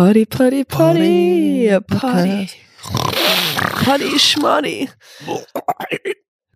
Party, 0.00 0.24
Party, 0.24 0.64
Party, 0.64 1.68
Party. 1.86 2.48
Party, 3.84 4.18
Schmoney. 4.18 4.88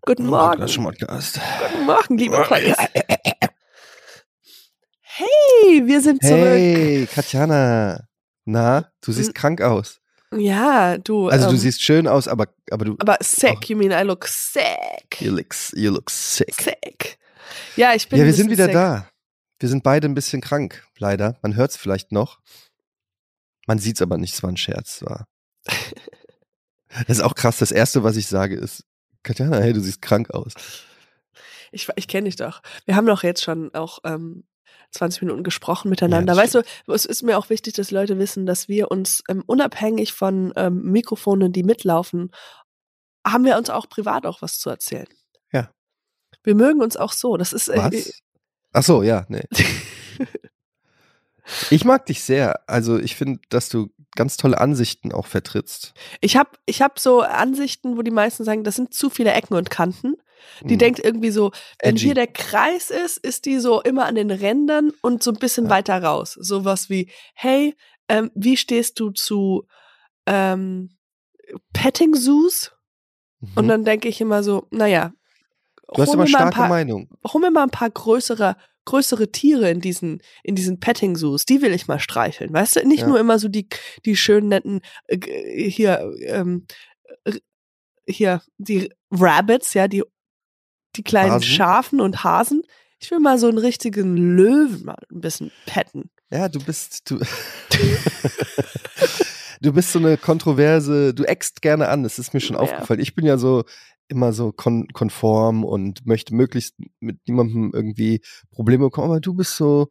Guten 0.07 0.27
Morgen. 0.29 0.65
Guten 0.65 1.85
Morgen, 1.85 2.17
lieber 2.17 2.43
Podcast. 2.45 2.89
Hey, 5.03 5.83
wir 5.85 6.01
sind 6.01 6.23
zurück. 6.23 6.39
Hey, 6.41 7.07
Katjana. 7.15 8.09
Na, 8.47 8.91
du 9.03 9.13
siehst 9.13 9.29
Hm. 9.29 9.35
krank 9.35 9.61
aus. 9.61 10.01
Ja, 10.35 10.97
du. 10.97 11.29
Also 11.29 11.49
du 11.49 11.53
ähm, 11.53 11.59
siehst 11.59 11.83
schön 11.83 12.09
aus, 12.09 12.27
aber, 12.29 12.47
aber 12.71 12.87
du 12.87 12.97
Aber 12.99 13.19
sick, 13.21 13.69
you 13.69 13.77
mean 13.77 13.91
I 13.93 14.07
look 14.07 14.27
sick. 14.27 15.21
you 15.21 15.31
look, 15.31 15.55
you 15.75 15.91
look 15.93 16.09
sick. 16.09 16.55
Sick. 16.59 17.19
Ja, 17.77 17.93
ich 17.93 18.09
bin 18.09 18.21
Ja, 18.21 18.25
wir 18.25 18.33
sind 18.33 18.49
wieder 18.49 18.65
sick. 18.65 18.73
da. 18.73 19.07
Wir 19.59 19.69
sind 19.69 19.83
beide 19.83 20.09
ein 20.09 20.15
bisschen 20.15 20.41
krank, 20.41 20.83
leider. 20.97 21.37
Man 21.43 21.55
hört 21.57 21.73
es 21.73 21.77
vielleicht 21.77 22.11
noch. 22.11 22.39
Man 23.67 23.79
sieht 23.79 23.97
es 23.97 24.03
aber 24.03 24.19
nicht, 24.19 24.35
es 24.35 24.43
war 24.43 24.51
ein 24.51 24.57
Scherz. 24.57 25.03
War. 25.03 25.27
Das 27.07 27.19
ist 27.19 27.23
auch 27.23 27.35
krass. 27.35 27.59
Das 27.59 27.73
Erste, 27.73 28.03
was 28.03 28.17
ich 28.17 28.27
sage, 28.27 28.55
ist, 28.55 28.85
Katjana, 29.23 29.59
hey, 29.59 29.73
du 29.73 29.81
siehst 29.81 30.03
krank 30.03 30.31
aus. 30.31 30.53
Ich, 31.73 31.89
ich 31.97 32.09
kenne 32.09 32.27
dich 32.27 32.37
doch. 32.37 32.63
Wir 32.85 32.95
haben 32.95 33.07
doch 33.07 33.23
jetzt 33.23 33.43
schon 33.43 33.75
auch 33.75 33.99
ähm, 34.05 34.45
20 34.93 35.23
Minuten 35.23 35.43
gesprochen 35.43 35.89
miteinander. 35.89 36.35
Ja, 36.35 36.39
weißt 36.39 36.55
du, 36.55 36.63
es 36.93 37.05
ist 37.05 37.23
mir 37.23 37.37
auch 37.37 37.51
wichtig, 37.51 37.75
dass 37.75 37.91
Leute 37.91 38.19
wissen, 38.19 38.47
dass 38.47 38.69
wir 38.69 38.91
uns 38.91 39.23
ähm, 39.29 39.43
unabhängig 39.47 40.13
von 40.13 40.53
ähm, 40.57 40.83
Mikrofonen, 40.83 41.53
die 41.53 41.65
mitlaufen, 41.65 42.31
haben 43.27 43.45
wir 43.45 43.57
uns 43.57 43.71
auch 43.71 43.89
privat 43.89 44.27
auch 44.27 44.43
was 44.43 44.59
zu 44.59 44.71
erzählen. 44.71 45.09
Ja. 45.53 45.71
Wir 46.43 46.55
mögen 46.55 46.81
uns 46.81 46.97
auch 46.97 47.13
so. 47.13 47.37
Das 47.37 47.53
ist 47.53 47.69
äh, 47.69 47.79
Was? 47.79 48.23
Ach 48.73 48.83
so, 48.83 49.03
ja, 49.03 49.25
nee. 49.29 49.45
Ich 51.71 51.85
mag 51.85 52.07
dich 52.07 52.23
sehr. 52.23 52.61
Also 52.69 52.99
ich 52.99 53.17
finde, 53.17 53.41
dass 53.51 53.69
du 53.69 53.91
ganz 54.17 54.37
tolle 54.37 54.61
Ansichten 54.61 55.13
auch 55.13 55.27
vertrittst. 55.27 55.93
Ich 56.21 56.37
habe 56.37 56.51
ich 56.67 56.81
hab 56.83 56.99
so 56.99 57.21
Ansichten, 57.21 57.97
wo 57.97 58.03
die 58.03 58.11
meisten 58.11 58.45
sagen, 58.45 58.65
das 58.65 58.77
sind 58.77 58.95
zu 58.95 59.11
viele 59.11 59.33
Ecken 59.33 59.55
und 59.55 59.71
Kanten. 59.71 60.15
Die 60.63 60.75
Hm. 60.75 60.79
denkt 60.79 61.01
irgendwie 61.03 61.31
so, 61.31 61.53
wenn 61.83 61.97
Edgy. 61.97 62.07
hier 62.07 62.15
der 62.15 62.27
Kreis 62.27 62.91
ist, 62.91 63.19
ist 63.19 63.45
die 63.47 63.59
so 63.59 63.81
immer 63.83 64.05
an 64.07 64.15
den 64.15 64.31
Rändern 64.31 64.93
und 65.03 65.23
so 65.23 65.31
ein 65.31 65.39
bisschen 65.39 65.65
Ja. 65.65 65.71
weiter 65.71 66.03
raus. 66.03 66.37
Sowas 66.39 66.91
wie, 66.91 67.11
hey, 67.35 67.75
ähm, 68.09 68.31
wie 68.35 68.57
stehst 68.57 69.01
du 69.01 69.11
zu 69.11 69.67
ähm, 70.27 70.91
Petting 71.73 72.15
Zoos? 72.15 72.73
Und 73.57 73.65
Mhm. 73.65 73.69
dann 73.69 73.85
denke 73.85 74.09
ich 74.09 74.21
immer 74.21 74.43
so, 74.43 74.67
naja, 74.71 75.13
Du 75.93 76.01
hast 76.03 76.13
immer 76.15 76.27
starke 76.27 76.57
paar, 76.57 76.69
Meinung. 76.69 77.09
hol 77.27 77.41
mir 77.41 77.51
mal 77.51 77.63
ein 77.65 77.71
paar 77.71 77.91
größere, 77.91 78.57
größere 78.85 79.31
Tiere 79.33 79.71
in 79.71 79.81
diesen, 79.81 80.21
in 80.43 80.55
diesen 80.55 80.81
Petting 80.81 81.17
Zoos. 81.17 81.45
Die 81.45 81.63
will 81.63 81.73
ich 81.73 81.89
mal 81.89 81.99
streicheln, 81.99 82.53
weißt 82.53 82.77
du? 82.77 82.87
Nicht 82.87 83.01
Ja. 83.01 83.07
nur 83.09 83.21
immer 83.21 83.39
so 83.39 83.49
die, 83.49 83.69
die 84.05 84.17
schönen, 84.17 84.49
netten, 84.49 84.81
äh, 85.07 85.71
hier, 85.71 86.13
ähm, 86.27 86.67
hier, 88.07 88.43
die 88.59 88.91
Rabbits, 89.11 89.75
ja, 89.75 89.89
die, 89.89 90.03
die 90.97 91.03
kleinen 91.03 91.33
Hasen? 91.33 91.49
Schafen 91.49 92.01
und 92.01 92.25
Hasen. 92.25 92.63
Ich 93.01 93.11
will 93.11 93.21
mal 93.21 93.39
so 93.39 93.49
einen 93.49 93.59
richtigen 93.59 94.17
Löwen 94.17 94.85
mal 94.85 94.97
ein 95.13 95.21
bisschen 95.21 95.51
petten. 95.67 96.11
Ja, 96.31 96.49
du 96.49 96.59
bist 96.59 97.11
du. 97.11 97.19
du 99.61 99.73
bist 99.73 99.93
so 99.93 99.99
eine 99.99 100.17
kontroverse, 100.17 101.15
du 101.15 101.25
eckst 101.25 101.63
gerne 101.63 101.89
an, 101.89 102.03
das 102.03 102.19
ist 102.19 102.35
mir 102.35 102.41
schon 102.41 102.57
Ja. 102.57 102.63
aufgefallen. 102.63 103.01
Ich 103.01 103.15
bin 103.15 103.27
ja 103.27 103.39
so 103.39 103.65
immer 104.09 104.33
so 104.33 104.53
kon 104.53 104.87
konform 104.93 105.65
und 105.65 106.07
möchte 106.07 106.35
möglichst 106.35 106.75
mit 107.01 107.19
niemandem 107.27 107.71
irgendwie 107.75 108.21
Probleme 108.51 108.85
bekommen, 108.85 109.09
aber 109.11 109.21
du 109.21 109.35
bist 109.35 109.57
so 109.57 109.89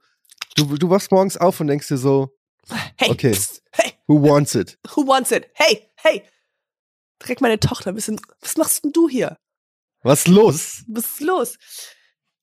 du 0.56 0.78
du 0.78 0.90
wachst 0.90 1.12
morgens 1.12 1.38
auf 1.38 1.59
und 1.59 1.68
denkst 1.68 1.88
dir 1.88 1.97
so, 1.97 2.29
Hey, 2.97 3.09
Okay. 3.12 3.31
psst, 3.31 3.62
hey, 3.72 3.94
who 4.07 4.22
wants 4.22 4.56
it? 4.56 4.78
who 4.96 5.06
wants 5.07 5.31
it? 5.31 5.50
Hey, 5.56 5.90
hey. 5.96 6.23
Direkt 7.22 7.41
meine 7.41 7.59
Tochter 7.59 7.90
ein 7.91 7.96
bisschen, 7.96 8.19
was 8.41 8.57
machst 8.57 8.84
denn 8.84 8.91
du 8.91 9.09
hier? 9.09 9.38
Was 10.03 10.28
los? 10.28 10.84
Was 10.88 11.06
ist 11.06 11.22
los? 11.22 11.57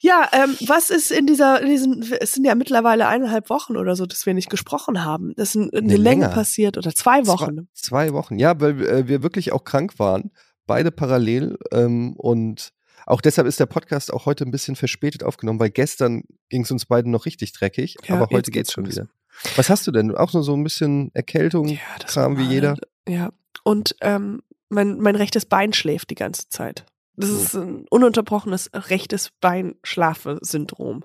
Ja, 0.03 0.31
ähm, 0.33 0.57
was 0.67 0.89
ist 0.89 1.11
in 1.11 1.27
dieser, 1.27 1.61
in 1.61 1.69
diesen, 1.69 2.03
es 2.21 2.33
sind 2.33 2.47
ja 2.47 2.55
mittlerweile 2.55 3.07
eineinhalb 3.07 3.51
Wochen 3.51 3.77
oder 3.77 3.97
so, 3.97 4.07
dass 4.07 4.25
wir 4.25 4.33
nicht 4.33 4.49
gesprochen 4.49 5.05
haben. 5.05 5.35
Das 5.37 5.51
ist 5.51 5.57
in, 5.57 5.69
in 5.69 5.85
Nee, 5.85 5.89
der 5.91 5.99
Länge 5.99 6.29
passiert 6.31 6.79
oder 6.79 6.95
zwei 6.95 7.27
Wochen. 7.27 7.69
Zwei, 7.75 8.07
zwei 8.09 8.13
Wochen. 8.15 8.39
Ja, 8.39 8.59
weil 8.61 8.81
äh, 8.87 9.09
wir 9.09 9.23
wirklich 9.23 9.53
auch 9.53 9.63
krank 9.65 9.99
waren, 9.99 10.31
beide 10.71 10.93
parallel 10.93 11.59
ähm, 11.73 12.15
und 12.17 12.73
auch 13.07 13.21
deshalb 13.21 13.49
ist 13.49 13.59
der 13.59 13.67
Podcast 13.67 14.13
auch 14.13 14.25
heute 14.27 14.45
ein 14.45 14.53
bisschen 14.53 14.77
verspätet 14.77 15.25
aufgenommen, 15.25 15.59
weil 15.59 15.71
gestern 15.71 16.23
ging 16.49 16.63
es 16.63 16.71
uns 16.71 16.87
beiden 16.87 17.11
noch 17.11 17.27
richtig 17.27 17.53
dreckig, 17.53 17.97
Ja, 18.07 18.15
aber 18.15 18.27
heute 18.27 18.51
geht's 18.53 18.69
geht's 18.69 18.73
schon 18.73 18.87
wieder. 18.87 19.09
Was 19.57 19.69
hast 19.69 19.85
du 19.87 19.91
denn? 19.91 20.15
Auch 20.15 20.33
nur 20.33 20.45
so 20.45 20.55
ein 20.55 20.63
bisschen 20.63 21.11
Erkältung, 21.15 21.67
Ja, 21.67 21.79
das 22.01 22.13
Kram 22.13 22.39
wie 22.39 22.45
jeder? 22.45 22.77
Ja. 23.09 23.31
Und 23.65 23.97
ähm, 24.01 24.43
mein, 24.69 25.01
mein 25.01 25.17
rechtes 25.17 25.45
Bein 25.45 25.73
schläft 25.73 26.11
die 26.11 26.15
ganze 26.15 26.49
Zeit. 26.51 26.85
Das 27.17 27.31
Oh. 27.31 27.35
ist 27.43 27.55
ein 27.57 27.87
ununterbrochenes 27.91 28.71
rechtes 28.75 29.31
Bein-Schlafe-Syndrom. 29.41 31.05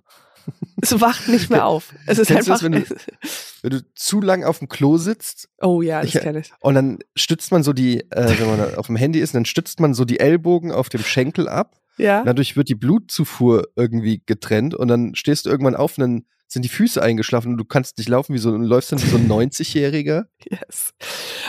Es 0.82 1.00
wacht 1.02 1.28
nicht 1.28 1.50
mehr 1.50 1.66
auf. 1.66 1.94
Es 2.06 2.20
ist 2.20 2.28
Kennst 2.28 2.48
du 2.48 2.54
einfach. 2.54 2.70
das, 2.70 2.90
wenn 2.90 2.98
Wenn 3.64 3.70
du 3.72 3.86
zu 3.96 4.22
lang 4.22 4.44
auf 4.44 4.60
dem 4.60 4.68
Klo 4.70 4.98
sitzt 4.98 5.50
oh 5.62 5.82
ja, 5.82 6.02
das 6.02 6.14
Ich- 6.14 6.22
kenne 6.22 6.40
ich. 6.40 6.52
und 6.60 6.76
dann 6.76 7.00
stützt 7.16 7.52
man 7.52 7.64
so 7.64 7.74
die, 7.74 8.02
äh, 8.12 8.40
wenn 8.40 8.48
man 8.58 8.76
auf 8.76 8.88
dem 8.88 8.96
Handy 8.96 9.20
ist, 9.20 9.34
dann 9.34 9.46
stützt 9.46 9.80
man 9.80 9.94
so 9.94 10.06
die 10.06 10.20
Ellbogen 10.20 10.72
auf 10.72 10.90
dem 10.90 11.02
Schenkel 11.02 11.48
ab. 11.48 11.76
Ja. 11.98 12.24
Dadurch 12.24 12.56
wird 12.58 12.70
die 12.70 12.76
Blutzufuhr 12.76 13.70
irgendwie 13.76 14.22
getrennt 14.26 14.76
und 14.76 14.88
dann 14.90 15.16
stehst 15.16 15.46
du 15.46 15.50
irgendwann 15.50 15.76
auf 15.76 15.98
und 15.98 16.02
dann 16.02 16.26
sind 16.48 16.64
die 16.64 16.70
Füße 16.70 17.02
eingeschlafen 17.02 17.54
und 17.54 17.58
du 17.58 17.66
kannst 17.66 17.98
nicht 17.98 18.08
laufen 18.10 18.34
wie 18.34 18.38
so 18.38 18.50
und 18.52 18.64
läufst 18.66 18.92
dann 18.92 19.02
wie 19.02 19.08
so 19.08 19.18
ein 19.18 19.28
90-Jähriger. 19.28 20.26
Yes. 20.50 20.94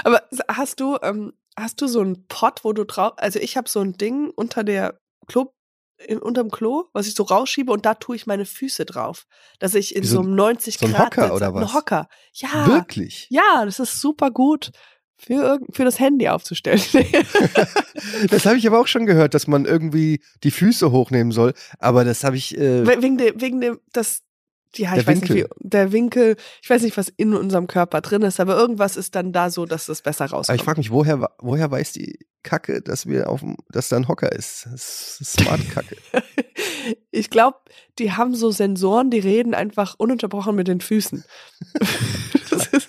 Aber 0.04 0.22
hast 0.48 0.80
du, 0.80 0.96
ähm, 1.02 1.32
hast 1.58 1.82
du 1.82 1.86
so 1.88 2.00
einen 2.00 2.26
Pot, 2.28 2.60
wo 2.64 2.72
du 2.72 2.84
drauf, 2.84 3.12
also 3.16 3.38
ich 3.38 3.56
habe 3.56 3.68
so 3.68 3.80
ein 3.80 3.94
Ding 3.98 4.30
unter 4.34 4.64
der 4.64 4.98
Klo, 5.26 5.52
in, 6.06 6.18
unterm 6.18 6.50
Klo, 6.50 6.84
was 6.92 7.06
ich 7.06 7.14
so 7.14 7.22
rausschiebe 7.22 7.72
und 7.72 7.86
da 7.86 7.94
tue 7.94 8.16
ich 8.16 8.26
meine 8.26 8.44
Füße 8.44 8.84
drauf, 8.84 9.26
dass 9.58 9.74
ich 9.74 9.94
in 9.96 10.02
so, 10.04 10.16
so 10.16 10.20
einem 10.20 10.34
90 10.34 10.78
so 10.78 10.86
ein 10.86 10.92
Grad 10.92 11.06
Hocker 11.06 11.22
sitze. 11.22 11.34
oder 11.34 11.46
Ein 11.48 11.54
was? 11.54 11.74
Hocker. 11.74 12.08
Ja. 12.34 12.66
Wirklich. 12.66 13.26
Ja, 13.30 13.64
das 13.64 13.78
ist 13.80 14.00
super 14.00 14.30
gut 14.30 14.70
für, 15.16 15.58
für 15.72 15.84
das 15.84 15.98
Handy 15.98 16.28
aufzustellen. 16.28 16.80
Das 18.30 18.46
habe 18.46 18.56
ich 18.56 18.66
aber 18.66 18.80
auch 18.80 18.86
schon 18.86 19.06
gehört, 19.06 19.34
dass 19.34 19.46
man 19.46 19.64
irgendwie 19.64 20.20
die 20.44 20.50
Füße 20.50 20.90
hochnehmen 20.92 21.32
soll. 21.32 21.54
Aber 21.78 22.04
das 22.04 22.24
habe 22.24 22.36
ich. 22.36 22.56
Äh, 22.56 22.86
We- 22.86 23.02
wegen 23.02 23.18
dem, 23.18 23.40
wegen 23.40 23.60
dem, 23.60 23.80
das, 23.92 24.20
ja, 24.78 24.90
Der 24.92 25.00
ich 25.00 25.06
weiß 25.06 25.20
Winkel. 25.20 25.36
nicht, 25.36 25.46
wie, 25.50 25.68
der 25.68 25.92
Winkel, 25.92 26.36
ich 26.62 26.70
weiß 26.70 26.82
nicht, 26.82 26.96
was 26.96 27.08
in 27.08 27.34
unserem 27.34 27.66
Körper 27.66 28.00
drin 28.00 28.22
ist, 28.22 28.40
aber 28.40 28.56
irgendwas 28.56 28.96
ist 28.96 29.14
dann 29.14 29.32
da 29.32 29.50
so, 29.50 29.66
dass 29.66 29.88
es 29.88 30.02
besser 30.02 30.24
aber 30.24 30.34
rauskommt. 30.36 30.58
ich 30.58 30.64
frage 30.64 30.80
mich, 30.80 30.90
woher, 30.90 31.30
woher 31.38 31.70
weiß 31.70 31.92
die 31.92 32.26
Kacke, 32.42 32.82
dass 32.82 33.06
wir 33.06 33.28
auf 33.28 33.40
dem, 33.40 33.56
dass 33.70 33.88
da 33.88 33.96
ein 33.96 34.08
Hocker 34.08 34.32
ist? 34.32 34.66
Das 34.70 35.18
ist 35.20 35.32
Smart 35.32 35.60
Kacke. 35.70 35.96
Ich 37.10 37.30
glaube, 37.30 37.58
die 37.98 38.12
haben 38.12 38.36
so 38.36 38.52
Sensoren, 38.52 39.10
die 39.10 39.18
reden 39.18 39.54
einfach 39.54 39.96
ununterbrochen 39.98 40.54
mit 40.54 40.68
den 40.68 40.80
Füßen. 40.80 41.24
Das 42.50 42.88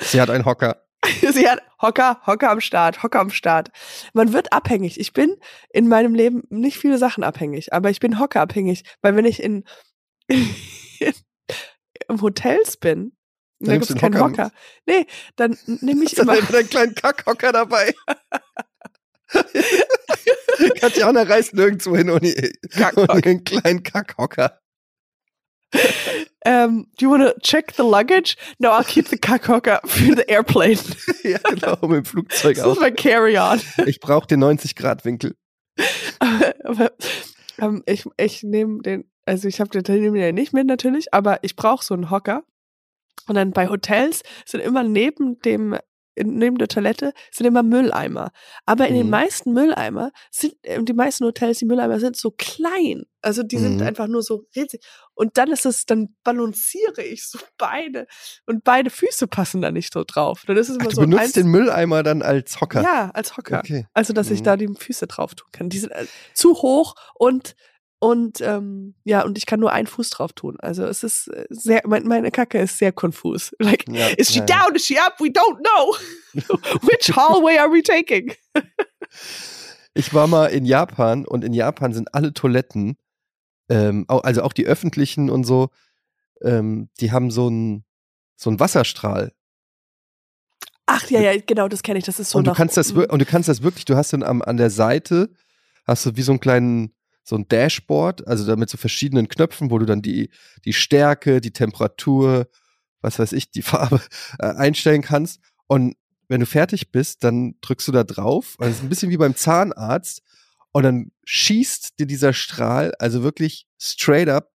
Sie 0.00 0.20
hat 0.20 0.30
einen 0.30 0.44
Hocker. 0.44 0.82
sie 1.32 1.48
hat 1.48 1.60
Hocker, 1.80 2.20
Hocker 2.26 2.50
am 2.50 2.60
Start, 2.60 3.02
Hocker 3.02 3.20
am 3.20 3.30
Start. 3.30 3.70
Man 4.12 4.32
wird 4.32 4.52
abhängig. 4.52 4.98
Ich 4.98 5.12
bin 5.12 5.36
in 5.70 5.88
meinem 5.88 6.14
Leben 6.14 6.42
nicht 6.50 6.78
viele 6.78 6.98
Sachen 6.98 7.22
abhängig, 7.22 7.72
aber 7.72 7.90
ich 7.90 8.00
bin 8.00 8.18
Hockerabhängig, 8.18 8.84
weil 9.00 9.14
wenn 9.16 9.24
ich 9.24 9.42
in, 9.42 9.64
im 12.08 12.20
Hotels 12.20 12.76
bin, 12.76 13.12
da 13.60 13.72
nimmst 13.72 13.88
gibt 13.88 13.98
es 13.98 14.00
keinen 14.00 14.20
Hocker 14.20 14.44
Hocker. 14.44 14.52
Nee, 14.86 15.06
dann 15.36 15.58
nehme 15.66 16.04
ich 16.04 16.14
dann 16.14 16.28
immer. 16.28 16.38
immer 16.38 16.58
einen 16.58 16.68
kleinen 16.68 16.94
Kackhocker 16.94 17.52
dabei. 17.52 17.94
Katjana 20.80 21.22
reist 21.22 21.54
nirgendwo 21.54 21.96
hin 21.96 22.10
ohne, 22.10 22.34
ohne 22.96 23.24
einen 23.24 23.44
kleinen 23.44 23.82
Kackhocker. 23.82 24.60
Um, 26.46 26.86
do 26.96 27.04
you 27.04 27.10
want 27.10 27.22
to 27.22 27.34
check 27.42 27.72
the 27.76 27.82
luggage? 27.82 28.36
No, 28.58 28.70
I'll 28.70 28.84
keep 28.84 29.08
the 29.08 29.18
Kackhocker 29.18 29.80
für 29.84 30.16
the 30.16 30.26
airplane. 30.26 30.78
ja, 31.22 31.38
genau, 31.38 31.76
mit 31.82 31.98
dem 31.98 32.04
Flugzeug 32.06 32.56
Das 32.56 32.64
auch. 32.64 32.72
ist 32.72 32.80
mein 32.80 32.96
Carry-on. 32.96 33.60
Ich 33.84 34.00
brauche 34.00 34.26
den 34.26 34.42
90-Grad-Winkel. 34.42 35.36
aber 36.64 36.92
ähm, 37.58 37.82
ich, 37.86 38.06
ich 38.16 38.42
nehme 38.44 38.80
den, 38.80 39.10
also 39.28 39.46
ich 39.48 39.60
habe 39.60 39.80
den 39.82 40.14
ja 40.16 40.32
nicht 40.32 40.52
mit 40.52 40.66
natürlich, 40.66 41.12
aber 41.14 41.38
ich 41.44 41.54
brauche 41.56 41.84
so 41.84 41.94
einen 41.94 42.10
Hocker. 42.10 42.42
Und 43.28 43.34
dann 43.34 43.52
bei 43.52 43.68
Hotels 43.68 44.22
sind 44.46 44.60
immer 44.60 44.82
neben 44.82 45.38
dem 45.40 45.76
in- 46.14 46.34
neben 46.34 46.58
der 46.58 46.66
Toilette 46.66 47.12
sind 47.30 47.46
immer 47.46 47.62
Mülleimer. 47.62 48.32
Aber 48.66 48.88
in 48.88 48.94
den 48.94 49.04
Mhm. 49.06 49.10
meisten 49.10 49.52
Mülleimer 49.52 50.10
sind, 50.32 50.54
äh, 50.62 50.82
die 50.82 50.92
meisten 50.92 51.24
Hotels, 51.24 51.58
die 51.58 51.64
Mülleimer 51.64 52.00
sind 52.00 52.16
so 52.16 52.32
klein. 52.36 53.04
Also 53.22 53.44
die 53.44 53.56
sind 53.58 53.76
Mhm. 53.76 53.82
einfach 53.86 54.08
nur 54.08 54.24
so 54.24 54.42
riesig. 54.56 54.80
Und 55.14 55.38
dann 55.38 55.48
ist 55.52 55.64
es, 55.64 55.84
dann 55.86 56.16
balanciere 56.24 57.04
ich 57.04 57.24
so 57.28 57.38
beide 57.56 58.08
und 58.46 58.64
beide 58.64 58.90
Füße 58.90 59.28
passen 59.28 59.60
da 59.62 59.70
nicht 59.70 59.92
so 59.92 60.02
drauf. 60.04 60.42
Dann 60.48 60.56
ist 60.56 60.70
es 60.70 60.76
Ach, 60.78 60.80
immer 60.80 60.90
du 60.90 60.96
so 60.96 61.00
benutzt 61.02 61.22
eins, 61.22 61.32
den 61.34 61.46
Mülleimer 61.52 62.02
dann 62.02 62.22
als 62.22 62.60
Hocker. 62.60 62.82
ja, 62.82 63.10
als 63.14 63.36
Hocker. 63.36 63.60
Okay. 63.60 63.86
Also, 63.92 64.12
dass 64.12 64.28
ich 64.32 64.40
Mhm. 64.40 64.44
da 64.44 64.56
die 64.56 64.74
Füße 64.76 65.06
drauf 65.06 65.36
tun 65.36 65.48
kann. 65.52 65.68
Die 65.68 65.78
sind 65.78 65.90
äh, 65.92 66.04
zu 66.34 66.54
hoch 66.62 66.96
und 67.14 67.54
Und 68.00 68.40
ähm, 68.40 68.94
ja, 69.04 69.24
und 69.24 69.36
ich 69.38 69.46
kann 69.46 69.58
nur 69.58 69.72
einen 69.72 69.88
Fuß 69.88 70.10
drauf 70.10 70.32
tun. 70.32 70.56
Also 70.60 70.84
es 70.84 71.02
ist 71.02 71.28
äh, 71.28 71.46
sehr, 71.50 71.82
mein, 71.84 72.04
meine 72.06 72.30
Kacke 72.30 72.60
ist 72.60 72.78
sehr 72.78 72.92
konfus. 72.92 73.52
Like, 73.58 73.86
Ja, 73.88 74.06
is 74.16 74.32
she 74.32 74.38
ja. 74.38 74.44
down? 74.46 74.74
Is 74.76 74.86
she 74.86 74.98
up? 74.98 75.18
We 75.18 75.30
don't 75.30 75.58
know. 75.58 75.96
Which 76.88 77.14
hallway 77.16 77.58
are 77.58 77.70
we 77.70 77.82
taking? 77.82 78.34
Ich 79.94 80.14
war 80.14 80.28
mal 80.28 80.46
in 80.46 80.64
Japan 80.64 81.24
und 81.26 81.42
in 81.42 81.52
Japan 81.52 81.92
sind 81.92 82.14
alle 82.14 82.32
Toiletten, 82.32 82.96
ähm, 83.68 84.04
also 84.06 84.42
auch 84.42 84.52
die 84.52 84.64
öffentlichen 84.66 85.28
und 85.28 85.42
so, 85.42 85.70
ähm, 86.42 86.88
die 87.00 87.10
haben 87.10 87.32
so 87.32 87.48
einen 87.48 87.84
so 88.36 88.48
einen 88.48 88.60
Wasserstrahl. 88.60 89.32
Ach 90.86 91.10
ja, 91.10 91.20
ja, 91.20 91.40
genau, 91.44 91.66
das 91.66 91.82
kenne 91.82 91.98
ich. 91.98 92.04
Das 92.04 92.20
ist 92.20 92.30
so 92.30 92.38
und 92.38 92.46
du 92.46 92.52
kannst 92.52 92.76
das 92.76 92.92
und 92.92 93.18
du 93.18 93.24
kannst 93.24 93.48
das 93.48 93.62
wirklich, 93.62 93.86
du 93.86 93.96
hast 93.96 94.12
dann 94.12 94.22
am, 94.22 94.40
an 94.40 94.56
der 94.56 94.70
Seite 94.70 95.30
hast 95.84 96.06
du 96.06 96.16
wie 96.16 96.22
so 96.22 96.30
einen 96.32 96.40
kleinen 96.40 96.94
so 97.28 97.36
ein 97.36 97.46
Dashboard, 97.46 98.26
also 98.26 98.46
da 98.46 98.56
mit 98.56 98.70
so 98.70 98.78
verschiedenen 98.78 99.28
Knöpfen, 99.28 99.70
wo 99.70 99.78
du 99.78 99.84
dann 99.84 100.00
die 100.00 100.30
die 100.64 100.72
Stärke, 100.72 101.42
die 101.42 101.52
Temperatur, 101.52 102.48
was 103.02 103.18
weiß 103.18 103.32
ich, 103.32 103.50
die 103.50 103.62
Farbe 103.70 104.00
äh, 104.38 104.46
einstellen 104.46 105.02
kannst 105.02 105.40
und 105.66 105.94
wenn 106.28 106.40
du 106.40 106.46
fertig 106.46 106.90
bist, 106.90 107.24
dann 107.24 107.54
drückst 107.60 107.88
du 107.88 107.92
da 107.92 108.04
drauf, 108.04 108.56
also 108.58 108.70
es 108.70 108.76
ist 108.78 108.82
ein 108.82 108.88
bisschen 108.88 109.10
wie 109.10 109.18
beim 109.18 109.36
Zahnarzt 109.36 110.22
und 110.72 110.84
dann 110.84 111.12
schießt 111.24 111.98
dir 111.98 112.06
dieser 112.06 112.32
Strahl 112.32 112.94
also 112.98 113.22
wirklich 113.22 113.66
straight 113.78 114.30
up 114.30 114.50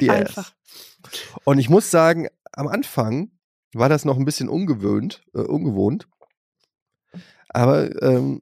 die 0.00 0.10
Einfach. 0.10 0.52
Ass. 0.52 1.20
Und 1.44 1.58
ich 1.58 1.68
muss 1.68 1.90
sagen, 1.90 2.26
am 2.52 2.66
Anfang 2.66 3.30
war 3.74 3.88
das 3.88 4.04
noch 4.04 4.16
ein 4.16 4.24
bisschen 4.24 4.48
ungewöhnt, 4.48 5.22
äh, 5.34 5.38
ungewohnt. 5.38 6.08
Aber 7.48 8.02
ähm, 8.02 8.40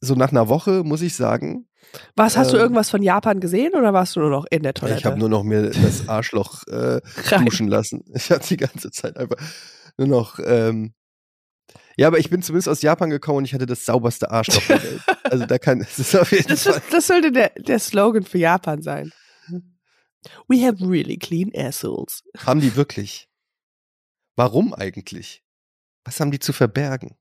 so 0.00 0.14
nach 0.14 0.30
einer 0.30 0.48
Woche 0.48 0.82
muss 0.82 1.02
ich 1.02 1.14
sagen, 1.14 1.66
Was, 2.16 2.36
hast 2.36 2.52
du 2.52 2.56
Ähm, 2.56 2.62
irgendwas 2.62 2.90
von 2.90 3.02
Japan 3.02 3.40
gesehen 3.40 3.74
oder 3.74 3.92
warst 3.92 4.16
du 4.16 4.20
nur 4.20 4.30
noch 4.30 4.46
in 4.50 4.62
der 4.62 4.74
Toilette? 4.74 4.98
ich 4.98 5.04
habe 5.06 5.18
nur 5.18 5.28
noch 5.28 5.42
mir 5.42 5.70
das 5.70 6.08
Arschloch 6.08 6.62
äh, 6.68 7.00
duschen 7.44 7.68
lassen. 7.68 8.04
Ich 8.14 8.30
habe 8.30 8.44
die 8.44 8.56
ganze 8.56 8.90
Zeit 8.90 9.16
einfach 9.16 9.36
nur 9.96 10.08
noch. 10.08 10.38
Ähm, 10.44 10.94
ja, 11.96 12.08
aber 12.08 12.18
ich 12.18 12.28
bin 12.30 12.42
zumindest 12.42 12.68
aus 12.68 12.82
Japan 12.82 13.10
gekommen 13.10 13.38
und 13.38 13.44
ich 13.44 13.54
hatte 13.54 13.66
das 13.66 13.84
sauberste 13.84 14.30
Arschloch 14.30 14.66
der 14.66 14.82
Welt. 14.82 15.00
Also 15.24 15.46
da 15.46 15.58
kann, 15.58 15.80
es 15.80 15.98
ist 15.98 16.14
auf 16.14 16.30
jeden 16.32 16.48
Das, 16.48 16.64
Fall. 16.64 16.74
ist, 16.76 16.92
das 16.92 17.06
sollte 17.06 17.32
der, 17.32 17.50
der 17.56 17.78
Slogan 17.78 18.24
für 18.24 18.38
Japan 18.38 18.82
sein. 18.82 19.10
We 20.48 20.64
have 20.64 20.76
really 20.86 21.16
clean 21.16 21.50
assholes. 21.54 22.22
Haben 22.46 22.60
die 22.60 22.76
wirklich? 22.76 23.28
Warum 24.36 24.74
eigentlich? 24.74 25.42
Was 26.04 26.20
haben 26.20 26.30
die 26.30 26.38
zu 26.38 26.52
verbergen? 26.52 27.16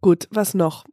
Gut, 0.00 0.28
was 0.30 0.54
noch? 0.54 0.84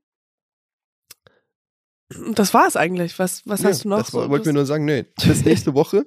Das 2.33 2.53
war's 2.53 2.75
eigentlich. 2.75 3.17
Was, 3.19 3.41
was 3.45 3.61
Ja, 3.61 3.69
hast 3.69 3.83
du 3.85 3.89
noch? 3.89 3.97
Das 3.99 4.13
war- 4.13 4.23
so? 4.25 4.29
wollte 4.29 4.49
mir 4.49 4.53
nur 4.53 4.65
sagen, 4.65 4.85
nee. 4.85 5.05
Bis 5.25 5.45
nächste 5.45 5.73
Woche. 5.73 6.05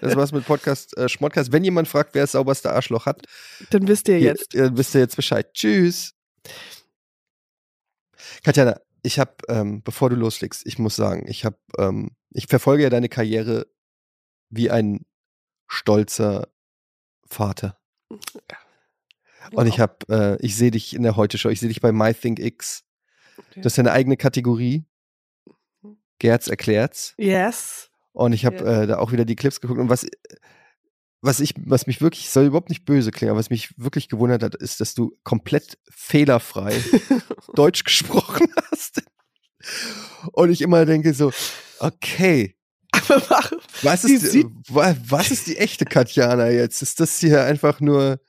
Das 0.00 0.16
war's 0.16 0.32
mit 0.32 0.44
Podcast 0.46 0.96
äh, 0.96 1.08
Schmodcast. 1.08 1.52
Wenn 1.52 1.64
jemand 1.64 1.88
fragt, 1.88 2.14
wer 2.14 2.22
das 2.22 2.32
sauberste 2.32 2.72
Arschloch 2.72 3.06
hat, 3.06 3.26
Dann 3.70 3.86
wisst 3.88 4.08
ihr 4.08 4.18
jetzt. 4.20 4.54
ihr 4.54 4.76
wisst 4.76 4.94
ihr 4.94 5.00
jetzt 5.00 5.16
Bescheid. 5.16 5.52
Tschüss. 5.54 6.14
Katjana, 8.44 8.80
ich 9.02 9.18
habe, 9.18 9.34
ähm, 9.48 9.82
bevor 9.82 10.10
du 10.10 10.16
loslegst, 10.16 10.66
ich 10.66 10.78
muss 10.78 10.96
sagen, 10.96 11.26
ich 11.28 11.44
habe, 11.44 11.58
ähm, 11.78 12.10
ich 12.30 12.46
verfolge 12.46 12.82
ja 12.84 12.90
deine 12.90 13.08
Karriere 13.08 13.66
wie 14.50 14.70
ein 14.70 15.04
stolzer 15.68 16.48
Vater. 17.28 17.78
Und 19.52 19.66
ich 19.68 19.78
habe, 19.80 19.96
äh, 20.08 20.44
ich 20.44 20.56
sehe 20.56 20.70
dich 20.70 20.94
in 20.94 21.02
der 21.02 21.16
Heute-Show, 21.16 21.48
ich 21.50 21.60
sehe 21.60 21.68
dich 21.68 21.80
bei 21.80 21.92
MyThinkX. 21.92 22.82
Okay. 23.38 23.60
Das 23.60 23.74
ist 23.74 23.78
eine 23.78 23.92
eigene 23.92 24.16
Kategorie. 24.16 24.84
Gerz 26.18 26.48
erklärt's. 26.48 27.14
Yes. 27.18 27.90
Und 28.12 28.32
ich 28.32 28.44
habe 28.46 28.56
Ja. 28.56 28.82
äh, 28.82 28.86
da 28.86 28.98
auch 28.98 29.12
wieder 29.12 29.24
die 29.24 29.36
Clips 29.36 29.60
geguckt. 29.60 29.78
Und 29.80 29.88
was, 29.90 30.06
was 31.20 31.40
ich, 31.40 31.54
was 31.58 31.86
mich 31.86 32.00
wirklich, 32.00 32.30
soll 32.30 32.46
überhaupt 32.46 32.68
nicht 32.70 32.84
böse 32.84 33.10
klingen, 33.10 33.30
aber 33.32 33.38
was 33.40 33.50
mich 33.50 33.74
wirklich 33.78 34.08
gewundert 34.08 34.42
hat, 34.42 34.54
ist, 34.54 34.80
dass 34.80 34.94
du 34.94 35.16
komplett 35.24 35.78
fehlerfrei 35.90 36.72
Deutsch 37.54 37.84
gesprochen 37.84 38.46
hast. 38.70 39.02
Und 40.32 40.50
ich 40.50 40.62
immer 40.62 40.86
denke 40.86 41.12
so, 41.14 41.32
okay, 41.80 42.56
was 43.82 44.02
Die 44.02 44.14
ist, 44.14 44.34
wa- 44.68 44.96
was 45.06 45.30
ist 45.30 45.46
die 45.48 45.58
echte 45.58 45.84
Katjana 45.84 46.48
jetzt? 46.50 46.80
Ist 46.82 47.00
das 47.00 47.18
hier 47.18 47.44
einfach 47.44 47.80
nur, 47.80 48.20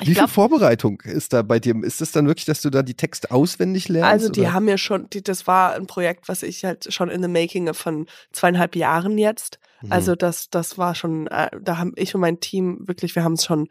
Ich 0.00 0.08
wie 0.08 0.12
glaub- 0.12 0.28
viel 0.28 0.34
Vorbereitung 0.34 1.00
ist 1.00 1.32
da 1.32 1.40
bei 1.40 1.58
dir? 1.58 1.74
Ist 1.82 2.02
das 2.02 2.12
dann 2.12 2.26
wirklich, 2.26 2.44
dass 2.44 2.60
du 2.60 2.68
da 2.68 2.82
die 2.82 2.94
Texte 2.94 3.30
auswendig 3.30 3.88
lernst? 3.88 4.10
Also 4.10 4.28
die 4.28 4.42
oder? 4.42 4.52
haben 4.52 4.68
ja 4.68 4.76
schon, 4.76 5.08
die, 5.08 5.22
das 5.22 5.46
war 5.46 5.74
ein 5.74 5.86
Projekt, 5.86 6.28
was 6.28 6.42
ich 6.42 6.64
halt 6.64 6.92
schon 6.92 7.08
in 7.08 7.22
the 7.22 7.28
making 7.28 7.72
von 7.72 8.06
zweieinhalb 8.32 8.76
Jahren 8.76 9.16
jetzt. 9.16 9.58
Mhm. 9.80 9.92
Also 9.92 10.14
das, 10.14 10.50
das 10.50 10.76
war 10.76 10.94
schon, 10.94 11.28
äh, 11.28 11.48
da 11.62 11.78
haben 11.78 11.92
ich 11.96 12.14
und 12.14 12.20
mein 12.20 12.40
Team 12.40 12.80
wirklich, 12.86 13.14
wir 13.14 13.24
haben 13.24 13.34
es 13.34 13.44
schon 13.46 13.68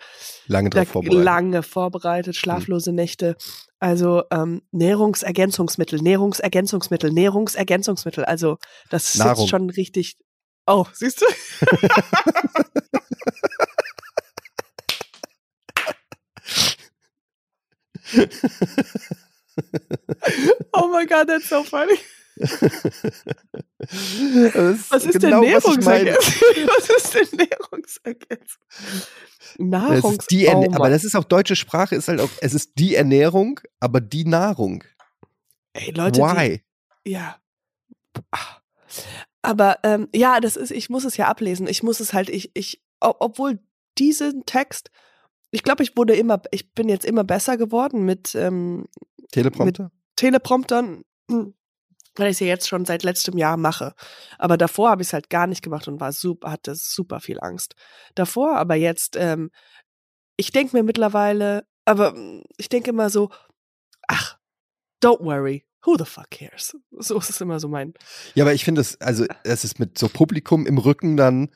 lange 0.48 0.72
drauf 0.72 0.88
vorbereitet. 0.88 1.24
lange 1.24 1.64
vorbereitet, 1.64 2.36
schlaflose 2.36 2.92
Nächte. 2.92 3.36
Also 3.80 4.24
ähm, 4.32 4.64
Nährungsergänzungsmittel, 4.72 6.02
Nährungsergänzungsmittel, 6.02 7.12
Nährungsergänzungsmittel. 7.12 8.26
Also 8.26 8.58
das 8.90 9.16
Nahrung. 9.16 9.36
sitzt 9.36 9.50
schon 9.50 9.70
richtig. 9.70 10.18
Oh, 10.66 10.86
siehst 10.92 11.22
du? 11.22 11.26
oh 20.74 20.88
my 20.88 21.06
God, 21.06 21.28
that's 21.28 21.50
so 21.50 21.64
funny. 21.64 22.00
Was 24.90 25.06
ist 25.06 25.22
genau, 25.22 25.42
denn 25.42 25.54
was. 25.54 25.64
Nährungsergänzung? 25.64 26.34
Was 26.68 26.90
ist 26.90 27.14
denn 27.14 27.28
Nährungsergänzung? 27.38 28.62
Das 28.70 29.08
Nahrungs 29.58 30.18
ist 30.18 30.32
die 30.32 30.48
oh 30.48 30.66
aber 30.74 30.90
das 30.90 31.06
ist 31.06 31.16
auch 31.16 31.24
deutsche 31.24 31.56
Sprache, 31.56 31.96
ist 31.96 32.10
halt 32.10 32.20
auch, 32.20 32.30
es 32.42 32.54
ist 32.54 32.74
die 32.76 32.96
Ernährung, 32.96 33.62
aber 33.80 34.02
die 34.02 34.26
Nahrung. 34.26 34.84
Ey, 35.74 35.92
Leute, 35.92 36.20
Why? 36.20 36.62
Die, 37.06 37.12
ja. 37.12 37.38
Ah. 38.32 38.58
Aber 39.42 39.80
ähm, 39.84 40.10
ja, 40.14 40.42
das 40.42 40.58
ist, 40.58 40.72
ich 40.72 40.90
muss 40.90 41.06
es 41.06 41.18
ja 41.18 41.28
ablesen. 41.28 41.68
Ich 41.68 41.84
muss 41.84 42.00
es 42.00 42.14
halt, 42.14 42.30
ich, 42.30 42.50
ich, 42.54 42.82
ob, 43.00 43.18
obwohl 43.20 43.60
diesen 43.98 44.46
Text, 44.46 44.90
ich 45.52 45.64
glaube, 45.64 45.84
ich 45.84 45.96
wurde 45.96 46.16
immer, 46.16 46.42
ich 46.52 46.74
bin 46.74 46.90
jetzt 46.90 47.06
immer 47.06 47.24
besser 47.24 47.58
geworden 47.58 48.04
mit 48.04 48.36
ähm, 48.36 48.86
Teleprompter? 49.32 49.92
Telepromptern, 50.16 51.04
hm, 51.30 51.54
weil 52.16 52.28
ich 52.28 52.36
es 52.36 52.40
ja 52.40 52.48
jetzt 52.48 52.68
schon 52.68 52.86
seit 52.86 53.04
letztem 53.04 53.38
Jahr 53.38 53.58
mache. 53.58 53.94
Aber 54.38 54.58
davor 54.58 54.90
habe 54.90 55.02
ich 55.02 55.10
es 55.10 55.14
halt 55.14 55.30
gar 55.30 55.48
nicht 55.48 55.62
gemacht 55.62 55.88
und 55.88 56.00
war 56.00 56.14
super, 56.14 56.52
hatte 56.52 56.76
super 56.76 57.20
viel 57.20 57.40
Angst. 57.40 57.76
Davor, 58.16 58.56
aber 58.56 58.76
jetzt, 58.76 59.16
ähm, 59.18 59.52
ich 60.38 60.52
denke 60.52 60.76
mir 60.76 60.84
mittlerweile, 60.84 61.66
aber 61.86 62.14
mm, 62.14 62.44
ich 62.58 62.70
denke 62.70 62.90
immer 62.90 63.10
so, 63.10 63.30
ach, 64.08 64.38
don't 65.04 65.24
worry, 65.24 65.66
who 65.86 65.98
the 65.98 66.06
fuck 66.06 66.30
cares? 66.32 66.76
So 66.92 67.18
ist 67.18 67.30
es 67.30 67.42
immer 67.42 67.60
so 67.60 67.68
mein. 67.68 67.94
Ja, 68.34 68.44
aber 68.44 68.54
ich 68.54 68.66
finde 68.66 68.82
es, 68.82 69.00
also 69.02 69.26
es 69.44 69.64
ist 69.64 69.80
mit 69.80 69.98
so 69.98 70.10
Publikum 70.10 70.66
im 70.66 70.78
Rücken 70.78 71.18
dann 71.18 71.50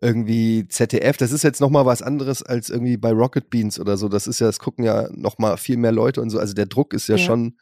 irgendwie 0.00 0.66
ZDF, 0.68 1.16
das 1.16 1.32
ist 1.32 1.44
jetzt 1.44 1.60
nochmal 1.60 1.86
was 1.86 2.02
anderes 2.02 2.42
als 2.42 2.68
irgendwie 2.68 2.96
bei 2.96 3.10
Rocket 3.12 3.48
Beans 3.50 3.78
oder 3.80 3.96
so. 3.96 4.08
Das 4.08 4.26
ist 4.26 4.40
ja, 4.40 4.46
das 4.46 4.58
gucken 4.58 4.84
ja 4.84 5.08
nochmal 5.12 5.56
viel 5.56 5.76
mehr 5.76 5.92
Leute 5.92 6.20
und 6.20 6.30
so. 6.30 6.38
Also 6.38 6.52
der 6.54 6.66
Druck 6.66 6.92
ist 6.92 7.08
ja, 7.08 7.16
Ja. 7.16 7.24
schon 7.24 7.56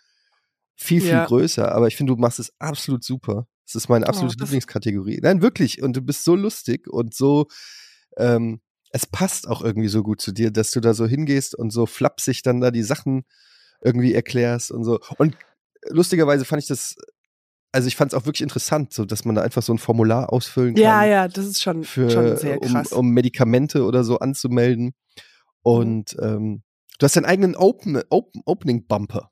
viel, 0.74 1.00
viel 1.00 1.10
Ja. 1.10 1.24
größer. 1.26 1.72
Aber 1.72 1.86
ich 1.86 1.96
finde, 1.96 2.14
du 2.14 2.20
machst 2.20 2.38
es 2.40 2.52
absolut 2.58 3.04
super. 3.04 3.46
Das 3.66 3.76
ist 3.76 3.88
meine 3.88 4.06
absolute 4.08 4.36
Oh, 4.40 4.44
Lieblingskategorie. 4.44 5.20
Nein, 5.22 5.40
wirklich. 5.42 5.82
Und 5.82 5.96
du 5.96 6.00
bist 6.02 6.24
so 6.24 6.34
lustig 6.34 6.88
und 6.88 7.14
so, 7.14 7.46
ähm, 8.16 8.60
es 8.90 9.06
passt 9.06 9.48
auch 9.48 9.62
irgendwie 9.62 9.88
so 9.88 10.02
gut 10.02 10.20
zu 10.20 10.32
dir, 10.32 10.50
dass 10.50 10.70
du 10.72 10.80
da 10.80 10.94
so 10.94 11.06
hingehst 11.06 11.54
und 11.54 11.70
so 11.70 11.86
flapsig 11.86 12.42
dann 12.42 12.60
da 12.60 12.70
die 12.70 12.82
Sachen 12.82 13.24
irgendwie 13.82 14.12
erklärst 14.14 14.70
und 14.72 14.84
so. 14.84 14.98
Und 15.18 15.36
lustigerweise 15.88 16.44
fand 16.44 16.62
ich 16.62 16.68
das, 16.68 16.96
also 17.72 17.88
ich 17.88 17.96
fand 17.96 18.12
es 18.12 18.18
auch 18.18 18.26
wirklich 18.26 18.42
interessant, 18.42 18.92
so 18.92 19.04
dass 19.04 19.24
man 19.24 19.34
da 19.34 19.42
einfach 19.42 19.62
so 19.62 19.72
ein 19.72 19.78
Formular 19.78 20.32
ausfüllen 20.32 20.74
kann 20.74 20.82
Ja, 20.82 21.04
ja, 21.04 21.28
das 21.28 21.46
ist 21.46 21.62
schon, 21.62 21.84
für, 21.84 22.10
schon 22.10 22.36
sehr 22.36 22.60
um, 22.62 22.68
krass. 22.72 22.92
um 22.92 23.08
Medikamente 23.10 23.84
oder 23.84 24.04
so 24.04 24.18
anzumelden. 24.18 24.92
Und 25.62 26.16
ähm, 26.20 26.62
du 26.98 27.04
hast 27.04 27.16
deinen 27.16 27.24
eigenen 27.24 27.56
Open, 27.56 28.00
Open, 28.10 28.42
Opening 28.44 28.86
Bumper. 28.86 29.30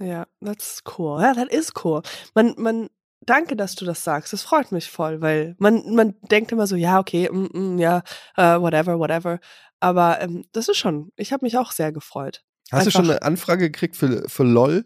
Ja, 0.00 0.26
that's 0.44 0.82
cool. 0.96 1.20
Ja, 1.20 1.34
das 1.34 1.48
ist 1.50 1.84
cool. 1.84 2.02
Man, 2.34 2.54
man, 2.58 2.88
danke, 3.20 3.56
dass 3.56 3.74
du 3.74 3.84
das 3.84 4.04
sagst. 4.04 4.32
Das 4.32 4.42
freut 4.42 4.72
mich 4.72 4.90
voll, 4.90 5.20
weil 5.20 5.54
man, 5.58 5.94
man 5.94 6.14
denkt 6.30 6.52
immer 6.52 6.66
so, 6.66 6.76
ja, 6.76 6.98
okay, 6.98 7.28
mm, 7.30 7.48
mm, 7.74 7.78
ja, 7.78 8.02
äh, 8.36 8.60
whatever, 8.60 8.98
whatever. 8.98 9.38
Aber 9.80 10.20
ähm, 10.20 10.44
das 10.52 10.68
ist 10.68 10.76
schon, 10.78 11.10
ich 11.16 11.32
habe 11.32 11.44
mich 11.44 11.56
auch 11.58 11.72
sehr 11.72 11.92
gefreut. 11.92 12.44
Hast 12.70 12.86
du 12.86 12.90
schon 12.90 13.02
Einfach- 13.02 13.16
eine 13.16 13.22
Anfrage 13.22 13.70
gekriegt 13.70 13.96
für, 13.96 14.28
für 14.28 14.44
LOL? 14.44 14.84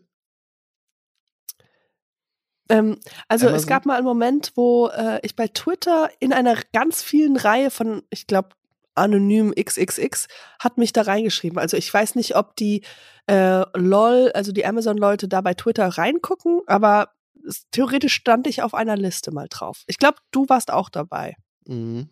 Ähm, 2.69 2.99
also 3.29 3.47
es 3.47 3.53
Amazon? 3.53 3.69
gab 3.69 3.87
mal 3.87 3.97
einen 3.97 4.05
Moment, 4.07 4.53
wo 4.57 4.89
äh, 4.89 5.21
ich 5.23 5.37
bei 5.37 5.49
Twitter 5.49 6.11
in 6.19 6.33
einer 6.33 6.57
ganz 6.73 7.03
vielen 7.03 7.37
Reihe 7.37 7.71
von, 7.71 8.03
ich 8.11 8.27
glaube, 8.27 8.51
anonym 8.95 9.53
XXX 9.55 10.27
hat 10.59 10.79
mich 10.79 10.93
da 10.93 11.03
reingeschrieben. 11.03 11.59
Also 11.59 11.77
ich 11.77 11.93
weiß 11.93 12.15
nicht, 12.15 12.35
ob 12.37 12.57
die 12.57 12.83
äh, 13.29 13.63
LOL, 13.79 14.31
also 14.35 14.53
die 14.53 14.65
Amazon-Leute 14.65 15.29
da 15.29 15.41
bei 15.43 15.55
Twitter 15.55 15.87
reingucken, 15.87 16.63
aber 16.67 17.11
es, 17.47 17.67
theoretisch 17.71 18.15
stand 18.15 18.47
ich 18.47 18.63
auf 18.63 18.75
einer 18.75 18.97
Liste 18.97 19.33
mal 19.33 19.47
drauf. 19.51 19.83
Ich 19.87 19.99
glaube, 19.99 20.19
du 20.31 20.49
warst 20.49 20.73
auch 20.73 20.89
dabei. 20.89 21.37
Mhm. 21.67 22.09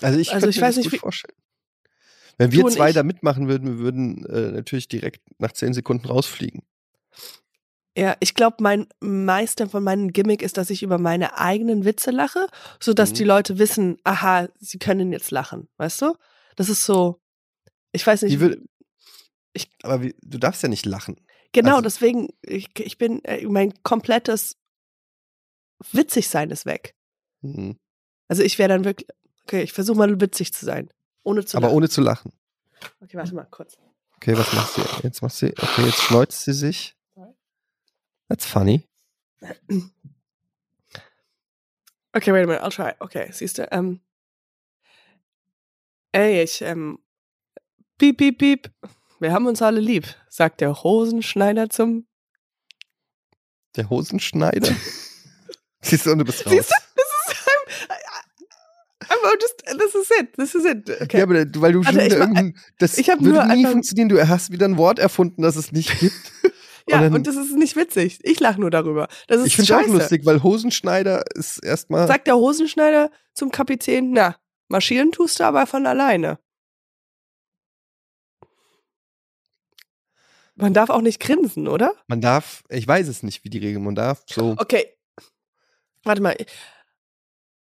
Also 0.00 0.18
ich, 0.18 0.32
Also 0.32 0.48
ich 0.48 0.56
mir 0.56 0.62
weiß 0.62 0.76
das 0.76 0.84
nicht, 0.84 0.92
wie- 0.92 0.98
vorstellen. 0.98 1.34
Wenn 2.38 2.52
wir 2.52 2.66
zwei 2.68 2.88
ich- 2.90 2.94
da 2.94 3.02
mitmachen 3.02 3.48
würden, 3.48 3.66
wir 3.68 3.78
würden 3.78 4.24
äh, 4.26 4.52
natürlich 4.52 4.88
direkt 4.88 5.22
nach 5.38 5.52
zehn 5.52 5.74
Sekunden 5.74 6.06
rausfliegen. 6.06 6.62
Ja, 7.98 8.16
ich 8.20 8.34
glaube, 8.34 8.58
mein 8.60 8.86
Meister 9.00 9.68
von 9.68 9.82
meinem 9.82 10.12
Gimmick 10.12 10.42
ist, 10.42 10.56
dass 10.56 10.70
ich 10.70 10.84
über 10.84 10.98
meine 10.98 11.36
eigenen 11.38 11.84
Witze 11.84 12.12
lache, 12.12 12.46
sodass 12.80 13.10
Mhm. 13.10 13.14
die 13.14 13.24
Leute 13.24 13.58
wissen, 13.58 13.98
aha, 14.04 14.48
sie 14.60 14.78
können 14.78 15.10
jetzt 15.12 15.32
lachen, 15.32 15.68
weißt 15.78 16.02
du? 16.02 16.14
Das 16.54 16.68
ist 16.68 16.84
so, 16.84 17.20
ich 17.92 18.06
weiß 18.06 18.22
nicht, 18.22 18.38
will- 18.38 18.64
wie- 19.54 19.66
Aber 19.82 20.02
wie, 20.02 20.14
du 20.22 20.38
darfst 20.38 20.62
ja 20.62 20.68
nicht 20.68 20.86
lachen. 20.86 21.16
genau, 21.52 21.70
also- 21.76 21.82
deswegen, 21.82 22.28
ich, 22.42 22.68
ich 22.78 22.98
bin, 22.98 23.24
äh, 23.24 23.44
mein 23.46 23.74
komplettes 23.82 24.56
Witzigsein 25.92 26.50
ist 26.50 26.66
weg. 26.66 26.94
Mhm. 27.40 27.78
Also 28.28 28.42
ich 28.42 28.58
wäre 28.58 28.68
dann 28.68 28.84
wirklich, 28.84 29.08
okay, 29.44 29.62
ich 29.62 29.72
versuche 29.72 29.96
mal 29.98 30.20
witzig 30.20 30.52
zu 30.52 30.64
sein, 30.64 30.88
ohne 31.24 31.44
zu 31.44 31.56
Aber 31.56 31.66
lachen. 31.68 31.76
ohne 31.76 31.88
zu 31.88 32.00
lachen. 32.00 32.32
Okay, 33.00 33.16
warte 33.16 33.34
mal 33.34 33.46
kurz. 33.50 33.76
Okay, 34.16 34.36
was 34.36 34.52
macht 34.52 34.74
sie? 34.74 34.82
Jetzt 35.02 35.22
macht 35.22 35.34
sie. 35.34 35.48
Okay, 35.58 35.86
jetzt 35.86 36.00
schneuzt 36.02 36.44
sie 36.44 36.52
sich. 36.52 36.94
That's 38.28 38.44
funny. 38.46 38.86
Okay, 42.14 42.32
wait 42.32 42.44
a 42.44 42.46
minute, 42.46 42.62
I'll 42.62 42.70
try. 42.70 42.94
Okay, 43.00 43.30
siehst 43.32 43.58
du, 43.58 43.68
ähm, 43.70 44.00
ey, 46.12 46.42
ich, 46.42 46.62
ähm, 46.62 46.98
piep, 47.98 48.16
piep, 48.18 48.38
piep, 48.38 48.70
wir 49.20 49.32
haben 49.32 49.46
uns 49.46 49.62
alle 49.62 49.80
lieb, 49.80 50.06
sagt 50.28 50.60
der 50.60 50.82
Hosenschneider 50.82 51.68
zum, 51.70 52.06
Der 53.76 53.88
Hosenschneider. 53.90 54.68
Siehst 55.80 56.06
du, 56.06 56.12
und 56.12 56.18
du 56.18 56.24
bist 56.24 56.44
raus. 56.44 56.52
siehst 56.52 56.70
du, 56.70 56.74
das 56.96 57.06
ist, 57.36 59.10
I'm, 59.10 59.14
I'm 59.24 59.40
just, 59.40 59.64
this 59.78 59.94
is 59.94 60.10
it, 60.18 60.32
this 60.36 60.54
is 60.56 60.64
it, 60.64 61.00
okay. 61.02 61.18
Ja, 61.18 61.22
aber 61.22 61.34
weil 61.62 61.72
du 61.72 61.84
schon 61.84 61.94
mach- 61.94 62.02
irgendein, 62.02 62.58
das 62.78 62.98
ich 62.98 63.06
würde 63.06 63.22
nur 63.24 63.44
nie 63.46 63.64
funktionieren. 63.64 64.08
Du 64.08 64.28
hast 64.28 64.50
wieder 64.50 64.66
ein 64.66 64.76
Wort 64.76 64.98
erfunden, 64.98 65.42
das 65.42 65.54
es 65.56 65.70
nicht 65.72 65.98
gibt. 66.00 66.32
ja, 66.90 67.00
dann- 67.00 67.14
und 67.14 67.26
das 67.26 67.36
ist 67.36 67.56
nicht 67.56 67.76
witzig, 67.76 68.18
ich 68.22 68.40
lache 68.40 68.60
nur 68.60 68.70
darüber, 68.70 69.08
das 69.26 69.40
ist 69.40 69.46
ich 69.48 69.56
finde 69.56 69.72
es 69.74 69.78
auch 69.88 69.92
lustig, 69.92 70.24
weil 70.24 70.42
Hosenschneider 70.42 71.24
ist 71.34 71.58
erstmal. 71.64 72.06
Sagt 72.06 72.26
der 72.26 72.36
Hosenschneider 72.36 73.10
zum 73.34 73.50
Kapitän, 73.50 74.12
na, 74.12 74.36
marschieren 74.68 75.12
tust 75.12 75.40
du 75.40 75.44
aber 75.44 75.66
von 75.66 75.86
alleine. 75.86 76.38
Man 80.54 80.74
darf 80.74 80.90
auch 80.90 81.02
nicht 81.02 81.20
grinsen, 81.20 81.68
oder? 81.68 81.94
Man 82.08 82.20
darf, 82.20 82.64
ich 82.68 82.86
weiß 82.86 83.06
es 83.06 83.22
nicht, 83.22 83.44
wie 83.44 83.50
die 83.50 83.58
Regel, 83.58 83.80
man 83.80 83.94
darf 83.94 84.24
so. 84.28 84.56
Okay. 84.58 84.92
Warte 86.02 86.20
mal. 86.20 86.36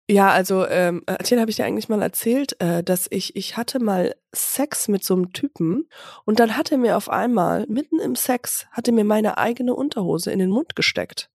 Ja, 0.10 0.30
also, 0.32 0.68
ähm, 0.68 1.04
Athena 1.06 1.42
habe 1.42 1.52
ich 1.52 1.58
dir 1.58 1.66
eigentlich 1.66 1.88
mal 1.88 2.02
erzählt, 2.02 2.60
äh, 2.60 2.84
dass 2.84 3.08
ich, 3.10 3.36
ich 3.36 3.56
hatte 3.56 3.80
mal 3.80 4.16
Sex 4.34 4.88
mit 4.88 5.04
so 5.04 5.14
einem 5.14 5.32
Typen 5.32 5.88
und 6.26 6.40
dann 6.40 6.58
hat 6.58 6.72
er 6.72 6.78
mir 6.78 6.98
auf 6.98 7.10
einmal, 7.10 7.66
mitten 7.68 8.00
im 8.00 8.16
Sex, 8.16 8.68
hatte 8.72 8.92
mir 8.92 9.06
meine 9.06 9.38
eigene 9.38 9.74
Unterhose 9.74 10.32
in 10.32 10.40
den 10.40 10.50
Mund 10.50 10.76
gesteckt. 10.76 11.30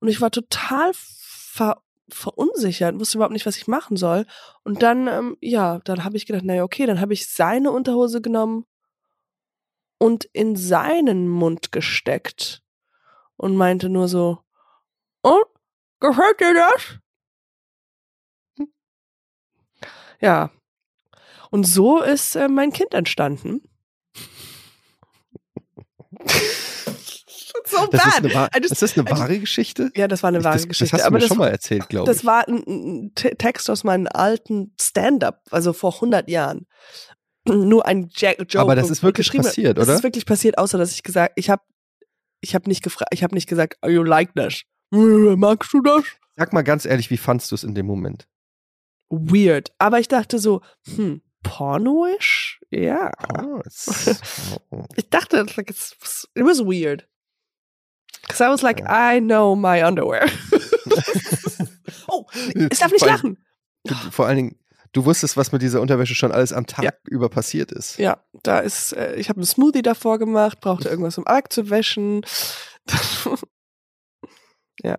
Und 0.00 0.08
ich 0.08 0.20
war 0.20 0.30
total 0.30 0.92
ver 0.94 1.82
verunsichert, 2.12 2.98
wusste 2.98 3.18
überhaupt 3.18 3.32
nicht, 3.32 3.46
was 3.46 3.56
ich 3.56 3.68
machen 3.68 3.96
soll. 3.96 4.26
Und 4.64 4.82
dann, 4.82 5.06
ähm, 5.06 5.36
ja, 5.40 5.78
dann 5.84 6.02
habe 6.02 6.16
ich 6.16 6.26
gedacht, 6.26 6.44
naja, 6.44 6.64
okay, 6.64 6.84
dann 6.86 7.00
habe 7.00 7.12
ich 7.12 7.28
seine 7.28 7.70
Unterhose 7.70 8.20
genommen 8.20 8.66
und 9.98 10.24
in 10.32 10.56
seinen 10.56 11.28
Mund 11.28 11.70
gesteckt 11.70 12.62
und 13.36 13.56
meinte 13.56 13.88
nur 13.88 14.08
so, 14.08 14.38
und, 15.22 15.44
gefällt 16.00 16.40
dir 16.40 16.54
das? 16.54 16.98
Ja. 20.20 20.50
Und 21.50 21.64
so 21.64 22.00
ist 22.00 22.36
äh, 22.36 22.48
mein 22.48 22.72
Kind 22.72 22.94
entstanden. 22.94 23.62
so 27.66 27.86
Das 27.86 28.06
ist, 28.06 28.22
bad. 28.22 28.54
eine, 28.54 28.62
just- 28.62 28.72
ist 28.72 28.82
das 28.82 28.98
eine 28.98 29.10
wahre 29.10 29.38
Geschichte? 29.38 29.90
Ja, 29.94 30.08
das 30.08 30.22
war 30.22 30.28
eine 30.28 30.38
Ich- 30.38 30.44
wahre 30.44 30.56
das, 30.56 30.68
Geschichte. 30.68 30.96
Das 30.96 31.00
hast 31.00 31.00
du 31.02 31.06
aber 31.06 31.14
mir 31.14 31.20
das, 31.20 31.28
schon 31.28 31.38
mal 31.38 31.48
erzählt, 31.48 31.88
glaube 31.88 32.06
das 32.06 32.18
ich. 32.20 32.24
war 32.24 32.46
ein, 32.48 32.62
ein 32.66 33.12
Te- 33.14 33.36
Text 33.36 33.70
aus 33.70 33.84
meinem 33.84 34.08
alten 34.12 34.74
Stand-up, 34.80 35.42
also 35.50 35.72
vor 35.72 35.94
100 35.94 36.28
Jahren. 36.28 36.66
Nur 37.48 37.86
ein 37.86 38.08
Jack 38.14 38.38
Joke. 38.40 38.60
Aber 38.60 38.74
das 38.74 38.90
ist 38.90 39.02
wirklich 39.02 39.32
passiert, 39.32 39.78
Das 39.78 39.86
oder? 39.88 39.96
ist 39.96 40.02
wirklich 40.02 40.26
passiert, 40.26 40.58
außer 40.58 40.78
dass 40.78 40.92
ich 40.92 41.02
gesagt, 41.02 41.32
ich 41.36 41.48
habe 41.50 41.62
ich 42.42 42.54
habe 42.54 42.68
nicht 42.68 42.82
gefragt, 42.82 43.10
ich 43.12 43.22
habe 43.22 43.34
nicht 43.34 43.48
gesagt, 43.48 43.76
oh, 43.82 43.88
you 43.88 44.02
like 44.02 44.34
this? 44.34 44.62
Magst 44.90 45.72
du 45.72 45.80
das? 45.82 46.04
Sag 46.36 46.52
mal 46.52 46.62
ganz 46.62 46.84
ehrlich, 46.86 47.10
wie 47.10 47.16
fandst 47.18 47.50
du 47.50 47.54
es 47.54 47.64
in 47.64 47.74
dem 47.74 47.86
Moment? 47.86 48.26
Weird. 49.10 49.72
Aber 49.78 49.98
ich 50.00 50.08
dachte 50.08 50.38
so, 50.38 50.62
hm, 50.94 51.20
pornoisch? 51.42 52.60
Ja. 52.70 53.10
Oh, 53.42 53.60
Ich 54.96 55.10
dachte, 55.10 55.44
like, 55.56 55.70
it's, 55.70 55.96
it 56.34 56.44
was 56.44 56.60
weird. 56.60 57.06
Because 58.22 58.42
I 58.44 58.48
was 58.48 58.62
like, 58.62 58.80
I 58.88 59.20
know 59.20 59.56
my 59.56 59.82
underwear. 59.82 60.26
oh, 62.08 62.26
es 62.70 62.78
darf 62.78 62.92
nicht 62.92 63.00
Vor 63.00 63.08
lachen. 63.08 63.44
Du, 63.84 63.94
vor 63.94 64.26
allen 64.26 64.36
Dingen, 64.36 64.58
du 64.92 65.04
wusstest, 65.04 65.36
was 65.36 65.50
mit 65.52 65.62
dieser 65.62 65.80
Unterwäsche 65.80 66.14
schon 66.14 66.30
alles 66.32 66.52
am 66.52 66.66
Tag 66.66 66.84
Ja. 66.84 66.92
über 67.08 67.28
passiert 67.28 67.72
ist. 67.72 67.98
Ja, 67.98 68.22
da 68.42 68.60
ist, 68.60 68.92
äh, 68.92 69.16
ich 69.16 69.28
habe 69.28 69.38
einen 69.38 69.46
Smoothie 69.46 69.82
davor 69.82 70.18
gemacht, 70.18 70.60
brauchte 70.60 70.88
irgendwas 70.88 71.18
um 71.18 71.26
Arg 71.26 71.52
zu 71.52 71.70
wäschen. 71.70 72.24
ja. 74.82 74.98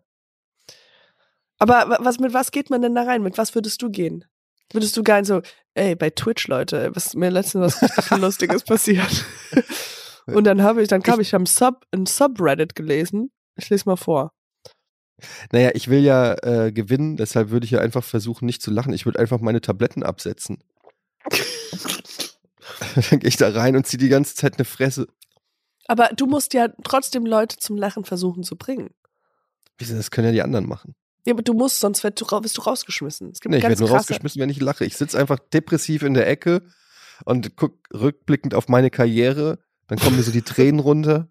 Aber 1.61 1.89
wa- 1.89 1.97
was 2.01 2.19
mit 2.19 2.33
was 2.33 2.51
geht 2.51 2.69
man 2.69 2.81
denn 2.81 2.95
da 2.95 3.03
rein? 3.03 3.21
Mit 3.21 3.37
was 3.37 3.53
würdest 3.53 3.81
du 3.81 3.89
gehen? 3.91 4.25
Würdest 4.73 4.95
du 4.97 5.03
gehen 5.03 5.25
so, 5.25 5.41
ey, 5.75 5.95
bei 5.95 6.09
Twitch, 6.09 6.47
Leute, 6.47 6.89
was 6.95 7.13
mir 7.13 7.29
letztens 7.29 7.81
was 7.81 8.09
Lustiges 8.19 8.63
passiert. 8.63 9.25
Und 10.25 10.45
dann 10.45 10.63
habe 10.63 10.81
ich, 10.81 10.87
dann 10.87 11.03
habe 11.03 11.21
ich 11.21 11.35
am 11.35 11.45
Sub, 11.45 11.85
ein 11.91 12.05
Subreddit 12.05 12.73
gelesen. 12.75 13.31
Ich 13.57 13.69
lese 13.69 13.83
mal 13.85 13.95
vor. 13.97 14.31
Naja, 15.51 15.69
ich 15.75 15.87
will 15.87 15.99
ja 15.99 16.33
äh, 16.41 16.71
gewinnen, 16.71 17.15
deshalb 17.17 17.49
würde 17.51 17.65
ich 17.65 17.71
ja 17.71 17.79
einfach 17.79 18.03
versuchen, 18.03 18.45
nicht 18.45 18.61
zu 18.63 18.71
lachen. 18.71 18.93
Ich 18.93 19.05
würde 19.05 19.19
einfach 19.19 19.39
meine 19.39 19.61
Tabletten 19.61 20.01
absetzen. 20.03 20.63
Dann 23.09 23.19
gehe 23.19 23.27
ich 23.29 23.37
da 23.37 23.49
rein 23.49 23.75
und 23.75 23.85
ziehe 23.85 23.99
die 23.99 24.09
ganze 24.09 24.35
Zeit 24.35 24.55
eine 24.57 24.65
Fresse. 24.65 25.07
Aber 25.87 26.07
du 26.15 26.25
musst 26.25 26.53
ja 26.53 26.69
trotzdem 26.83 27.25
Leute 27.25 27.57
zum 27.57 27.75
Lachen 27.77 28.05
versuchen 28.05 28.43
zu 28.43 28.55
bringen. 28.55 28.89
Wieso, 29.77 29.95
das 29.95 30.09
können 30.11 30.27
ja 30.27 30.31
die 30.33 30.41
anderen 30.41 30.67
machen. 30.67 30.95
Ja, 31.25 31.33
aber 31.33 31.43
du 31.43 31.53
musst, 31.53 31.79
sonst 31.79 32.03
wirst 32.03 32.19
du, 32.21 32.25
rausgeschmissen. 32.25 33.29
Es 33.31 33.39
gibt 33.39 33.51
Nee, 33.51 33.57
ich 33.57 33.63
werde 33.63 33.79
nur 33.79 33.91
rausgeschmissen, 33.91 34.41
wenn 34.41 34.49
ich 34.49 34.59
lache. 34.59 34.85
Ich 34.85 34.97
sitze 34.97 35.19
einfach 35.19 35.37
depressiv 35.39 36.01
in 36.01 36.13
der 36.15 36.27
Ecke 36.27 36.63
und 37.25 37.55
guck 37.55 37.77
rückblickend 37.93 38.55
auf 38.55 38.67
meine 38.67 38.89
Karriere. 38.89 39.59
Dann 39.87 39.99
kommen 39.99 40.17
mir 40.17 40.23
so 40.23 40.31
die 40.31 40.41
Tränen 40.41 40.79
runter 40.79 41.29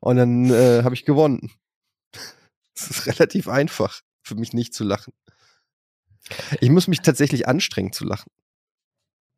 und 0.00 0.16
dann 0.16 0.50
äh, 0.50 0.82
habe 0.84 0.94
ich 0.94 1.04
gewonnen. 1.04 1.50
Es 2.72 2.88
ist 2.88 3.06
relativ 3.06 3.46
einfach 3.46 4.00
für 4.22 4.36
mich 4.36 4.54
nicht 4.54 4.72
zu 4.72 4.84
lachen. 4.84 5.12
Ich 6.60 6.70
muss 6.70 6.88
mich 6.88 7.00
tatsächlich 7.00 7.46
anstrengen 7.46 7.92
zu 7.92 8.04
lachen. 8.04 8.30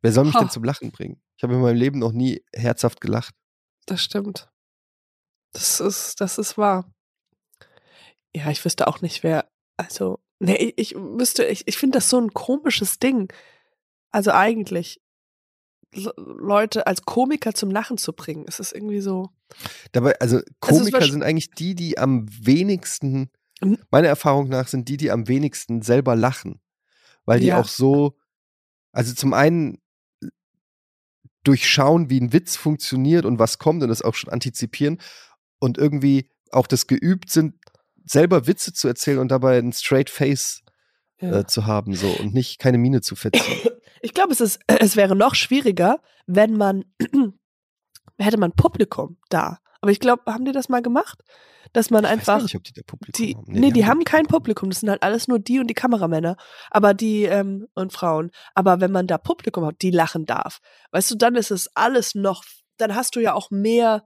Wer 0.01 0.13
soll 0.13 0.27
mich 0.27 0.35
Ha. 0.35 0.41
denn 0.41 0.51
zum 0.51 0.63
Lachen 0.63 0.93
bringen? 0.93 1.21
Ich 1.37 1.43
habe 1.43 1.55
in 1.55 1.61
meinem 1.61 1.77
Leben 1.77 1.99
noch 1.99 2.13
nie 2.13 2.45
herzhaft 2.53 3.01
gelacht. 3.01 3.35
Das 3.87 4.03
stimmt. 4.03 4.49
Das 5.53 5.81
ist, 5.81 6.21
das 6.21 6.39
ist 6.39 6.57
wahr. 6.57 6.93
Ja, 8.35 8.51
ich 8.51 8.65
wüsste 8.65 8.87
auch 8.87 9.01
nicht, 9.01 9.23
wer, 9.23 9.51
also, 9.77 10.19
nee, 10.39 10.57
ich, 10.57 10.75
ich 10.77 10.95
wüsste, 10.97 11.45
ich, 11.45 11.67
ich 11.67 11.77
finde 11.79 11.99
das 11.99 12.09
so 12.11 12.21
ein 12.21 12.33
komisches 12.33 12.99
Ding. 12.99 13.33
Also 14.11 14.31
eigentlich, 14.33 15.01
Le- 15.95 16.15
Leute 16.17 16.87
als 16.87 17.03
Komiker 17.03 17.55
zum 17.55 17.71
Lachen 17.71 17.99
zu 17.99 18.13
bringen. 18.13 18.45
Es 18.49 18.61
ist 18.61 18.73
irgendwie 18.73 19.01
so. 19.01 19.31
Dabei, 19.93 20.19
also 20.21 20.41
Komiker 20.61 21.03
sind 21.03 21.23
eigentlich 21.23 21.51
die, 21.51 21.75
die 21.75 21.99
am 21.99 22.27
wenigsten, 22.29 23.31
Mhm. 23.61 23.79
meiner 23.91 24.09
Erfahrung 24.09 24.49
nach, 24.49 24.67
sind 24.69 24.89
die, 24.89 24.97
die 24.97 25.11
am 25.11 25.29
wenigsten 25.29 25.83
selber 25.83 26.17
lachen. 26.17 26.61
Weil 27.25 27.41
die 27.41 27.47
Ja. 27.47 27.61
auch 27.61 27.69
so, 27.69 28.17
also 28.93 29.15
zum 29.15 29.35
einen 29.35 29.79
durchschauen, 31.45 32.09
wie 32.11 32.21
ein 32.21 32.33
Witz 32.33 32.57
funktioniert 32.57 33.25
und 33.25 33.39
was 33.39 33.59
kommt 33.59 33.83
und 33.83 33.89
das 33.89 34.03
auch 34.03 34.15
schon 34.15 34.33
antizipieren 34.33 35.01
und 35.59 35.79
irgendwie 35.79 36.29
auch 36.51 36.67
das 36.67 36.87
geübt 36.87 37.31
sind, 37.31 37.55
selber 38.05 38.47
Witze 38.47 38.73
zu 38.73 38.89
erzählen 38.89 39.19
und 39.19 39.29
dabei 39.29 39.59
ein 39.59 39.73
straight 39.73 40.11
Face 40.11 40.63
Ja. 41.21 41.41
äh, 41.41 41.47
zu 41.47 41.67
haben 41.67 41.95
so 41.95 42.09
und 42.09 42.35
nicht 42.35 42.59
keine 42.59 42.79
Miene 42.79 43.01
zu 43.01 43.15
verziehen. 43.17 43.43
Ich 44.05 44.15
glaube, 44.15 44.33
es 44.33 44.41
ist, 44.41 44.59
es 44.67 44.97
wäre 44.97 45.15
noch 45.15 45.37
schwieriger, 45.37 46.01
wenn 46.27 46.57
man, 46.57 46.85
hätte 48.19 48.37
man 48.39 48.51
Publikum 48.53 49.17
da. 49.29 49.59
Aber 49.81 49.93
ich 49.93 50.01
glaube, 50.01 50.23
haben 50.27 50.45
die 50.45 50.51
das 50.53 50.69
mal 50.69 50.83
gemacht? 50.83 51.23
Dass 51.73 51.91
man 51.91 52.05
Ich 52.05 52.11
weiß 52.11 52.27
gar 52.27 52.35
einfach. 52.35 52.43
nicht, 52.43 52.57
ob 52.57 52.65
die 52.65 52.73
da 52.73 52.83
Publikum 52.85 53.25
Die, 53.27 53.35
haben. 53.37 53.45
nee, 53.49 53.71
die, 53.71 53.87
haben 53.87 53.99
wirklich 54.01 54.05
kein 54.13 54.27
Publikum. 54.27 54.71
Das 54.71 54.81
sind 54.81 54.91
halt 54.91 55.03
alles 55.05 55.29
nur 55.29 55.39
die 55.39 55.59
und 55.61 55.69
die 55.69 55.75
Kameramänner. 55.75 56.37
Aber 56.71 56.95
die, 56.95 57.23
ähm, 57.25 57.69
und 57.75 57.93
Frauen. 57.93 58.31
Aber 58.55 58.81
wenn 58.81 58.91
man 58.93 59.07
da 59.07 59.19
Publikum 59.19 59.65
hat, 59.67 59.77
die 59.83 59.91
lachen 59.93 60.27
darf, 60.27 60.59
weißt 60.91 61.13
du, 61.13 61.15
dann 61.15 61.35
ist 61.37 61.51
es 61.53 61.69
alles 61.77 62.15
noch, 62.17 62.45
dann 62.79 62.95
hast 62.97 63.15
du 63.17 63.21
ja 63.21 63.33
auch 63.35 63.51
mehr 63.53 64.05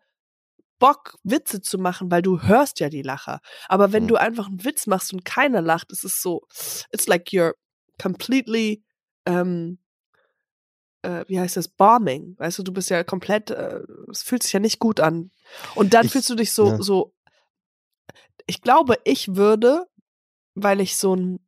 Bock, 0.79 1.17
Witze 1.23 1.61
zu 1.63 1.79
machen, 1.79 2.11
weil 2.11 2.23
du 2.23 2.43
hörst 2.43 2.81
ja 2.81 2.89
die 2.89 3.03
Lacher. 3.03 3.41
Aber 3.69 3.93
wenn 3.93 4.05
Hm. 4.05 4.09
du 4.09 4.17
einfach 4.17 4.47
einen 4.49 4.65
Witz 4.65 4.87
machst 4.87 5.13
und 5.13 5.25
keiner 5.25 5.63
lacht, 5.63 5.91
ist 5.93 6.05
es 6.05 6.21
so, 6.21 6.43
it's 6.93 7.07
like 7.07 7.29
you're 7.29 7.53
completely, 8.01 8.85
ähm, 9.25 9.79
äh, 11.03 11.25
wie 11.29 11.41
heißt 11.41 11.57
das, 11.57 11.69
bombing. 11.69 12.35
Weißt 12.39 12.59
du, 12.59 12.63
du 12.63 12.73
bist 12.73 12.91
ja 12.91 13.05
komplett, 13.05 13.51
äh, 13.51 13.81
es 14.11 14.23
fühlt 14.23 14.43
sich 14.43 14.53
ja 14.53 14.61
nicht 14.61 14.79
gut 14.79 15.01
an. 15.01 15.31
Und 15.75 15.95
dann 15.95 16.07
Ich- 16.07 16.13
fühlst 16.13 16.31
du 16.31 16.35
dich 16.35 16.53
so, 16.53 16.69
ja. 16.69 16.83
so, 16.83 17.15
ich 18.47 18.61
glaube, 18.63 18.99
ich 19.05 19.35
würde, 19.37 19.87
weil 20.55 20.81
ich 20.81 20.97
so 20.97 21.15
ein, 21.17 21.41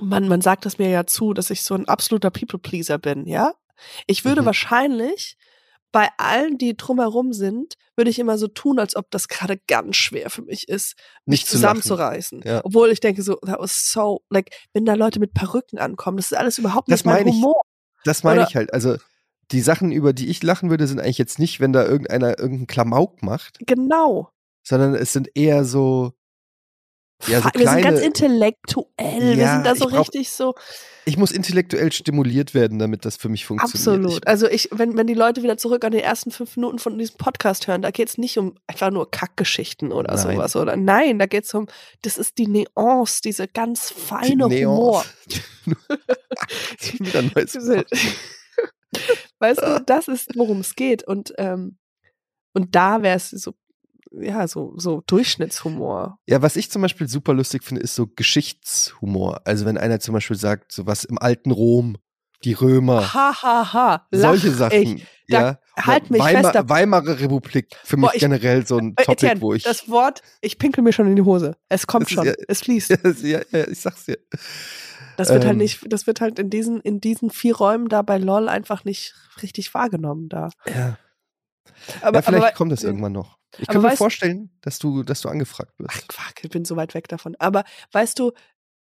man, 0.00 0.28
man 0.28 0.40
sagt 0.40 0.64
das 0.64 0.78
mir 0.78 0.88
ja 0.88 1.06
zu, 1.06 1.34
dass 1.34 1.50
ich 1.50 1.62
so 1.62 1.74
ein 1.74 1.88
absoluter 1.88 2.30
People-Pleaser 2.30 2.98
bin, 2.98 3.26
ja? 3.26 3.54
Ich 4.06 4.24
würde 4.24 4.42
Mhm. 4.42 4.46
wahrscheinlich 4.46 5.36
bei 5.92 6.08
allen, 6.18 6.56
die 6.58 6.76
drumherum 6.76 7.32
sind, 7.32 7.74
würde 7.96 8.10
ich 8.10 8.18
immer 8.18 8.38
so 8.38 8.48
tun, 8.48 8.78
als 8.78 8.96
ob 8.96 9.10
das 9.10 9.28
gerade 9.28 9.58
ganz 9.66 9.96
schwer 9.96 10.30
für 10.30 10.42
mich 10.42 10.68
ist, 10.68 10.94
mich 11.26 11.44
zu 11.46 11.52
zusammenzureißen. 11.52 12.42
Ja. 12.44 12.60
Obwohl 12.64 12.90
ich 12.90 13.00
denke 13.00 13.22
so, 13.22 13.34
that 13.36 13.58
was 13.58 13.90
so, 13.90 14.22
like, 14.30 14.50
wenn 14.72 14.84
da 14.84 14.94
Leute 14.94 15.20
mit 15.20 15.34
Perücken 15.34 15.78
ankommen, 15.78 16.16
das 16.16 16.26
ist 16.30 16.38
alles 16.38 16.58
überhaupt 16.58 16.88
Das 16.90 17.00
nicht 17.00 17.06
mein 17.06 17.24
meine 17.24 17.30
ich. 17.30 17.36
Humor. 17.36 17.60
Das 18.04 18.22
meine 18.22 18.46
ich 18.48 18.54
halt. 18.54 18.72
Also 18.72 18.96
die 19.50 19.60
Sachen, 19.60 19.90
über 19.92 20.12
die 20.12 20.28
ich 20.28 20.42
lachen 20.42 20.70
würde, 20.70 20.86
sind 20.86 21.00
eigentlich 21.00 21.18
jetzt 21.18 21.38
nicht, 21.38 21.60
wenn 21.60 21.72
da 21.72 21.84
irgendeiner 21.84 22.38
irgendeinen 22.38 22.66
Klamauk 22.68 23.22
macht, 23.22 23.58
Genau. 23.66 24.30
sondern 24.62 24.94
es 24.94 25.12
sind 25.12 25.28
eher 25.34 25.64
so, 25.64 26.12
ja, 27.26 27.40
so 27.42 27.48
wir 27.54 27.68
sind 27.68 27.82
ganz 27.82 28.00
intellektuell. 28.00 29.20
wir 29.20 29.34
Ja, 29.34 29.54
sind 29.54 29.66
da 29.66 29.74
so 29.74 29.86
brauch- 29.86 30.00
richtig 30.08 30.30
so. 30.30 30.54
Ich 31.06 31.16
muss 31.16 31.32
intellektuell 31.32 31.90
stimuliert 31.92 32.54
werden, 32.54 32.78
damit 32.78 33.04
das 33.04 33.16
für 33.16 33.28
mich 33.28 33.44
funktioniert. 33.46 34.04
Absolut. 34.04 34.26
Also 34.26 34.48
ich, 34.48 34.68
wenn, 34.72 34.96
wenn 34.96 35.06
die 35.06 35.14
Leute 35.14 35.42
wieder 35.42 35.56
zurück 35.56 35.84
an 35.84 35.92
die 35.92 36.00
ersten 36.00 36.30
fünf 36.30 36.56
Minuten 36.56 36.78
von 36.78 36.96
diesem 36.98 37.16
Podcast 37.16 37.66
hören, 37.66 37.82
da 37.82 37.90
geht 37.90 38.08
es 38.08 38.18
nicht 38.18 38.38
um 38.38 38.54
einfach 38.66 38.90
nur 38.90 39.10
Kackgeschichten 39.10 39.92
oder 39.92 40.14
Nein. 40.14 40.34
sowas. 40.36 40.54
Oder 40.56 40.76
nein, 40.76 41.18
da 41.18 41.26
geht 41.26 41.44
es 41.44 41.54
um, 41.54 41.66
das 42.02 42.18
ist 42.18 42.38
die 42.38 42.46
Nuance, 42.46 43.20
diese 43.24 43.48
ganz 43.48 43.90
feine 43.90 44.48
Die 44.50 44.66
Humor. 44.66 45.04
Wieder 46.98 47.22
neues 47.22 47.56
weißt 49.38 49.62
du, 49.62 49.82
das 49.86 50.08
ist, 50.08 50.30
worum 50.36 50.60
es 50.60 50.74
geht. 50.74 51.02
Und, 51.04 51.32
ähm, 51.38 51.78
und 52.52 52.74
da 52.74 53.02
wäre 53.02 53.16
es 53.16 53.30
so, 53.30 53.54
ja, 54.12 54.46
so, 54.48 54.74
so 54.76 55.02
Durchschnittshumor. 55.06 56.18
Ja, 56.26 56.42
was 56.42 56.56
ich 56.56 56.70
zum 56.70 56.82
Beispiel 56.82 57.08
super 57.08 57.34
lustig 57.34 57.64
finde, 57.64 57.82
ist 57.82 57.94
so 57.94 58.06
Geschichtshumor. 58.06 59.40
Also 59.44 59.64
wenn 59.66 59.78
einer 59.78 60.00
zum 60.00 60.14
Beispiel 60.14 60.36
sagt, 60.36 60.72
so 60.72 60.86
was 60.86 61.04
im 61.04 61.18
alten 61.18 61.50
Rom, 61.50 61.96
die 62.44 62.54
Römer, 62.54 63.12
Ha, 63.12 63.34
ha, 63.42 63.72
ha. 63.72 64.06
Solche 64.10 64.50
Sachen. 64.50 64.72
Ich. 64.96 65.06
Da- 65.28 65.40
ja. 65.40 65.58
halt 65.86 66.10
mich 66.10 66.20
Weimar, 66.20 66.52
fest, 66.52 66.68
Weimarer 66.68 67.20
Republik, 67.20 67.68
für 67.84 67.96
mich 67.98 68.06
Boah, 68.08 68.14
ich- 68.14 68.20
generell 68.20 68.66
so 68.66 68.78
ein 68.78 68.94
Äh, 68.96 69.04
Topic, 69.04 69.26
Etienne, 69.26 69.40
wo 69.42 69.52
ich. 69.54 69.62
das 69.62 69.88
Wort, 69.88 70.22
ich 70.40 70.58
pinkel 70.58 70.82
mir 70.82 70.92
schon 70.92 71.06
in 71.06 71.16
die 71.16 71.22
Hose. 71.22 71.56
Es 71.68 71.86
kommt 71.86 72.04
ist 72.08 72.12
schon. 72.14 72.26
ja- 72.26 72.32
es 72.48 72.62
fließt. 72.62 72.90
ja, 73.22 73.40
ja, 73.52 73.68
ich 73.68 73.78
sag's 73.80 74.06
dir. 74.06 74.18
Das 75.18 75.28
wird 75.28 75.44
halt 75.44 75.52
Ähm. 75.52 75.58
nicht, 75.58 75.84
das 75.92 76.06
wird 76.06 76.20
halt 76.22 76.38
in 76.38 76.48
diesen, 76.50 76.80
in 76.80 77.00
diesen 77.00 77.28
vier 77.30 77.54
Räumen 77.56 77.88
da 77.88 78.00
bei 78.02 78.16
LOL 78.16 78.48
einfach 78.48 78.84
nicht 78.84 79.14
richtig 79.42 79.72
wahrgenommen 79.74 80.28
da. 80.30 80.48
Ja. 80.66 80.96
Aber, 82.02 82.18
ja, 82.18 82.22
vielleicht 82.22 82.44
aber, 82.44 82.52
kommt 82.52 82.72
das 82.72 82.82
irgendwann 82.82 83.12
noch. 83.12 83.38
Ich 83.58 83.66
kann 83.66 83.82
mir 83.82 83.88
weißt- 83.92 83.96
vorstellen, 83.96 84.50
dass 84.60 84.78
du, 84.78 85.02
dass 85.02 85.20
du 85.22 85.28
angefragt 85.28 85.72
wirst. 85.78 86.04
Ach, 86.10 86.14
fuck, 86.26 86.44
ich 86.44 86.50
bin 86.50 86.64
so 86.64 86.76
weit 86.76 86.94
weg 86.94 87.08
davon. 87.08 87.34
Aber 87.38 87.64
weißt 87.92 88.18
du, 88.18 88.32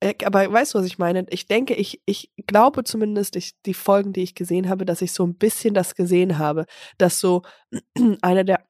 äh, 0.01 0.15
aber 0.25 0.53
weißt 0.53 0.75
du, 0.75 0.79
was 0.79 0.87
ich 0.87 0.99
meine? 0.99 1.25
Ich 1.31 1.47
denke, 1.47 1.75
ich, 1.75 2.03
ich 2.07 2.31
glaube 2.47 2.85
zumindest, 2.85 3.37
ich, 3.37 3.53
die 3.65 3.73
Folgen, 3.75 4.13
die 4.13 4.23
ich 4.23 4.35
gesehen 4.35 4.69
habe, 4.69 4.85
dass 4.85 5.01
ich 5.01 5.13
so 5.13 5.25
ein 5.25 5.37
bisschen 5.37 5.75
das 5.75 5.95
gesehen 5.95 6.39
habe, 6.39 6.67
dass 6.99 7.19
so 7.21 7.43
einer 8.23 8.45
der 8.45 8.67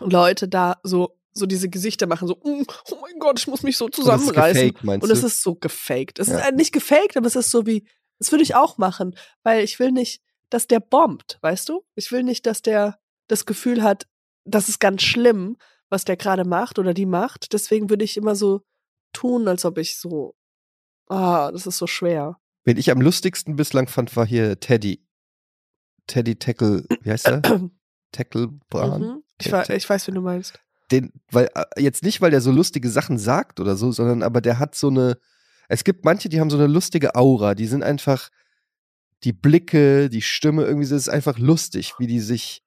Leute 0.00 0.48
da 0.48 0.78
so, 0.82 1.18
so 1.32 1.46
diese 1.46 1.68
Gesichter 1.68 2.06
machen, 2.06 2.28
so, 2.28 2.34
"Mm, 2.42 2.64
oh 2.90 2.96
mein 3.02 3.18
Gott, 3.18 3.38
ich 3.38 3.46
muss 3.46 3.62
mich 3.62 3.76
so 3.76 3.86
Und 3.86 3.94
zusammenreißen. 3.94 4.62
gefaked, 4.68 4.84
meinst 4.84 5.04
Und 5.04 5.10
es 5.10 5.22
ist 5.22 5.42
so 5.42 5.54
gefaked. 5.54 6.18
Es 6.18 6.28
Ja. 6.28 6.38
ist 6.38 6.54
nicht 6.54 6.72
gefaked, 6.72 7.16
aber 7.16 7.26
es 7.26 7.36
ist 7.36 7.50
so 7.50 7.66
wie, 7.66 7.86
das 8.18 8.30
würde 8.32 8.42
ich 8.42 8.54
auch 8.54 8.78
machen, 8.78 9.14
weil 9.42 9.62
ich 9.64 9.78
will 9.78 9.92
nicht, 9.92 10.22
dass 10.52 10.66
der 10.66 10.80
bombt, 10.80 11.38
weißt 11.40 11.68
du? 11.68 11.82
Ich 11.94 12.12
will 12.12 12.22
nicht, 12.22 12.46
dass 12.46 12.62
der 12.62 12.98
das 13.28 13.46
Gefühl 13.46 13.82
hat, 13.82 14.06
das 14.44 14.68
ist 14.68 14.80
ganz 14.80 15.02
schlimm, 15.02 15.56
was 15.88 16.04
der 16.04 16.16
gerade 16.16 16.44
macht 16.44 16.78
oder 16.78 16.94
die 16.94 17.06
macht. 17.06 17.52
Deswegen 17.52 17.88
würde 17.88 18.04
ich 18.04 18.16
immer 18.16 18.34
so 18.34 18.62
tun, 19.12 19.48
als 19.48 19.64
ob 19.64 19.78
ich 19.78 19.98
so, 19.98 20.34
ah, 21.08 21.50
das 21.52 21.66
ist 21.66 21.78
so 21.78 21.86
schwer. 21.86 22.38
Wen 22.64 22.76
ich 22.76 22.90
am 22.90 23.00
lustigsten 23.00 23.56
bislang 23.56 23.88
fand, 23.88 24.14
war 24.16 24.26
hier 24.26 24.60
Teddy. 24.60 25.06
Teddy 26.06 26.36
Tackle, 26.36 26.84
wie 27.00 27.10
heißt 27.10 27.28
er? 27.28 27.42
Tackle 28.12 28.48
Bran. 28.68 29.00
Mhm. 29.00 29.22
Ich, 29.40 29.46
ich 29.52 29.88
weiß, 29.88 30.06
wen 30.06 30.14
du 30.14 30.20
meinst. 30.20 30.60
Den, 30.90 31.12
weil, 31.30 31.48
äh, 31.54 31.80
jetzt 31.80 32.02
nicht, 32.02 32.20
weil 32.20 32.30
der 32.30 32.40
so 32.40 32.50
lustige 32.50 32.90
Sachen 32.90 33.16
sagt 33.16 33.60
oder 33.60 33.76
so, 33.76 33.90
sondern 33.92 34.22
aber 34.22 34.40
der 34.40 34.58
hat 34.58 34.74
so 34.74 34.88
eine, 34.88 35.18
es 35.68 35.84
gibt 35.84 36.04
manche, 36.04 36.28
die 36.28 36.40
haben 36.40 36.50
so 36.50 36.58
eine 36.58 36.66
lustige 36.66 37.14
Aura, 37.14 37.54
die 37.54 37.66
sind 37.66 37.82
einfach, 37.82 38.28
die 39.24 39.32
Blicke, 39.32 40.08
die 40.08 40.22
Stimme, 40.22 40.64
irgendwie, 40.64 40.84
es 40.84 40.90
ist 40.92 41.08
einfach 41.08 41.38
lustig, 41.38 41.94
wie 41.98 42.06
die 42.06 42.20
sich, 42.20 42.62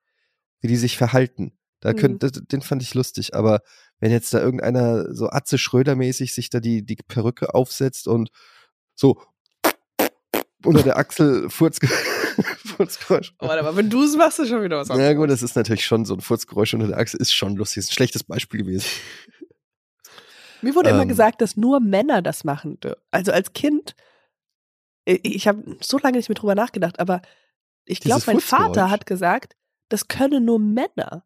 wie 0.62 0.68
die 0.68 0.78
sich 0.78 0.98
verhalten. 0.98 1.58
Da 1.82 1.91
Mhm. 1.91 1.96
könnt, 1.98 2.24
das- 2.24 2.32
den 2.34 2.62
fand 2.62 2.82
ich 2.82 2.94
lustig, 2.94 3.34
aber 3.36 3.62
wenn 4.00 4.12
jetzt 4.12 4.34
da 4.34 4.39
irgendeiner 4.39 5.13
so 5.13 5.30
Atze 5.30 5.58
Schröder-mäßig 5.58 6.34
sich 6.34 6.50
da 6.50 6.60
die, 6.60 6.84
die 6.86 6.96
Perücke 7.08 7.54
aufsetzt 7.54 8.08
und 8.08 8.30
so 8.96 9.22
unter 10.63 10.82
der 10.84 10.98
Achsel 10.98 11.50
Furz, 11.50 11.80
Furzgeräusch. 12.65 13.34
Warte 13.39 13.63
mal, 13.63 13.76
wenn 13.76 13.89
du 13.89 14.04
es 14.04 14.15
machst, 14.15 14.39
ist 14.39 14.50
schon 14.50 14.63
wieder 14.63 14.78
was 14.78 14.88
Ja 14.89 15.13
gut, 15.13 15.30
das 15.30 15.44
ist 15.44 15.56
natürlich 15.56 15.86
schon 15.86 16.06
so 16.06 16.15
ein 16.15 16.22
Furzgeräusch 16.22 16.74
unter 16.74 16.88
der 16.88 16.98
Achsel, 16.98 17.20
ist 17.22 17.34
schon 17.34 17.56
lustig, 17.56 17.78
ist 17.80 17.91
ein 17.91 17.94
schlechtes 17.94 18.24
Beispiel 18.24 18.62
gewesen. 18.62 18.88
Mir 20.62 20.74
wurde 20.74 20.89
immer 20.89 21.04
Ähm. 21.04 21.08
gesagt, 21.08 21.41
dass 21.41 21.56
nur 21.58 21.80
Männer 21.80 22.22
das 22.22 22.44
machen. 22.44 22.80
Also 23.12 23.32
als 23.32 23.54
Kind, 23.54 23.96
ich, 25.06 25.24
ich 25.24 25.48
habe 25.48 25.78
so 25.82 25.98
lange 25.98 26.18
nicht 26.18 26.30
mehr 26.30 26.36
drüber 26.36 26.56
nachgedacht, 26.56 27.00
aber 27.00 27.22
ich 27.86 28.00
glaube, 28.00 28.24
mein 28.28 28.39
Vater 28.39 28.89
hat 28.89 29.06
gesagt, 29.06 29.56
das 29.89 30.08
können 30.08 30.46
nur 30.46 30.60
Männer. 30.60 31.24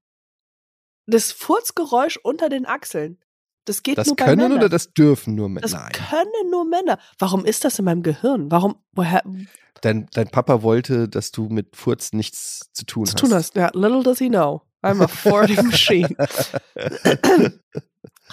Das 1.06 1.32
Furzgeräusch 1.32 2.18
unter 2.22 2.50
den 2.50 2.66
Achseln. 2.66 3.18
Das 3.66 3.84
geht 3.84 3.98
Das 3.98 4.08
nur 4.08 4.16
bei 4.16 4.26
können 4.26 4.42
Männern. 4.42 4.58
oder 4.58 4.70
das 4.70 4.94
dürfen 4.94 5.36
nur 5.36 5.48
Männer? 5.50 5.62
das 5.62 5.74
Nein. 5.74 5.92
können 5.92 6.50
nur 6.52 6.66
Männer. 6.66 7.00
Warum 7.18 7.46
ist 7.46 7.64
das 7.66 7.80
in 7.80 7.86
meinem 7.86 8.04
Gehirn? 8.04 8.52
Warum, 8.52 8.76
woher 8.92 9.24
Dein, 9.82 10.08
dein 10.14 10.28
Papa 10.30 10.62
wollte, 10.62 11.08
dass 11.08 11.32
du 11.32 11.48
mit 11.48 11.76
Furz 11.76 12.12
nichts 12.12 12.70
zu 12.74 12.86
tun 12.86 13.06
zu 13.06 13.14
hast. 13.14 13.20
tun 13.20 13.34
hast? 13.34 13.56
Ja, 13.56 13.70
little 13.74 14.04
does 14.04 14.20
he 14.20 14.28
know. 14.30 14.62
I'm 14.84 15.02
a 15.04 15.08
farting 15.08 15.66
machine. 15.68 16.16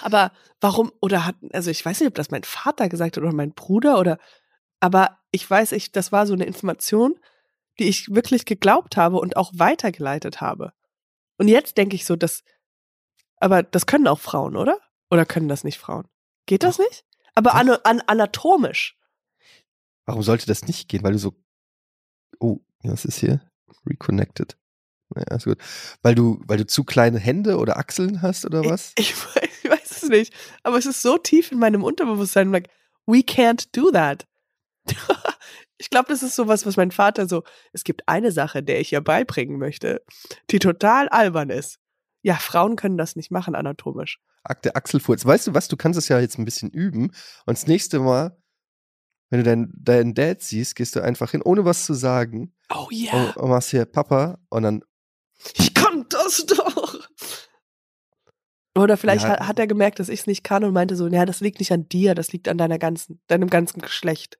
Aber 0.01 0.31
warum, 0.61 0.91
oder 1.01 1.25
hat, 1.25 1.35
also 1.53 1.71
ich 1.71 1.83
weiß 1.85 1.99
nicht, 1.99 2.07
ob 2.09 2.15
das 2.15 2.31
mein 2.31 2.43
Vater 2.43 2.89
gesagt 2.89 3.17
hat 3.17 3.23
oder 3.23 3.33
mein 3.33 3.53
Bruder 3.53 3.99
oder, 3.99 4.17
aber 4.79 5.16
ich 5.31 5.49
weiß, 5.49 5.71
ich, 5.73 5.91
das 5.91 6.11
war 6.11 6.25
so 6.27 6.33
eine 6.33 6.45
Information, 6.45 7.19
die 7.79 7.85
ich 7.85 8.13
wirklich 8.13 8.45
geglaubt 8.45 8.97
habe 8.97 9.17
und 9.17 9.37
auch 9.37 9.51
weitergeleitet 9.53 10.41
habe. 10.41 10.73
Und 11.37 11.47
jetzt 11.47 11.77
denke 11.77 11.95
ich 11.95 12.05
so, 12.05 12.15
das, 12.15 12.43
aber 13.37 13.63
das 13.63 13.85
können 13.85 14.07
auch 14.07 14.19
Frauen, 14.19 14.55
oder? 14.55 14.79
Oder 15.09 15.25
können 15.25 15.47
das 15.47 15.63
nicht 15.63 15.77
Frauen? 15.77 16.07
Geht 16.45 16.63
das 16.63 16.79
nicht? 16.79 17.05
Aber 17.35 17.53
an, 17.53 17.69
an, 17.69 18.01
anatomisch. 18.01 18.97
Warum 20.05 20.23
sollte 20.23 20.47
das 20.47 20.65
nicht 20.65 20.89
gehen? 20.89 21.03
Weil 21.03 21.13
du 21.13 21.19
so. 21.19 21.35
Oh, 22.39 22.59
was 22.81 23.05
ist 23.05 23.19
hier? 23.19 23.41
Reconnected. 23.85 24.57
Naja, 25.09 25.35
ist 25.35 25.45
gut. 25.45 25.59
Weil 26.01 26.15
du, 26.15 26.41
weil 26.45 26.57
du 26.57 26.65
zu 26.65 26.83
kleine 26.83 27.19
Hände 27.19 27.57
oder 27.57 27.77
Achseln 27.77 28.21
hast 28.21 28.45
oder 28.45 28.65
was? 28.65 28.93
Ich, 28.97 29.11
ich, 29.11 29.35
weiß, 29.35 29.49
ich 29.63 29.69
weiß 29.69 29.91
es 30.03 30.09
nicht. 30.09 30.33
Aber 30.63 30.77
es 30.77 30.85
ist 30.85 31.01
so 31.01 31.17
tief 31.17 31.51
in 31.51 31.59
meinem 31.59 31.83
Unterbewusstsein, 31.83 32.51
like, 32.51 32.69
we 33.05 33.19
can't 33.19 33.67
do 33.71 33.91
that. 33.91 34.25
ich 35.77 35.89
glaube, 35.89 36.07
das 36.09 36.23
ist 36.23 36.35
sowas, 36.35 36.65
was 36.65 36.77
mein 36.77 36.91
Vater 36.91 37.27
so, 37.27 37.43
es 37.73 37.83
gibt 37.83 38.03
eine 38.07 38.31
Sache, 38.31 38.63
der 38.63 38.79
ich 38.79 38.91
ihr 38.93 39.01
beibringen 39.01 39.57
möchte, 39.57 40.03
die 40.49 40.59
total 40.59 41.09
albern 41.09 41.49
ist. 41.49 41.79
Ja, 42.21 42.35
Frauen 42.35 42.75
können 42.75 42.97
das 42.97 43.15
nicht 43.15 43.31
machen 43.31 43.55
anatomisch. 43.55 44.19
Akt 44.43 44.65
der 44.65 44.75
Achselfurz. 44.75 45.25
Weißt 45.25 45.47
du 45.47 45.53
was? 45.53 45.67
Du 45.67 45.77
kannst 45.77 45.97
es 45.99 46.07
ja 46.07 46.19
jetzt 46.19 46.37
ein 46.39 46.45
bisschen 46.45 46.69
üben. 46.71 47.11
Und 47.45 47.57
das 47.57 47.67
nächste 47.67 47.99
Mal, 47.99 48.37
wenn 49.29 49.39
du 49.39 49.43
deinen 49.43 49.71
deinen 49.75 50.13
Dad 50.13 50.41
siehst, 50.41 50.75
gehst 50.75 50.95
du 50.95 51.01
einfach 51.01 51.31
hin, 51.31 51.41
ohne 51.41 51.65
was 51.65 51.85
zu 51.85 51.93
sagen. 51.93 52.53
Oh 52.73 52.87
Und, 52.89 53.37
und 53.37 53.49
machst 53.49 53.69
hier 53.71 53.85
Papa 53.85 54.39
und 54.49 54.63
dann. 54.63 54.83
ich 55.57 55.73
kann 55.73 56.05
das 56.09 56.45
doch. 56.45 57.07
Oder 58.75 58.95
vielleicht 58.97 59.23
Ja. 59.23 59.31
hat, 59.31 59.47
hat 59.47 59.59
er 59.59 59.67
gemerkt, 59.67 59.99
dass 59.99 60.09
ich 60.09 60.21
es 60.21 60.27
nicht 60.27 60.43
kann 60.43 60.63
und 60.63 60.73
meinte 60.73 60.95
so, 60.95 61.07
ja, 61.07 61.25
das 61.25 61.39
liegt 61.39 61.59
nicht 61.59 61.71
an 61.71 61.89
dir, 61.89 62.13
das 62.15 62.31
liegt 62.31 62.47
an 62.47 62.57
deiner 62.57 62.77
ganzen, 62.77 63.19
deinem 63.27 63.49
ganzen 63.49 63.81
Geschlecht. 63.81 64.37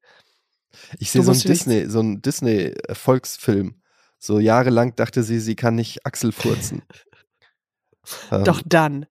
Ich 0.99 1.11
sehe 1.11 1.23
so 1.23 1.31
einen 1.31 1.41
Disney, 1.41 1.89
so 1.89 1.99
einen 1.99 2.21
Disney-Erfolgsfilm. 2.21 3.81
So 4.19 4.39
jahrelang 4.39 4.95
dachte 4.95 5.23
sie, 5.23 5.39
sie 5.39 5.55
kann 5.55 5.75
nicht 5.75 6.05
Achsel 6.05 6.31
furzen. 6.31 6.83
Ähm, 8.31 8.45
Doch 8.45 8.61
dann, 8.65 9.05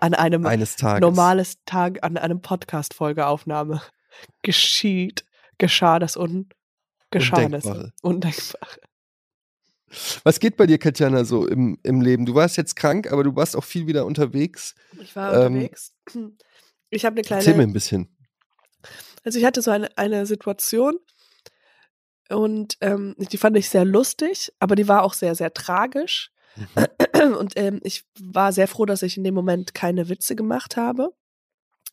an 0.00 0.12
einem 0.12 0.44
eines 0.44 0.76
Tages. 0.76 1.00
normales 1.00 1.54
Tag 1.64 2.04
an 2.04 2.18
einem 2.18 2.42
Podcast-Folgeaufnahme 2.42 3.80
geschieht, 4.42 5.24
geschah 5.56 5.98
das 5.98 6.18
Un. 6.18 6.50
Undenkbare. 7.10 7.92
Undenkbare. 8.02 8.80
Was 10.24 10.40
geht 10.40 10.56
bei 10.56 10.66
dir, 10.66 10.78
Katjana, 10.78 11.24
so 11.24 11.46
im, 11.46 11.78
im 11.82 12.00
Leben? 12.00 12.26
Du 12.26 12.34
warst 12.34 12.56
jetzt 12.56 12.74
krank, 12.74 13.10
aber 13.12 13.22
du 13.22 13.34
warst 13.36 13.56
auch 13.56 13.64
viel 13.64 13.86
wieder 13.86 14.04
unterwegs. 14.04 14.74
Ich 15.00 15.14
war 15.14 15.32
ähm, 15.34 15.54
unterwegs. 15.54 15.94
Ich 16.90 17.04
habe 17.04 17.14
eine 17.14 17.22
kleine. 17.22 17.40
Erzähl 17.40 17.56
mir 17.56 17.62
ein 17.62 17.72
bisschen. 17.72 18.14
Also 19.24 19.38
ich 19.38 19.44
hatte 19.44 19.62
so 19.62 19.70
eine, 19.70 19.88
eine 19.96 20.26
Situation 20.26 20.98
und 22.28 22.76
ähm, 22.80 23.14
die 23.18 23.38
fand 23.38 23.56
ich 23.56 23.68
sehr 23.68 23.84
lustig, 23.84 24.52
aber 24.58 24.76
die 24.76 24.88
war 24.88 25.02
auch 25.02 25.14
sehr, 25.14 25.34
sehr 25.34 25.52
tragisch. 25.52 26.30
Mhm. 26.56 27.34
Und 27.38 27.54
ähm, 27.56 27.80
ich 27.84 28.04
war 28.20 28.52
sehr 28.52 28.68
froh, 28.68 28.86
dass 28.86 29.02
ich 29.02 29.16
in 29.16 29.24
dem 29.24 29.34
Moment 29.34 29.74
keine 29.74 30.08
Witze 30.08 30.36
gemacht 30.36 30.76
habe 30.76 31.14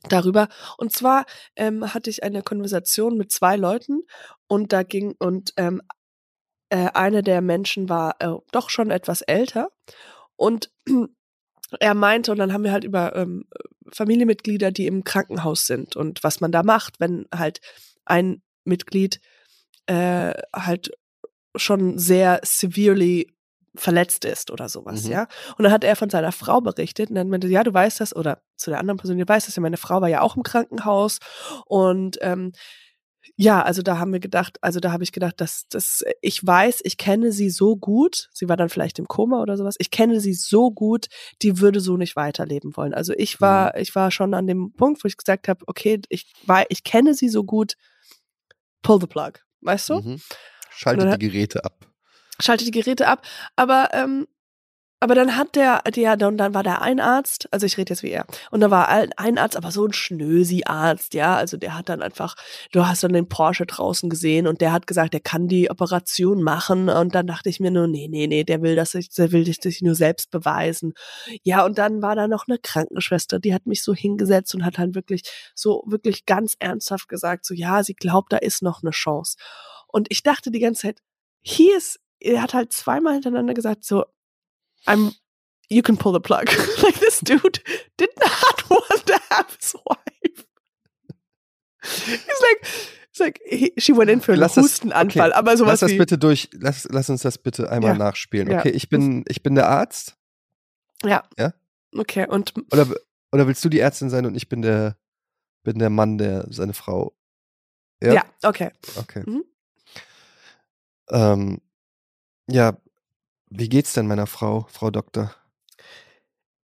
darüber. 0.10 0.48
Und 0.78 0.92
zwar 0.92 1.26
ähm, 1.56 1.94
hatte 1.94 2.10
ich 2.10 2.24
eine 2.24 2.42
Konversation 2.42 3.18
mit 3.18 3.32
zwei 3.32 3.56
Leuten 3.56 4.02
und 4.48 4.74
da 4.74 4.84
ging 4.84 5.16
und 5.20 5.54
ähm, 5.58 5.82
äh, 6.70 6.90
eine 6.94 7.22
der 7.22 7.42
Menschen 7.42 7.90
war 7.90 8.16
äh, 8.20 8.36
doch 8.52 8.70
schon 8.70 8.92
etwas 8.92 9.22
älter 9.22 9.70
und 10.36 10.72
er 11.80 11.94
meinte, 11.94 12.32
und 12.32 12.40
dann 12.40 12.52
haben 12.52 12.64
wir 12.64 12.72
halt 12.72 12.84
über 12.84 13.16
ähm, 13.16 13.46
Familienmitglieder, 13.94 14.72
die 14.72 14.88
im 14.88 15.04
Krankenhaus 15.04 15.66
sind 15.66 15.96
und 15.96 16.24
was 16.24 16.42
man 16.42 16.52
da 16.52 16.64
macht, 16.64 17.00
wenn 17.00 17.26
halt 17.34 17.60
ein 18.06 18.42
Mitglied 18.64 19.20
äh, 19.88 20.34
halt 20.54 20.92
schon 21.56 21.98
sehr 21.98 22.40
severely 22.44 23.28
verletzt 23.76 24.26
ist 24.26 24.52
oder 24.52 24.68
sowas, 24.68 25.06
mhm. 25.06 25.12
ja. 25.12 25.28
Und 25.58 25.64
dann 25.64 25.72
hat 25.72 25.84
er 25.84 25.96
von 25.96 26.10
seiner 26.10 26.32
Frau 26.32 26.62
berichtet 26.62 27.10
und 27.10 27.16
dann 27.16 27.30
meinte, 27.30 27.48
ja, 27.48 27.64
du 27.64 27.74
weißt 27.74 28.02
das, 28.02 28.16
oder 28.16 28.42
zu 28.58 28.70
der 28.70 28.80
anderen 28.80 28.98
Person, 28.98 29.18
du 29.18 29.28
weißt 29.28 29.48
das 29.48 29.56
ja, 29.56 29.62
meine 29.62 29.78
Frau 29.78 30.02
war 30.02 30.10
ja 30.10 30.22
auch 30.22 30.36
im 30.36 30.44
Krankenhaus 30.44 31.20
und 31.66 32.18
ähm, 32.22 32.52
ja, 33.36 33.62
also 33.62 33.82
da 33.82 33.98
haben 33.98 34.14
wir 34.14 34.20
gedacht, 34.20 34.58
also 34.62 34.80
da 34.80 34.92
habe 34.92 35.04
ich 35.04 35.12
gedacht, 35.12 35.40
dass 35.40 35.68
dass 35.68 36.04
ich 36.22 36.46
weiß, 36.46 36.82
ich 36.84 36.98
kenne 36.98 37.32
sie 37.32 37.50
so 37.50 37.76
gut, 37.76 38.30
sie 38.34 38.50
war 38.50 38.58
dann 38.58 38.70
vielleicht 38.70 39.00
im 39.00 39.08
Koma 39.08 39.42
oder 39.42 39.58
sowas. 39.58 39.76
Ich 39.80 39.92
kenne 39.92 40.20
sie 40.20 40.34
so 40.34 40.72
gut, 40.72 41.08
die 41.42 41.60
würde 41.60 41.80
so 41.80 41.98
nicht 41.98 42.16
weiterleben 42.16 42.76
wollen. 42.76 42.94
Also 42.94 43.14
ich 43.16 43.40
war 43.42 43.74
mhm. 43.76 43.82
ich 43.82 43.96
war 43.96 44.12
schon 44.12 44.34
an 44.34 44.48
dem 44.48 44.74
Punkt, 44.74 45.04
wo 45.04 45.08
ich 45.08 45.18
gesagt 45.18 45.48
habe, 45.48 45.64
okay, 45.68 46.02
ich 46.10 46.32
war 46.46 46.66
ich 46.70 46.84
kenne 46.84 47.14
sie 47.14 47.30
so 47.30 47.44
gut, 47.44 47.76
pull 48.82 49.00
the 49.00 49.08
plug, 49.08 49.34
weißt 49.62 49.90
du? 49.90 49.96
Mhm. 50.02 50.22
Schalte 50.74 51.18
die 51.18 51.28
Geräte 51.28 51.64
ab 51.64 51.92
schalte 52.42 52.66
die 52.66 52.72
Geräte 52.72 53.08
ab. 53.08 53.26
Aber 53.56 53.90
ähm, 53.94 54.28
aber 55.02 55.16
dann 55.16 55.36
hat 55.36 55.56
der, 55.56 55.82
der, 55.82 56.16
dann, 56.16 56.38
dann 56.38 56.54
war 56.54 56.62
der 56.62 56.84
ein 56.84 57.00
Arzt, 57.00 57.50
also 57.52 57.66
ich 57.66 57.76
rede 57.76 57.92
jetzt 57.92 58.04
wie 58.04 58.12
er, 58.12 58.28
und 58.52 58.62
da 58.62 58.70
war 58.70 58.88
ein 58.88 59.38
Arzt, 59.40 59.58
aber 59.58 59.72
so 59.72 59.84
ein 59.84 59.94
Schnösi-Arzt, 59.94 61.16
ja, 61.16 61.36
also 61.36 61.58
der 61.58 61.76
hat 61.76 61.90
dann 61.90 62.04
einfach, 62.04 62.36
du 62.72 62.86
hast 62.86 63.04
dann 63.04 63.14
den 63.14 63.28
Porsche 63.28 63.66
draußen 63.66 64.12
gesehen 64.12 64.46
und 64.46 64.62
der 64.62 64.72
hat 64.72 64.86
gesagt, 64.86 65.14
der 65.14 65.20
kann 65.20 65.48
die 65.48 65.72
Operation 65.72 66.44
machen 66.44 66.88
und 66.88 67.16
dann 67.16 67.26
dachte 67.26 67.50
ich 67.50 67.60
mir 67.60 67.72
nur, 67.72 67.88
nee, 67.88 68.08
nee, 68.08 68.28
nee, 68.28 68.44
der 68.44 68.62
will 68.62 68.76
das, 68.76 68.92
der 68.92 69.32
will 69.32 69.44
sich 69.44 69.82
nur 69.82 69.96
selbst 69.96 70.30
beweisen. 70.30 70.94
Ja, 71.42 71.66
und 71.66 71.80
dann 71.80 72.04
war 72.04 72.16
da 72.16 72.28
noch 72.28 72.48
eine 72.48 72.60
Krankenschwester, 72.60 73.40
die 73.40 73.56
hat 73.56 73.66
mich 73.66 73.82
so 73.82 73.96
hingesetzt 73.96 74.54
und 74.54 74.64
hat 74.64 74.78
halt 74.78 74.94
wirklich, 74.94 75.24
so 75.56 75.84
wirklich 75.88 76.28
ganz 76.28 76.56
ernsthaft 76.60 77.10
gesagt, 77.10 77.46
so, 77.46 77.56
ja, 77.56 77.84
sie 77.84 77.96
glaubt, 77.96 78.32
da 78.32 78.38
ist 78.38 78.62
noch 78.62 78.84
eine 78.84 78.92
Chance. 78.92 79.36
Und 79.88 80.08
ich 80.12 80.22
dachte 80.22 80.52
die 80.52 80.60
ganze 80.60 80.84
Zeit, 80.84 81.00
hier 81.42 81.76
ist 81.76 82.00
er 82.22 82.42
hat 82.42 82.54
halt 82.54 82.72
zweimal 82.72 83.14
hintereinander 83.14 83.56
gesagt, 83.56 83.84
so, 83.84 84.06
I'm, 84.88 85.12
you 85.70 85.82
can 85.82 85.98
pull 85.98 86.12
the 86.12 86.20
plug. 86.20 86.48
like 86.84 87.00
this 87.00 87.20
dude 87.20 87.60
did 87.98 88.10
not 88.20 88.70
want 88.70 89.06
to 89.08 89.20
have 89.30 89.58
his 89.60 89.76
wife. 89.86 90.46
He's 91.84 92.42
like, 92.42 92.68
it's 93.10 93.20
like, 93.20 93.40
he, 93.48 93.74
she 93.78 93.92
went 93.94 94.10
in 94.10 94.22
für 94.22 94.34
einen 94.34 94.42
lass 94.42 94.56
Hustenanfall, 94.56 95.30
okay. 95.30 95.38
aber 95.38 95.58
sowas 95.58 95.82
Lass 95.82 95.92
das 95.92 95.98
bitte 95.98 96.18
durch, 96.18 96.50
lass, 96.54 96.88
lass 96.92 97.10
uns 97.10 97.24
das 97.24 97.38
bitte 97.38 97.72
einmal 97.72 97.94
ja. 97.94 97.98
nachspielen. 97.98 98.54
Okay, 98.54 98.70
ja. 98.70 98.76
ich 98.76 98.90
bin, 98.90 99.24
ich 99.28 99.42
bin 99.42 99.56
der 99.56 99.68
Arzt. 99.68 100.16
Ja. 101.04 101.24
Ja? 101.38 101.54
Okay, 101.98 102.28
und. 102.28 102.54
Oder, 102.72 102.88
oder 103.32 103.48
willst 103.48 103.66
du 103.66 103.70
die 103.70 103.80
Ärztin 103.80 104.10
sein 104.10 104.26
und 104.26 104.36
ich 104.36 104.48
bin 104.48 104.62
der, 104.62 104.98
bin 105.64 105.80
der 105.80 105.90
Mann, 105.90 106.18
der 106.18 106.46
seine 106.50 106.74
Frau. 106.74 107.16
Ja, 108.02 108.14
ja 108.14 108.26
okay. 108.44 108.72
Okay. 108.98 109.24
Mhm. 109.26 109.44
Ähm, 111.10 111.62
ja, 112.48 112.78
wie 113.52 113.70
geht's 113.70 113.94
denn 113.94 114.08
meiner 114.08 114.28
Frau, 114.28 114.66
Frau 114.70 114.90
Doktor? 114.90 115.36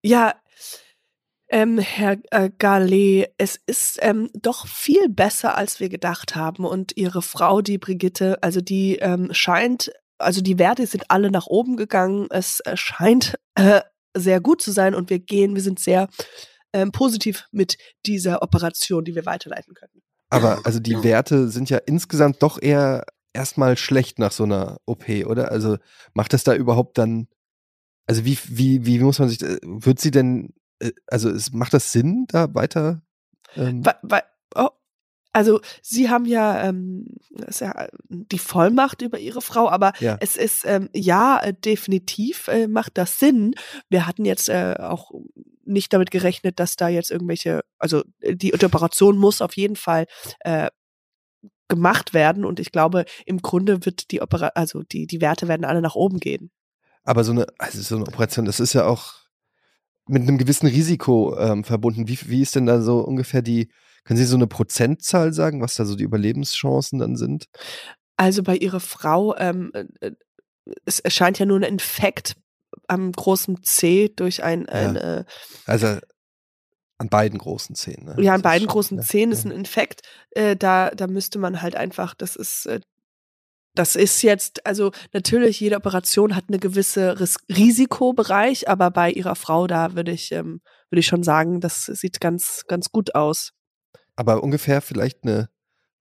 Ja, 0.03 0.35
ähm, 1.49 1.79
Herr 1.79 2.17
äh, 2.31 2.49
Gallet, 2.57 3.29
es 3.37 3.59
ist 3.67 3.99
ähm, 4.01 4.29
doch 4.33 4.67
viel 4.67 5.09
besser, 5.09 5.57
als 5.57 5.79
wir 5.79 5.89
gedacht 5.89 6.35
haben. 6.35 6.65
Und 6.65 6.95
Ihre 6.97 7.21
Frau, 7.21 7.61
die 7.61 7.77
Brigitte, 7.77 8.41
also 8.41 8.61
die 8.61 8.97
ähm, 8.97 9.29
scheint, 9.31 9.91
also 10.17 10.41
die 10.41 10.59
Werte 10.59 10.87
sind 10.87 11.09
alle 11.09 11.29
nach 11.29 11.47
oben 11.47 11.77
gegangen. 11.77 12.27
Es 12.29 12.59
äh, 12.61 12.75
scheint 12.75 13.37
äh, 13.55 13.81
sehr 14.15 14.41
gut 14.41 14.61
zu 14.61 14.71
sein 14.71 14.95
und 14.95 15.09
wir 15.09 15.19
gehen, 15.19 15.55
wir 15.55 15.61
sind 15.61 15.79
sehr 15.79 16.09
ähm, 16.73 16.91
positiv 16.91 17.45
mit 17.51 17.77
dieser 18.05 18.41
Operation, 18.41 19.05
die 19.05 19.15
wir 19.15 19.25
weiterleiten 19.25 19.73
können. 19.73 20.01
Aber 20.29 20.59
also 20.65 20.79
die 20.79 21.03
Werte 21.03 21.47
sind 21.47 21.69
ja 21.69 21.77
insgesamt 21.77 22.43
doch 22.43 22.61
eher 22.61 23.05
erstmal 23.37 23.77
schlecht 23.77 24.19
nach 24.19 24.31
so 24.31 24.43
einer 24.43 24.79
OP, 24.85 25.07
oder? 25.25 25.51
Also 25.51 25.77
macht 26.13 26.33
das 26.33 26.43
da 26.43 26.55
überhaupt 26.55 26.97
dann, 26.97 27.27
also 28.05 28.25
wie, 28.25 28.37
wie, 28.47 28.85
wie 28.85 28.99
muss 28.99 29.19
man 29.19 29.29
sich, 29.29 29.41
äh, 29.41 29.59
wird 29.63 29.99
sie 29.99 30.11
denn, 30.11 30.53
äh, 30.79 30.91
also 31.07 31.29
es, 31.29 31.53
macht 31.53 31.73
das 31.73 31.91
Sinn, 31.91 32.25
da 32.27 32.53
weiter? 32.53 33.01
Ähm 33.55 33.85
weil, 33.85 33.95
weil, 34.01 34.23
oh, 34.55 34.69
also 35.33 35.61
sie 35.83 36.09
haben 36.09 36.25
ja, 36.25 36.67
ähm, 36.67 37.05
ja, 37.59 37.87
die 38.09 38.39
Vollmacht 38.39 39.03
über 39.03 39.19
ihre 39.19 39.41
Frau, 39.41 39.69
aber 39.69 39.93
ja. 39.99 40.17
es 40.19 40.35
ist 40.35 40.65
ähm, 40.65 40.89
ja 40.93 41.39
äh, 41.39 41.53
definitiv 41.53 42.47
äh, 42.47 42.67
macht 42.67 42.97
das 42.97 43.19
Sinn. 43.19 43.53
Wir 43.87 44.07
hatten 44.07 44.25
jetzt 44.25 44.49
äh, 44.49 44.75
auch 44.79 45.11
nicht 45.63 45.93
damit 45.93 46.09
gerechnet, 46.09 46.59
dass 46.59 46.75
da 46.75 46.87
jetzt 46.87 47.11
irgendwelche, 47.11 47.61
also 47.77 48.03
die 48.23 48.53
Operation 48.53 49.17
muss 49.17 49.41
auf 49.41 49.55
jeden 49.57 49.75
Fall 49.75 50.07
gemacht 51.67 52.13
werden. 52.13 52.45
Und 52.45 52.59
ich 52.59 52.71
glaube, 52.71 53.05
im 53.25 53.41
Grunde 53.41 53.85
wird 53.85 54.11
die 54.11 54.21
Opera 54.21 54.51
also 54.55 54.83
die, 54.83 55.07
die 55.07 55.21
Werte 55.21 55.47
werden 55.47 55.65
alle 55.65 55.81
nach 55.81 55.95
oben 55.95 56.19
gehen. 56.19 56.51
Aber 57.03 57.23
so 57.23 57.31
eine, 57.31 57.47
also 57.57 57.81
so 57.81 57.95
eine 57.95 58.05
Operation, 58.05 58.45
das 58.45 58.59
ist 58.59 58.73
ja 58.73 58.85
auch 58.85 59.13
mit 60.07 60.23
einem 60.23 60.37
gewissen 60.37 60.67
Risiko 60.67 61.37
ähm, 61.37 61.63
verbunden. 61.63 62.07
Wie, 62.07 62.19
wie 62.25 62.41
ist 62.41 62.55
denn 62.55 62.65
da 62.65 62.81
so 62.81 62.99
ungefähr 62.99 63.41
die, 63.41 63.69
können 64.03 64.17
Sie 64.17 64.25
so 64.25 64.35
eine 64.35 64.47
Prozentzahl 64.47 65.33
sagen, 65.33 65.61
was 65.61 65.75
da 65.75 65.85
so 65.85 65.95
die 65.95 66.03
Überlebenschancen 66.03 66.99
dann 66.99 67.15
sind? 67.15 67.47
Also 68.15 68.43
bei 68.43 68.55
Ihrer 68.57 68.79
Frau, 68.79 69.35
ähm, 69.37 69.71
äh, 69.73 69.85
äh 70.01 70.11
es 70.83 70.99
erscheint 70.99 71.39
ja 71.39 71.45
nur 71.45 71.57
ein 71.57 71.63
Infekt 71.63 72.35
am 72.87 73.13
großen 73.13 73.63
C 73.63 74.11
durch 74.13 74.43
ein, 74.43 74.65
ja. 74.67 74.73
ein 74.73 74.95
äh, 74.97 75.23
also 75.65 75.97
an 76.97 77.09
beiden 77.09 77.37
großen 77.37 77.75
Zähnen. 77.75 78.05
Ne? 78.05 78.23
Ja, 78.23 78.33
an 78.33 78.41
beiden 78.41 78.67
schon, 78.67 78.73
großen? 78.73 79.01
Zähnen 79.01 79.31
ist 79.31 79.45
ein 79.45 79.51
Infekt. 79.51 80.01
Äh, 80.31 80.55
da, 80.55 80.89
da 80.91 81.07
müsste 81.07 81.39
man 81.39 81.61
halt 81.61 81.75
einfach, 81.75 82.15
das 82.15 82.35
ist, 82.35 82.65
äh, 82.65 82.79
das 83.75 83.95
ist 83.95 84.23
jetzt, 84.23 84.65
also 84.65 84.91
natürlich, 85.13 85.59
jede 85.59 85.75
Operation 85.75 86.35
hat 86.35 86.45
eine 86.47 86.57
gewisse 86.57 87.19
Ris 87.19 87.37
Risikobereich, 87.49 88.67
aber 88.67 88.89
bei 88.89 89.11
ihrer 89.11 89.35
Frau, 89.35 89.67
da 89.67 89.93
würde 89.93 90.11
ich, 90.11 90.31
ähm, 90.31 90.61
würde 90.89 90.99
ich 90.99 91.07
schon 91.07 91.23
sagen, 91.23 91.61
das 91.61 91.85
sieht 91.85 92.19
ganz, 92.19 92.63
ganz 92.67 92.91
gut 92.91 93.13
aus. 93.13 93.53
Aber 94.15 94.41
ungefähr 94.41 94.81
vielleicht 94.81 95.23
eine 95.23 95.49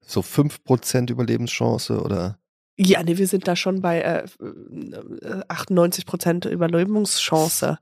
so 0.01 0.21
5% 0.21 1.11
Überlebenschance 1.11 2.01
oder? 2.01 2.39
Ja, 2.77 3.03
nee, 3.03 3.17
wir 3.17 3.27
sind 3.27 3.47
da 3.47 3.55
schon 3.55 3.81
bei 3.81 4.01
äh, 4.01 4.25
98% 4.39 6.47
Überlebenschance. 6.47 7.77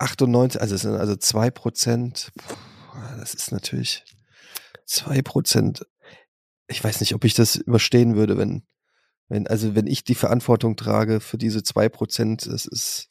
98, 0.00 0.60
also 0.60 0.74
es 0.74 0.82
sind 0.82 0.94
also 0.94 1.16
2 1.16 1.50
Prozent. 1.50 2.32
Das 3.18 3.34
ist 3.34 3.52
natürlich 3.52 4.04
2 4.86 5.22
Prozent. 5.22 5.86
Ich 6.68 6.82
weiß 6.82 7.00
nicht, 7.00 7.14
ob 7.14 7.24
ich 7.24 7.34
das 7.34 7.56
überstehen 7.56 8.16
würde, 8.16 8.38
wenn, 8.38 8.62
wenn, 9.28 9.46
also 9.46 9.74
wenn 9.74 9.86
ich 9.86 10.04
die 10.04 10.14
Verantwortung 10.14 10.76
trage 10.76 11.20
für 11.20 11.38
diese 11.38 11.62
2 11.62 11.88
Prozent, 11.88 12.46
das 12.46 12.66
ist, 12.66 13.08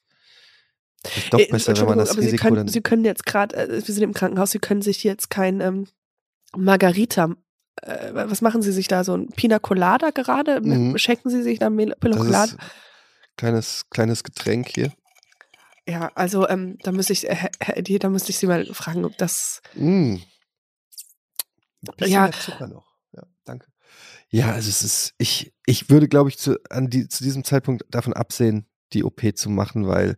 ist 1.15 1.32
doch 1.34 1.39
äh, 1.39 1.47
besser, 1.47 1.78
wenn 1.78 1.86
man 1.86 1.97
das 1.97 2.12
aber 2.12 2.21
Risiko 2.21 2.32
Sie 2.32 2.38
können, 2.38 2.56
dann. 2.56 2.67
Sie 2.67 2.82
können 2.82 3.06
jetzt 3.06 3.25
gerade, 3.25 3.56
äh, 3.56 3.88
wir 3.88 3.93
sind 3.93 4.04
im 4.04 4.13
Krankenhaus, 4.13 4.52
Sie 4.52 4.60
können 4.60 4.82
sich 4.82 5.04
jetzt 5.04 5.30
kein 5.30 5.62
ähm, 5.62 5.88
Margarita 6.56 7.36
äh, 7.82 8.13
was 8.13 8.41
machen 8.41 8.62
Sie 8.62 8.71
sich 8.71 8.88
da? 8.88 9.04
So 9.04 9.15
ein 9.15 9.28
Pina 9.30 9.60
Colada 9.60 10.10
gerade? 10.10 10.62
Mhm. 10.62 10.97
Schenken 10.97 11.30
Sie 11.30 11.41
sich 11.43 11.60
da 11.60 11.69
Pina 11.69 11.95
Colada? 11.99 12.56
Kleines, 13.38 13.86
kleines 13.89 14.23
Getränk 14.23 14.67
hier. 14.67 14.91
Ja, 15.89 16.12
also 16.13 16.47
ähm, 16.47 16.78
da 16.84 16.91
müsste 16.91 17.13
ich, 17.13 17.28
äh, 17.28 17.49
da 17.99 18.10
müsste 18.10 18.30
ich 18.30 18.38
Sie 18.38 18.45
mal 18.45 18.65
fragen, 18.73 19.06
ob 19.06 19.17
das. 19.17 19.62
Mm. 19.73 20.17
ja. 22.02 22.32
Zucker 22.32 22.67
noch. 22.67 22.86
Ja, 23.12 23.23
danke. 23.43 23.67
Ja, 24.30 24.52
also 24.52 24.69
es 24.69 24.84
ist, 24.84 25.15
ich, 25.17 25.52
ich 25.65 25.89
würde, 25.89 26.08
glaube 26.08 26.30
ich, 26.30 26.38
zu, 26.38 26.60
an 26.69 26.91
die, 26.91 27.08
zu 27.08 27.23
diesem 27.23 27.43
Zeitpunkt 27.43 27.84
davon 27.89 28.13
absehen, 28.13 28.67
die 28.93 29.04
OP 29.04 29.21
zu 29.36 29.49
machen, 29.49 29.88
weil 29.88 30.15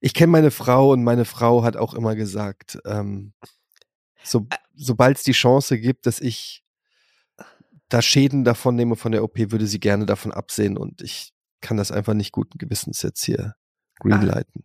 ich 0.00 0.14
kenne 0.14 0.32
meine 0.32 0.50
Frau 0.50 0.90
und 0.90 1.04
meine 1.04 1.24
Frau 1.24 1.62
hat 1.62 1.76
auch 1.76 1.94
immer 1.94 2.16
gesagt, 2.16 2.78
ähm, 2.84 3.34
so, 4.24 4.48
sobald 4.74 5.18
es 5.18 5.22
die 5.22 5.32
Chance 5.32 5.78
gibt, 5.78 6.06
dass 6.06 6.18
ich 6.18 6.64
da 7.88 8.02
Schäden 8.02 8.42
davon 8.42 8.74
nehme 8.74 8.96
von 8.96 9.12
der 9.12 9.22
OP, 9.22 9.38
würde 9.38 9.68
sie 9.68 9.78
gerne 9.78 10.06
davon 10.06 10.32
absehen 10.32 10.76
und 10.76 11.02
ich 11.02 11.32
kann 11.60 11.76
das 11.76 11.92
einfach 11.92 12.14
nicht 12.14 12.32
guten 12.32 12.58
Gewissens 12.58 13.02
jetzt 13.02 13.22
hier 13.22 13.54
greenlighten. 14.00 14.64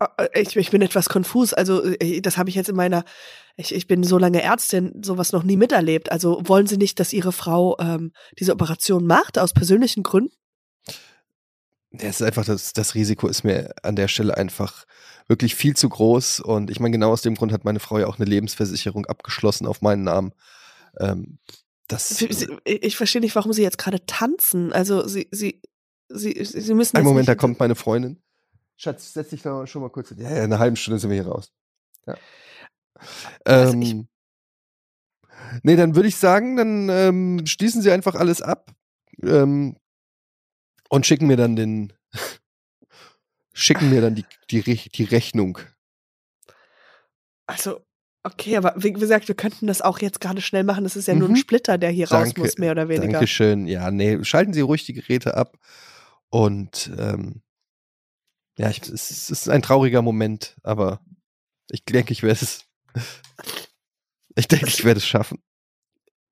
Äh, 0.00 0.42
ich, 0.42 0.56
ich 0.56 0.70
bin 0.70 0.82
etwas 0.82 1.08
konfus. 1.08 1.52
Also, 1.52 1.84
äh, 1.84 2.20
das 2.20 2.36
habe 2.36 2.50
ich 2.50 2.56
jetzt 2.56 2.68
in 2.68 2.76
meiner, 2.76 3.04
ich, 3.56 3.74
ich 3.74 3.86
bin 3.86 4.02
so 4.02 4.18
lange 4.18 4.42
Ärztin, 4.42 5.02
sowas 5.02 5.32
noch 5.32 5.42
nie 5.42 5.56
miterlebt. 5.56 6.12
Also 6.12 6.40
wollen 6.44 6.66
Sie 6.66 6.76
nicht, 6.76 7.00
dass 7.00 7.12
Ihre 7.12 7.32
Frau 7.32 7.76
ähm, 7.78 8.12
diese 8.38 8.52
Operation 8.52 9.06
macht, 9.06 9.38
aus 9.38 9.52
persönlichen 9.52 10.02
Gründen? 10.02 10.34
Ja, 11.92 12.08
es 12.08 12.20
ist 12.20 12.26
einfach, 12.26 12.44
das, 12.44 12.72
das 12.74 12.94
Risiko 12.94 13.28
ist 13.28 13.44
mir 13.44 13.74
an 13.82 13.96
der 13.96 14.08
Stelle 14.08 14.36
einfach 14.36 14.84
wirklich 15.26 15.54
viel 15.54 15.74
zu 15.74 15.88
groß. 15.88 16.40
Und 16.40 16.70
ich 16.70 16.80
meine, 16.80 16.92
genau 16.92 17.10
aus 17.10 17.22
dem 17.22 17.34
Grund 17.34 17.52
hat 17.52 17.64
meine 17.64 17.80
Frau 17.80 17.98
ja 17.98 18.06
auch 18.06 18.18
eine 18.18 18.26
Lebensversicherung 18.26 19.06
abgeschlossen 19.06 19.66
auf 19.66 19.80
meinen 19.80 20.04
Namen. 20.04 20.32
Ähm, 21.00 21.38
das, 21.88 22.20
ich 22.64 22.96
verstehe 22.96 23.22
nicht, 23.22 23.34
warum 23.34 23.54
Sie 23.54 23.62
jetzt 23.62 23.78
gerade 23.78 24.04
tanzen. 24.04 24.74
Also 24.74 25.06
Sie, 25.08 25.26
Sie, 25.30 25.62
Sie, 26.10 26.44
Sie 26.44 26.74
müssen. 26.74 26.98
Ein 26.98 27.04
Moment, 27.04 27.28
da 27.28 27.34
kommt 27.34 27.58
meine 27.58 27.74
Freundin. 27.74 28.22
Schatz, 28.78 29.12
setz 29.12 29.30
dich 29.30 29.42
da 29.42 29.66
schon 29.66 29.82
mal 29.82 29.90
kurz 29.90 30.10
hin. 30.10 30.18
Ja, 30.18 30.30
ja, 30.30 30.36
in 30.36 30.44
einer 30.44 30.60
halben 30.60 30.76
Stunde 30.76 31.00
sind 31.00 31.10
wir 31.10 31.20
hier 31.20 31.30
raus. 31.30 31.52
Ja. 32.06 32.16
Also 33.44 33.72
ähm, 33.72 34.08
nee, 35.62 35.76
dann 35.76 35.96
würde 35.96 36.08
ich 36.08 36.16
sagen, 36.16 36.56
dann 36.56 36.88
ähm, 36.88 37.44
schließen 37.44 37.82
Sie 37.82 37.90
einfach 37.90 38.14
alles 38.14 38.40
ab 38.40 38.72
ähm, 39.22 39.76
und 40.88 41.06
schicken 41.06 41.26
mir 41.26 41.36
dann 41.36 41.56
den, 41.56 41.92
schicken 43.52 43.90
mir 43.90 44.00
dann 44.00 44.14
die, 44.14 44.24
die, 44.50 44.62
die 44.62 45.04
Rechnung. 45.04 45.58
Also, 47.48 47.84
okay, 48.22 48.56
aber 48.56 48.74
wie 48.76 48.92
gesagt, 48.92 49.26
wir 49.26 49.34
könnten 49.34 49.66
das 49.66 49.82
auch 49.82 49.98
jetzt 49.98 50.20
gerade 50.20 50.40
schnell 50.40 50.62
machen. 50.62 50.84
Das 50.84 50.94
ist 50.94 51.08
ja 51.08 51.14
mhm. 51.14 51.20
nur 51.20 51.28
ein 51.30 51.32
mhm. 51.32 51.36
Splitter, 51.36 51.78
der 51.78 51.90
hier 51.90 52.06
Danke, 52.06 52.28
raus 52.28 52.36
muss, 52.36 52.58
mehr 52.58 52.72
oder 52.72 52.88
weniger. 52.88 53.12
Dankeschön. 53.12 53.66
Ja, 53.66 53.90
nee, 53.90 54.22
schalten 54.22 54.52
Sie 54.52 54.60
ruhig 54.60 54.86
die 54.86 54.92
Geräte 54.92 55.36
ab 55.36 55.58
und 56.30 56.92
ähm, 56.96 57.42
ja, 58.58 58.68
ich, 58.70 58.82
es 58.82 59.30
ist 59.30 59.48
ein 59.48 59.62
trauriger 59.62 60.02
Moment, 60.02 60.56
aber 60.64 61.00
ich 61.70 61.84
denke, 61.84 62.12
ich 62.12 62.22
werde 62.22 62.40
es. 62.42 62.64
Ich 64.34 64.46
denke, 64.46 64.66
ich 64.66 64.84
werde 64.84 64.98
es 64.98 65.06
schaffen. 65.06 65.42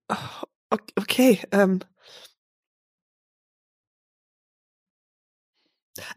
Oh, 0.08 0.76
okay, 0.96 1.40
ähm. 1.50 1.80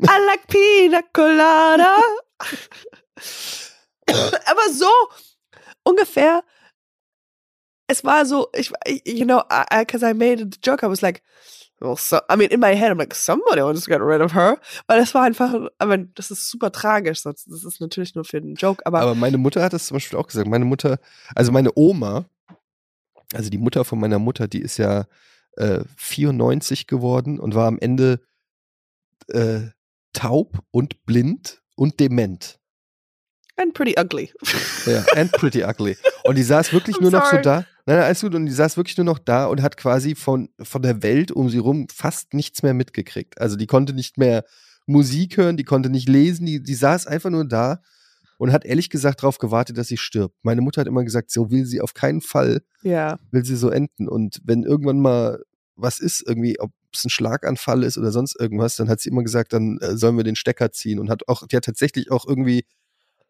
I 0.01 0.25
like 0.25 0.47
pina 0.47 1.01
colada. 1.13 1.99
aber 4.45 4.69
so 4.71 4.91
ungefähr. 5.83 6.43
Es 7.87 8.03
war 8.03 8.25
so, 8.25 8.49
ich, 8.53 8.71
you 9.05 9.25
know, 9.25 9.41
because 9.71 10.03
I, 10.03 10.11
I 10.11 10.13
made 10.13 10.41
a 10.41 10.47
joke, 10.63 10.83
I 10.83 10.87
was 10.87 11.01
like, 11.01 11.23
well, 11.81 11.95
so, 11.95 12.19
I 12.29 12.35
mean, 12.35 12.49
in 12.49 12.59
my 12.59 12.75
head, 12.75 12.91
I'm 12.91 12.97
like, 12.97 13.15
somebody 13.15 13.61
wants 13.61 13.83
to 13.83 13.89
get 13.89 14.01
rid 14.01 14.21
of 14.21 14.33
her. 14.33 14.57
Weil 14.87 14.99
das 14.99 15.13
war 15.13 15.23
einfach, 15.23 15.53
I 15.81 15.85
mean, 15.85 16.11
das 16.15 16.31
ist 16.31 16.49
super 16.49 16.71
tragisch. 16.71 17.23
Das 17.23 17.45
ist 17.47 17.81
natürlich 17.81 18.15
nur 18.15 18.25
für 18.25 18.41
den 18.41 18.55
Joke, 18.55 18.85
aber. 18.85 19.01
Aber 19.01 19.15
meine 19.15 19.37
Mutter 19.37 19.63
hat 19.63 19.73
das 19.73 19.87
zum 19.87 19.95
Beispiel 19.95 20.19
auch 20.19 20.27
gesagt. 20.27 20.47
Meine 20.47 20.65
Mutter, 20.65 20.99
also 21.35 21.51
meine 21.51 21.71
Oma, 21.75 22.25
also 23.33 23.49
die 23.49 23.57
Mutter 23.57 23.85
von 23.85 23.99
meiner 23.99 24.19
Mutter, 24.19 24.47
die 24.47 24.61
ist 24.61 24.77
ja 24.77 25.05
äh, 25.57 25.81
94 25.97 26.87
geworden 26.87 27.39
und 27.39 27.55
war 27.55 27.67
am 27.67 27.79
Ende 27.79 28.19
äh, 29.27 29.61
taub 30.13 30.59
und 30.71 31.05
blind 31.05 31.61
und 31.75 31.99
dement. 31.99 32.58
And 33.59 33.73
pretty 33.73 33.95
ugly. 33.99 34.31
Ja, 34.85 35.03
and 35.15 35.31
pretty 35.33 35.63
ugly. 35.63 35.97
Und 36.23 36.37
die 36.37 36.43
saß 36.43 36.71
wirklich 36.71 36.97
nur 37.01 37.11
noch 37.11 37.29
so 37.29 37.37
da. 37.37 37.65
Nein, 37.85 37.97
nein, 37.97 38.05
alles 38.05 38.21
gut. 38.21 38.33
Und 38.33 38.45
die 38.45 38.53
saß 38.53 38.77
wirklich 38.77 38.97
nur 38.97 39.05
noch 39.05 39.19
da 39.19 39.47
und 39.47 39.61
hat 39.61 39.75
quasi 39.75 40.15
von, 40.15 40.49
von 40.61 40.81
der 40.81 41.03
Welt 41.03 41.31
um 41.31 41.49
sie 41.49 41.57
rum 41.57 41.87
fast 41.93 42.33
nichts 42.33 42.63
mehr 42.63 42.73
mitgekriegt. 42.73 43.41
Also 43.41 43.57
die 43.57 43.67
konnte 43.67 43.93
nicht 43.93 44.17
mehr 44.17 44.45
Musik 44.85 45.37
hören, 45.37 45.57
die 45.57 45.65
konnte 45.65 45.89
nicht 45.89 46.07
lesen, 46.07 46.45
die, 46.45 46.63
die 46.63 46.73
saß 46.73 47.05
einfach 47.05 47.29
nur 47.29 47.45
da 47.45 47.81
und 48.37 48.53
hat 48.53 48.63
ehrlich 48.63 48.89
gesagt 48.89 49.21
darauf 49.21 49.37
gewartet, 49.37 49.77
dass 49.77 49.87
sie 49.87 49.97
stirbt. 49.97 50.35
Meine 50.41 50.61
Mutter 50.61 50.81
hat 50.81 50.87
immer 50.87 51.03
gesagt, 51.03 51.29
so 51.29 51.51
will 51.51 51.65
sie 51.65 51.81
auf 51.81 51.93
keinen 51.93 52.21
Fall, 52.21 52.61
ja. 52.81 53.19
will 53.31 53.43
sie 53.43 53.57
so 53.57 53.69
enden. 53.69 54.07
Und 54.07 54.39
wenn 54.45 54.63
irgendwann 54.63 55.01
mal 55.01 55.43
was 55.75 55.99
ist, 55.99 56.23
irgendwie, 56.25 56.59
ob 56.59 56.71
es 56.93 57.05
ein 57.05 57.09
Schlaganfall 57.09 57.83
ist 57.83 57.97
oder 57.97 58.11
sonst 58.11 58.39
irgendwas, 58.39 58.77
dann 58.77 58.89
hat 58.89 59.01
sie 59.01 59.09
immer 59.09 59.23
gesagt, 59.23 59.51
dann 59.53 59.77
äh, 59.81 59.97
sollen 59.97 60.17
wir 60.17 60.23
den 60.23 60.35
Stecker 60.35 60.71
ziehen 60.71 60.99
und 60.99 61.09
hat 61.09 61.27
auch, 61.27 61.45
die 61.45 61.55
hat 61.55 61.65
tatsächlich 61.65 62.11
auch 62.11 62.25
irgendwie 62.27 62.65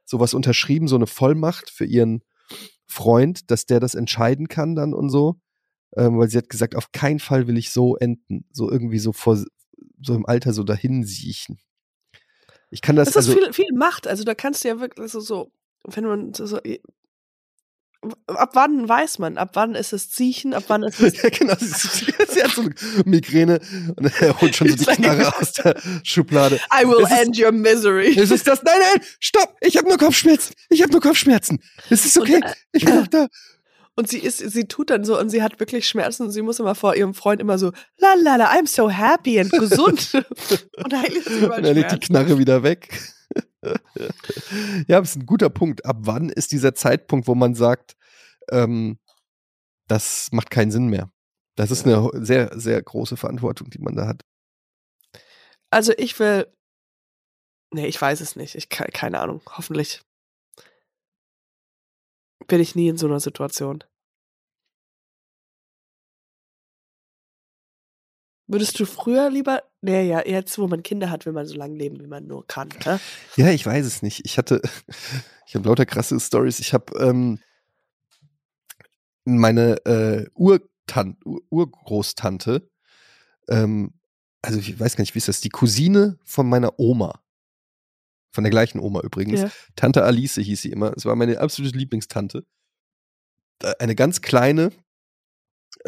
sowas 0.09 0.33
unterschrieben, 0.33 0.87
so 0.87 0.95
eine 0.95 1.07
Vollmacht 1.07 1.69
für 1.69 1.85
ihren 1.85 2.23
Freund, 2.87 3.51
dass 3.51 3.65
der 3.65 3.79
das 3.79 3.93
entscheiden 3.93 4.47
kann 4.47 4.75
dann 4.75 4.93
und 4.93 5.09
so. 5.09 5.39
Ähm, 5.95 6.17
weil 6.17 6.29
sie 6.29 6.37
hat 6.37 6.49
gesagt, 6.49 6.75
auf 6.75 6.91
keinen 6.91 7.19
Fall 7.19 7.47
will 7.47 7.57
ich 7.57 7.71
so 7.71 7.95
enden. 7.95 8.45
So 8.51 8.71
irgendwie 8.71 8.99
so 8.99 9.11
vor, 9.11 9.43
so 10.01 10.15
im 10.15 10.25
Alter 10.25 10.53
so 10.53 10.63
dahin 10.63 11.03
siechen. 11.03 11.59
Ich 12.71 12.81
kann 12.81 12.95
das. 12.95 13.11
Das 13.11 13.25
ist 13.25 13.29
also, 13.29 13.39
viel, 13.39 13.53
viel 13.53 13.73
Macht. 13.75 14.07
Also 14.07 14.23
da 14.23 14.35
kannst 14.35 14.63
du 14.63 14.67
ja 14.67 14.79
wirklich 14.79 15.11
so, 15.11 15.19
so 15.19 15.51
wenn 15.85 16.03
man 16.03 16.33
so, 16.33 16.45
so 16.45 16.59
ab 18.27 18.51
wann 18.53 18.87
weiß 18.87 19.19
man? 19.19 19.37
Ab 19.37 19.51
wann 19.53 19.75
ist 19.75 19.93
es 19.93 20.09
Ziechen? 20.09 20.53
Ab 20.53 20.65
wann 20.67 20.83
ist 20.83 20.99
es. 20.99 21.21
ja, 21.21 21.29
genau. 21.29 21.55
Sie, 21.59 22.05
sie 22.29 22.43
hat 22.43 22.51
so 22.51 22.61
eine 22.61 22.73
Migräne 23.05 23.59
und 23.95 24.11
er 24.21 24.39
holt 24.39 24.55
schon 24.55 24.69
so 24.69 24.75
die 24.75 24.85
Knarre 24.85 25.35
aus 25.37 25.53
der 25.53 25.75
Schublade. 26.03 26.59
I 26.73 26.85
will 26.87 27.03
ist 27.03 27.11
end 27.11 27.39
your 27.39 27.51
misery. 27.51 28.09
Ist 28.09 28.31
es 28.31 28.43
das? 28.43 28.63
Nein, 28.63 28.75
nein, 28.79 29.03
stopp! 29.19 29.55
Ich 29.61 29.77
habe 29.77 29.87
nur 29.87 29.97
Kopfschmerzen. 29.97 30.53
Ich 30.69 30.81
habe 30.81 30.91
nur 30.91 31.01
Kopfschmerzen. 31.01 31.59
Es 31.89 32.05
ist 32.05 32.17
okay. 32.17 32.35
Und, 32.35 32.43
äh, 32.43 32.53
ich 32.71 32.85
bin 32.85 32.99
auch 32.99 33.07
da. 33.07 33.27
Und 33.95 34.07
sie 34.07 34.19
ist, 34.19 34.37
sie 34.37 34.63
tut 34.63 34.91
dann 34.91 35.03
so 35.03 35.19
und 35.19 35.29
sie 35.29 35.43
hat 35.43 35.59
wirklich 35.59 35.85
Schmerzen 35.85 36.23
und 36.23 36.31
sie 36.31 36.41
muss 36.41 36.59
immer 36.59 36.73
vor 36.73 36.95
ihrem 36.95 37.13
Freund 37.13 37.41
immer 37.41 37.57
so, 37.57 37.73
la 37.97 38.13
la 38.13 38.37
la, 38.37 38.49
I'm 38.53 38.65
so 38.65 38.89
happy 38.89 39.39
und 39.41 39.51
gesund. 39.51 40.13
und 40.13 40.93
ist 40.93 41.27
überall 41.27 41.61
Dann 41.61 41.75
legt 41.75 41.91
die 41.91 41.99
Knarre 41.99 42.37
wieder 42.37 42.63
weg. 42.63 42.87
Ja, 43.61 44.99
das 44.99 45.11
ist 45.11 45.15
ein 45.17 45.25
guter 45.25 45.49
Punkt. 45.49 45.85
Ab 45.85 45.97
wann 46.01 46.29
ist 46.29 46.51
dieser 46.51 46.75
Zeitpunkt, 46.75 47.27
wo 47.27 47.35
man 47.35 47.55
sagt, 47.55 47.95
ähm, 48.49 48.99
das 49.87 50.29
macht 50.31 50.49
keinen 50.49 50.71
Sinn 50.71 50.87
mehr? 50.87 51.11
Das 51.55 51.71
ist 51.71 51.85
eine 51.85 52.09
sehr, 52.13 52.57
sehr 52.57 52.81
große 52.81 53.17
Verantwortung, 53.17 53.69
die 53.69 53.79
man 53.79 53.95
da 53.95 54.07
hat. 54.07 54.23
Also 55.71 55.93
ich 55.97 56.17
will. 56.19 56.47
Nee, 57.71 57.87
ich 57.87 58.01
weiß 58.01 58.21
es 58.21 58.35
nicht. 58.35 58.55
Ich 58.55 58.69
keine 58.69 59.19
Ahnung. 59.19 59.41
Hoffentlich 59.45 60.01
bin 62.47 62.61
ich 62.61 62.75
nie 62.75 62.87
in 62.87 62.97
so 62.97 63.07
einer 63.07 63.19
Situation. 63.19 63.83
Würdest 68.51 68.79
du 68.79 68.85
früher 68.85 69.29
lieber, 69.29 69.61
naja, 69.81 70.23
jetzt, 70.25 70.57
wo 70.57 70.67
man 70.67 70.81
Kinder 70.81 71.11
hat, 71.11 71.27
will 71.27 71.33
man 71.33 71.45
so 71.45 71.55
lange 71.55 71.77
leben, 71.77 71.99
wie 71.99 72.07
man 72.07 72.25
nur 72.25 72.47
kann. 72.47 72.69
Ne? 72.83 72.99
Ja, 73.35 73.51
ich 73.51 73.63
weiß 73.63 73.85
es 73.85 74.01
nicht. 74.01 74.25
Ich 74.25 74.39
hatte, 74.39 74.59
ich 75.45 75.53
habe 75.53 75.69
lauter 75.69 75.85
krasse 75.85 76.19
Stories. 76.19 76.59
Ich 76.59 76.73
habe 76.73 76.97
ähm, 76.99 77.37
meine 79.23 79.85
äh, 79.85 80.25
Urtan 80.33 81.15
Ur 81.23 81.41
Urgroßtante, 81.51 82.67
ähm, 83.49 83.93
also 84.41 84.57
ich 84.57 84.79
weiß 84.79 84.95
gar 84.95 85.03
nicht, 85.03 85.13
wie 85.13 85.19
ist 85.19 85.27
das, 85.27 85.41
die 85.41 85.49
Cousine 85.49 86.17
von 86.23 86.49
meiner 86.49 86.79
Oma. 86.79 87.21
Von 88.31 88.43
der 88.43 88.49
gleichen 88.49 88.79
Oma 88.79 89.01
übrigens. 89.01 89.41
Ja. 89.41 89.51
Tante 89.75 90.03
Alice 90.03 90.35
hieß 90.35 90.59
sie 90.59 90.71
immer. 90.71 90.93
Es 90.97 91.05
war 91.05 91.15
meine 91.15 91.39
absolute 91.39 91.77
Lieblingstante. 91.77 92.43
Äh, 93.61 93.73
eine 93.77 93.93
ganz 93.93 94.21
kleine, 94.21 94.71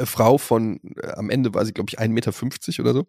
Frau 0.03 0.37
von, 0.37 0.79
äh, 0.97 1.11
am 1.13 1.29
Ende 1.29 1.53
war 1.53 1.65
sie, 1.65 1.73
glaube 1.73 1.89
ich, 1.89 1.99
1,50 1.99 2.09
Meter 2.09 2.83
oder 2.83 2.93
so. 2.93 3.07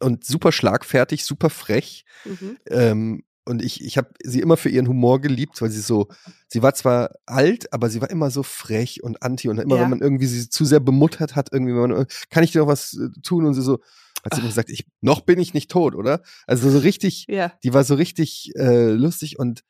Und 0.00 0.24
super 0.24 0.52
schlagfertig, 0.52 1.24
super 1.24 1.50
frech. 1.50 2.04
Mhm. 2.24 2.58
Ähm, 2.68 3.24
und 3.44 3.62
ich, 3.62 3.82
ich 3.82 3.96
habe 3.96 4.10
sie 4.22 4.40
immer 4.40 4.58
für 4.58 4.68
ihren 4.68 4.88
Humor 4.88 5.22
geliebt, 5.22 5.62
weil 5.62 5.70
sie 5.70 5.80
so, 5.80 6.08
sie 6.48 6.62
war 6.62 6.74
zwar 6.74 7.12
alt, 7.24 7.72
aber 7.72 7.88
sie 7.88 8.02
war 8.02 8.10
immer 8.10 8.30
so 8.30 8.42
frech 8.42 9.02
und 9.02 9.22
anti. 9.22 9.48
Und 9.48 9.58
immer, 9.58 9.76
ja. 9.76 9.82
wenn 9.82 9.90
man 9.90 10.00
irgendwie 10.02 10.26
sie 10.26 10.50
zu 10.50 10.66
sehr 10.66 10.80
bemuttert 10.80 11.34
hat, 11.34 11.50
irgendwie, 11.52 11.74
wenn 11.74 11.90
man, 11.90 12.06
kann 12.28 12.44
ich 12.44 12.52
dir 12.52 12.60
noch 12.60 12.68
was 12.68 12.94
äh, 12.94 13.08
tun? 13.22 13.46
Und 13.46 13.54
sie 13.54 13.62
so, 13.62 13.80
hat 14.22 14.34
sie 14.34 14.40
immer 14.40 14.50
gesagt, 14.50 14.68
ich, 14.68 14.86
noch 15.00 15.22
bin 15.22 15.38
ich 15.38 15.54
nicht 15.54 15.70
tot, 15.70 15.94
oder? 15.94 16.22
Also 16.46 16.68
so 16.68 16.78
richtig, 16.78 17.24
ja. 17.28 17.52
die 17.64 17.72
war 17.72 17.84
so 17.84 17.94
richtig 17.94 18.52
äh, 18.56 18.90
lustig 18.90 19.38
und 19.38 19.64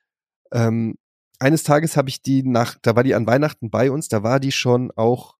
ähm, 0.51 0.96
eines 1.38 1.62
Tages 1.62 1.96
habe 1.96 2.09
ich 2.09 2.22
die 2.22 2.42
nach, 2.42 2.77
da 2.83 2.96
war 2.96 3.05
die 3.05 3.14
an 3.14 3.27
Weihnachten 3.27 3.70
bei 3.70 3.92
uns, 3.92 4.09
da 4.09 4.24
war 4.24 4.40
die 4.40 4.51
schon 4.51 4.90
auch 4.96 5.38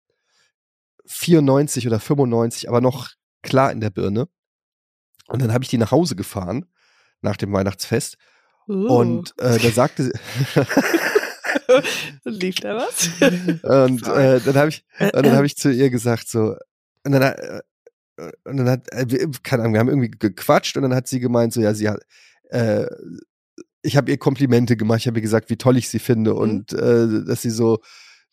94 1.09 1.87
oder 1.87 2.01
95, 2.01 2.69
aber 2.69 2.81
noch 2.81 3.11
klar 3.43 3.73
in 3.73 3.81
der 3.81 3.91
Birne. 3.91 4.29
Und 5.27 5.43
dann 5.43 5.53
habe 5.53 5.65
ich 5.65 5.71
die 5.71 5.79
nach 5.79 5.91
Hause 5.91 6.17
gefahren 6.17 6.67
nach 7.21 7.37
dem 7.37 7.53
Weihnachtsfest. 7.53 8.17
Uh. 8.69 8.87
Und 8.87 9.35
äh, 9.39 9.59
da 9.59 9.71
sagte 9.71 10.05
sie. 10.05 10.13
Lief 12.25 12.57
da 12.57 12.77
was? 12.77 13.09
und 13.63 14.07
äh, 14.07 14.41
dann 14.41 14.57
habe 14.57 14.69
ich, 14.69 14.85
und 15.01 15.27
dann 15.27 15.35
habe 15.35 15.47
ich 15.47 15.57
zu 15.57 15.73
ihr 15.73 15.91
gesagt 15.91 16.29
so, 16.29 16.57
und 17.05 17.13
dann, 17.13 17.23
äh, 17.23 17.61
und 18.45 18.59
dann 18.59 18.69
hat, 18.69 18.93
äh, 18.93 19.29
keine 19.43 19.63
Ahnung, 19.63 19.75
wir 19.75 19.81
haben 19.81 19.89
irgendwie 19.89 20.11
gequatscht 20.11 20.77
und 20.77 20.83
dann 20.83 20.95
hat 20.95 21.09
sie 21.09 21.21
gemeint 21.21 21.53
so, 21.53 21.61
ja, 21.61 21.75
sie 21.75 21.89
hat, 21.89 22.01
äh, 22.51 22.87
ich 23.83 23.97
habe 23.97 24.11
ihr 24.11 24.19
Komplimente 24.19 24.77
gemacht, 24.77 25.01
ich 25.01 25.07
habe 25.07 25.19
ihr 25.19 25.23
gesagt, 25.23 25.51
wie 25.51 25.57
toll 25.57 25.79
ich 25.79 25.89
sie 25.89 25.99
finde 25.99 26.33
mhm. 26.33 26.39
und 26.39 26.73
äh, 26.73 27.25
dass 27.25 27.43
sie 27.43 27.51
so, 27.51 27.79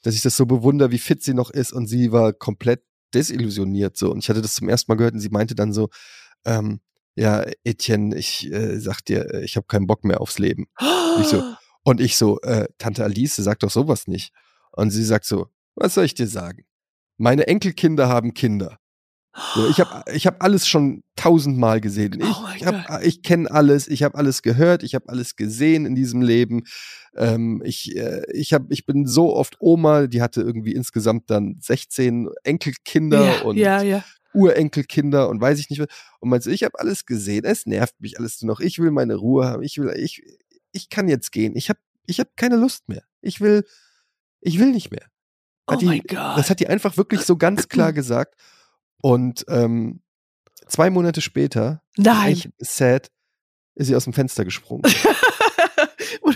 dass 0.06 0.14
ich 0.14 0.22
das 0.22 0.38
so 0.38 0.46
bewundere, 0.46 0.92
wie 0.92 1.00
fit 1.00 1.24
sie 1.24 1.34
noch 1.34 1.50
ist 1.50 1.74
und 1.74 1.88
sie 1.88 2.12
war 2.12 2.32
komplett 2.32 2.84
desillusioniert 3.16 3.98
so 3.98 4.12
und 4.12 4.20
ich 4.20 4.30
hatte 4.30 4.44
das 4.44 4.54
zum 4.54 4.70
ersten 4.70 4.92
Mal 4.92 4.98
gehört 4.98 5.16
und 5.16 5.20
sie 5.20 5.30
meinte 5.30 5.56
dann 5.56 5.74
so, 5.74 5.90
ähm, 6.46 6.80
ja, 7.16 7.44
Etienne, 7.64 8.16
ich 8.16 8.52
äh, 8.52 8.80
sag 8.80 9.02
dir, 9.02 9.34
äh, 9.34 9.44
ich 9.44 9.56
habe 9.56 9.66
keinen 9.66 9.88
Bock 9.88 10.04
mehr 10.04 10.22
aufs 10.22 10.38
Leben. 10.38 10.68
Ich 11.20 11.28
so, 11.28 11.42
und 11.84 12.02
ich 12.02 12.18
so, 12.18 12.40
äh, 12.42 12.68
Tante 12.78 13.04
Alice, 13.04 13.38
sag 13.38 13.60
doch 13.60 13.72
sowas 13.72 14.08
nicht. 14.08 14.32
Und 14.72 14.92
sie 14.92 15.04
sagt 15.04 15.26
so, 15.26 15.48
was 15.74 15.96
soll 15.96 16.06
ich 16.06 16.14
dir 16.14 16.28
sagen? 16.28 16.66
Meine 17.18 17.48
Enkelkinder 17.48 18.08
haben 18.08 18.34
Kinder. 18.34 18.78
So, 19.54 19.68
ich 19.68 19.80
habe 19.82 20.04
ich 20.14 20.26
hab 20.28 20.42
alles 20.44 20.66
schon 20.68 21.04
tausendmal 21.18 21.82
gesehen. 21.82 22.20
Ich, 22.22 22.28
Oh 22.28 22.46
ich, 22.56 22.66
hab- 22.66 23.04
ich 23.04 23.22
kenne 23.22 23.52
alles, 23.52 23.88
ich 23.88 24.02
habe 24.04 24.18
alles 24.18 24.42
gehört, 24.42 24.82
ich 24.84 24.96
habe 24.96 25.10
alles 25.10 25.36
gesehen 25.36 25.86
in 25.86 25.94
diesem 25.96 26.22
Leben. 26.22 26.64
Ähm, 27.18 27.62
ich, 27.66 27.96
äh, 27.98 28.22
ich, 28.32 28.54
hab, 28.54 28.72
ich 28.72 28.86
bin 28.86 29.06
so 29.06 29.34
oft 29.36 29.58
Oma, 29.60 30.08
die 30.08 30.22
hatte 30.22 30.42
irgendwie 30.42 30.74
insgesamt 30.74 31.30
dann 31.30 31.58
16 31.62 32.30
Enkelkinder 32.44 33.26
ja, 33.26 33.42
und 33.42 33.58
ja, 33.58 33.82
ja. 33.82 34.04
Urenkelkinder 34.34 35.28
und 35.30 35.42
weiß 35.42 35.60
ich 35.60 35.70
nicht 35.70 35.80
was. 35.80 35.88
Und 36.20 36.30
meinst 36.30 36.48
du, 36.48 36.52
ich 36.52 36.64
habe 36.64 36.80
alles 36.80 37.06
gesehen, 37.06 37.44
es 37.46 37.66
nervt 37.66 38.00
mich 38.00 38.20
alles 38.20 38.42
nur 38.42 38.54
noch. 38.54 38.60
Ich 38.60 38.80
will 38.80 38.92
meine 38.92 39.16
Ruhe 39.16 39.46
haben. 39.48 39.64
Ich 39.64 39.78
will, 39.78 39.94
ich, 39.98 40.24
ich 40.72 40.90
kann 40.90 41.08
jetzt 41.08 41.32
gehen. 41.32 41.56
Ich 41.56 41.70
habe 41.70 41.80
ich 42.06 42.20
hab 42.20 42.36
keine 42.38 42.56
Lust 42.58 42.88
mehr. 42.88 43.04
Ich 43.22 43.42
will, 43.42 43.66
ich 44.42 44.60
will 44.60 44.72
nicht 44.72 44.92
mehr. 44.92 45.06
Oh 45.68 45.74
Hat 45.74 45.82
die- 45.82 45.86
mein 45.86 46.02
Gott. 46.02 46.38
Das 46.38 46.50
hat 46.50 46.60
die 46.60 46.68
einfach 46.68 46.96
wirklich 46.98 47.22
so 47.22 47.36
ganz 47.38 47.68
klar 47.70 47.92
gesagt. 47.94 48.36
Und 49.06 49.46
ähm, 49.50 50.02
zwei 50.66 50.90
Monate 50.90 51.22
später, 51.22 51.84
Nein. 51.96 52.42
sad, 52.58 53.12
ist 53.76 53.86
sie 53.86 53.96
aus 53.96 54.06
dem 54.06 54.14
Fenster 54.14 54.44
gesprungen. 54.44 54.82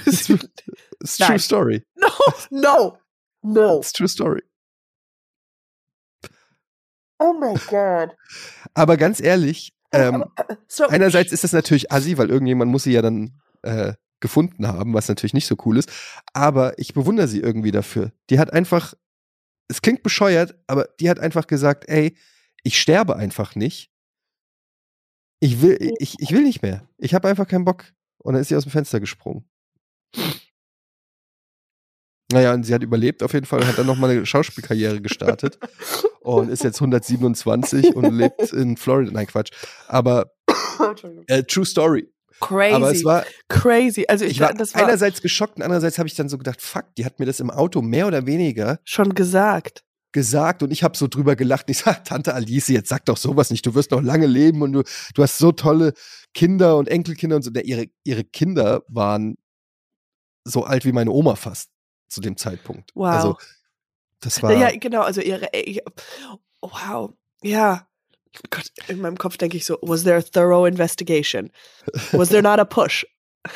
Das 0.06 0.30
It's 0.30 1.18
true 1.18 1.28
Nein. 1.30 1.40
story. 1.40 1.84
no, 1.96 2.10
no, 2.52 2.98
no. 3.42 3.80
It's 3.80 3.92
true 3.92 4.08
story. 4.08 4.44
Oh 7.18 7.34
my 7.34 7.56
God. 7.68 8.16
Aber 8.76 8.98
ganz 8.98 9.20
ehrlich, 9.20 9.74
ähm, 9.92 10.26
So, 10.68 10.86
einerseits 10.88 11.32
ist 11.32 11.44
das 11.44 11.54
natürlich 11.54 11.92
assi, 11.92 12.20
weil 12.20 12.30
irgendjemand 12.30 12.70
muss 12.70 12.84
sie 12.84 12.92
ja 12.92 13.02
dann 13.02 13.42
äh, 13.64 13.94
gefunden 14.20 14.68
haben, 14.68 14.94
was 14.94 15.08
natürlich 15.08 15.34
nicht 15.34 15.48
so 15.48 15.56
cool 15.66 15.78
ist. 15.80 15.90
Aber 16.34 16.78
ich 16.78 16.94
bewundere 16.94 17.28
sie 17.28 17.40
irgendwie 17.40 17.72
dafür. 17.72 18.12
Die 18.30 18.38
hat 18.38 18.54
einfach, 18.54 18.94
es 19.70 19.82
klingt 19.82 20.04
bescheuert, 20.04 20.54
aber 20.68 20.88
die 21.00 21.10
hat 21.10 21.20
einfach 21.20 21.48
gesagt, 21.48 21.90
ey, 21.90 22.16
ich 22.63 22.80
sterbe 22.80 23.15
einfach 23.15 23.56
nicht. 23.56 23.91
Ich 25.39 25.62
will, 25.62 25.78
ich, 26.00 26.15
ich 26.19 26.32
will 26.32 26.43
nicht 26.43 26.62
mehr. 26.62 26.88
Ich 26.98 27.13
habe 27.13 27.28
einfach 27.28 27.48
keinen 27.48 27.65
Bock. 27.65 27.86
Und 28.22 28.34
dann 28.34 28.41
ist 28.41 28.50
sie 28.50 28.56
aus 28.56 28.63
dem 28.63 28.72
Fenster 28.72 29.00
gesprungen. 29.00 29.50
Naja, 32.32 32.54
und 32.54 32.63
sie 32.63 32.74
hat 32.74 32.84
überlebt 32.84 33.24
auf 33.24 33.34
jeden 33.34 33.45
Fall 33.45 33.62
und 33.62 33.67
hat 33.67 33.78
dann 33.78 33.88
nochmal 33.88 34.12
eine 34.12 34.26
Schauspielkarriere 34.26 35.02
gestartet 35.02 35.58
und 36.22 36.50
ist 36.50 36.63
jetzt 36.63 36.80
127 36.80 37.95
und 37.95 38.13
lebt 38.13 38.54
in 38.54 38.78
Florida. 38.78 39.12
Nein, 39.12 39.26
Quatsch. 39.26 39.52
Aber 39.88 40.32
äh, 41.28 41.43
True 41.43 41.65
Story. 41.65 42.12
Crazy. 42.39 42.74
Aber 42.74 42.91
es 42.91 43.04
war, 43.04 43.26
crazy. 43.50 44.06
Also 44.08 44.26
ich, 44.26 44.32
ich 44.32 44.39
war 44.39 44.54
das 44.54 44.76
war 44.76 44.84
einerseits 44.84 45.22
geschockt 45.22 45.58
und 45.58 45.63
andererseits 45.63 45.98
habe 45.98 46.08
ich 46.08 46.15
dann 46.15 46.30
so 46.30 46.38
gedacht, 46.38 46.62
fuck, 46.62 46.86
die 46.98 47.04
hat 47.04 47.19
mir 47.19 47.26
das 47.26 47.39
im 47.39 47.50
Auto 47.50 47.82
mehr 47.82 48.08
oder 48.08 48.26
weniger 48.26 48.80
schon 48.86 49.13
gesagt. 49.15 49.84
Gesagt 50.12 50.63
und 50.63 50.72
ich 50.72 50.84
habe 50.84 50.98
so 50.98 51.08
drüber 51.08 51.36
gelacht. 51.36 51.69
Ich 51.69 51.80
sag, 51.80 52.04
Tante 52.04 52.34
Alice, 52.34 52.67
jetzt 52.67 52.89
sag 52.89 53.06
doch 53.06 53.17
sowas 53.17 53.52
nicht. 53.52 53.65
Du 53.65 53.76
wirst 53.76 53.91
noch 53.91 54.02
lange 54.02 54.26
leben 54.26 54.62
und 54.62 54.74
du, 54.74 54.84
du 55.13 55.24
hast 55.24 55.38
so 55.38 55.52
tolle 55.52 55.93
Kinder 56.34 56.78
und 56.78 56.88
Enkelkinder 56.88 57.36
und 57.36 57.43
so. 57.43 57.52
Der, 57.52 57.65
ihre, 57.65 57.88
ihre 58.04 58.24
Kinder 58.24 58.84
waren 58.88 59.38
so 60.43 60.63
alt 60.63 60.86
wie 60.86 60.91
meine 60.91 61.12
Oma 61.12 61.36
fast 61.36 61.69
zu 62.08 62.22
dem 62.22 62.38
Zeitpunkt. 62.38 62.91
Wow. 62.95 63.08
Also, 63.08 63.38
das 64.22 64.41
war. 64.41 64.54
Ja, 64.54 64.72
genau. 64.76 65.02
Also 65.02 65.22
ihre. 65.22 65.48
Ich, 65.54 65.82
wow. 66.62 67.13
Ja. 67.43 67.88
Gott, 68.52 68.72
in 68.88 69.02
meinem 69.02 69.17
Kopf 69.17 69.38
denke 69.38 69.58
ich 69.58 69.65
so: 69.65 69.78
Was 69.82 70.04
there 70.04 70.17
a 70.17 70.22
thorough 70.22 70.67
investigation? 70.67 71.52
Was 72.12 72.30
there 72.30 72.43
not 72.43 72.60
a 72.60 72.65
push? 72.65 73.06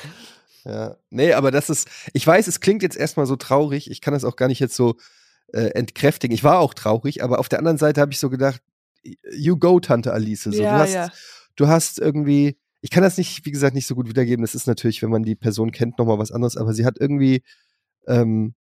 Ja, 0.66 0.96
nee, 1.10 1.34
aber 1.34 1.52
das 1.52 1.70
ist, 1.70 1.90
ich 2.14 2.26
weiß, 2.26 2.48
es 2.48 2.62
klingt 2.62 2.84
jetzt 2.84 2.96
erstmal 2.96 3.26
so 3.26 3.36
traurig, 3.36 3.92
ich 3.92 4.00
kann 4.00 4.14
das 4.14 4.24
auch 4.24 4.38
gar 4.38 4.48
nicht 4.48 4.62
jetzt 4.62 4.76
so 4.76 4.96
äh, 5.54 5.70
entkräftigen. 5.76 6.34
Ich 6.36 6.44
war 6.44 6.60
auch 6.60 6.74
traurig, 6.74 7.24
aber 7.24 7.40
auf 7.40 7.50
der 7.50 7.60
anderen 7.60 7.78
Seite 7.78 8.02
habe 8.02 8.12
ich 8.12 8.20
so 8.20 8.30
gedacht, 8.30 8.62
you 9.32 9.58
go, 9.58 9.80
Tante 9.80 10.12
Alice. 10.14 10.44
So, 10.44 10.52
Ja, 10.52 10.74
du, 10.78 10.84
hast, 10.84 10.94
ja. 10.94 11.10
du 11.56 11.68
hast 11.68 12.00
irgendwie, 12.00 12.58
ich 12.82 12.90
kann 12.90 13.04
das 13.04 13.18
nicht, 13.18 13.46
wie 13.46 13.52
gesagt, 13.52 13.76
nicht 13.76 13.88
so 13.88 13.96
gut 13.96 14.08
wiedergeben. 14.10 14.44
Das 14.44 14.56
ist 14.56 14.68
natürlich, 14.68 15.02
wenn 15.02 15.10
man 15.10 15.24
die 15.24 15.36
Person 15.36 15.72
kennt, 15.72 15.98
nochmal 15.98 16.20
was 16.20 16.32
anderes, 16.32 16.58
aber 16.58 16.74
sie 16.74 16.86
hat 16.86 16.98
irgendwie, 17.00 17.44
ähm, 18.08 18.54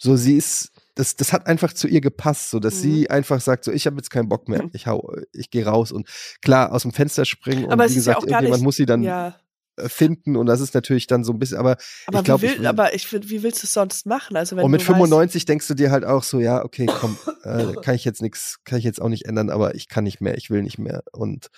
so, 0.00 0.14
sie 0.16 0.36
ist, 0.36 0.70
das, 0.94 1.16
das 1.16 1.32
hat 1.32 1.46
einfach 1.48 1.72
zu 1.72 1.88
ihr 1.88 2.00
gepasst, 2.00 2.50
so 2.50 2.60
dass 2.60 2.76
Mhm. 2.76 2.80
sie 2.80 3.10
einfach 3.10 3.40
sagt, 3.40 3.64
so, 3.64 3.72
ich 3.72 3.86
habe 3.86 3.96
jetzt 3.96 4.10
keinen 4.10 4.28
Bock 4.28 4.48
mehr, 4.48 4.62
Mhm. 4.62 4.70
ich 4.72 4.86
hau, 4.86 5.12
ich 5.32 5.50
gehe 5.50 5.66
raus 5.66 5.90
und 5.90 6.08
klar, 6.40 6.72
aus 6.72 6.82
dem 6.82 6.92
Fenster 6.92 7.24
springen 7.24 7.64
und 7.64 7.72
Aber 7.72 7.84
wie 7.84 7.88
ja 7.88 7.94
gesagt, 7.96 8.20
gar 8.20 8.28
irgendjemand 8.28 8.60
nicht- 8.60 8.64
muss 8.64 8.76
sie 8.76 8.86
dann 8.86 9.02
Ja. 9.02 9.36
Äh, 9.78 9.88
finden 9.88 10.36
und 10.36 10.46
das 10.46 10.60
ist 10.60 10.74
natürlich 10.74 11.06
dann 11.06 11.24
so 11.24 11.32
ein 11.32 11.38
bisschen, 11.38 11.58
aber 11.58 11.76
Aber, 12.06 12.18
ich 12.18 12.24
glaube, 12.24 12.42
wie, 12.42 12.58
will, 12.58 12.66
aber 12.66 12.94
ich 12.94 13.12
wie 13.12 13.42
willst 13.42 13.62
du 13.62 13.66
es 13.66 13.72
sonst 13.72 14.06
machen? 14.06 14.36
Also 14.36 14.56
wenn 14.56 14.64
und 14.64 14.70
mit 14.70 14.80
du 14.80 14.84
weißt- 14.84 14.94
95 14.94 15.44
denkst 15.44 15.68
du 15.68 15.74
dir 15.74 15.90
halt 15.90 16.04
auch 16.04 16.22
so, 16.22 16.40
ja, 16.40 16.64
okay, 16.64 16.86
komm, 16.86 17.16
äh, 17.44 17.74
kann 17.82 17.94
ich 17.94 18.04
jetzt 18.04 18.22
nichts, 18.22 18.58
kann 18.64 18.78
ich 18.78 18.84
jetzt 18.84 19.00
auch 19.00 19.08
nicht 19.08 19.26
ändern, 19.26 19.50
aber 19.50 19.74
ich 19.74 19.88
kann 19.88 20.04
nicht 20.04 20.20
mehr, 20.20 20.36
ich 20.36 20.50
will 20.50 20.62
nicht 20.62 20.78
mehr 20.78 21.02
und 21.12 21.48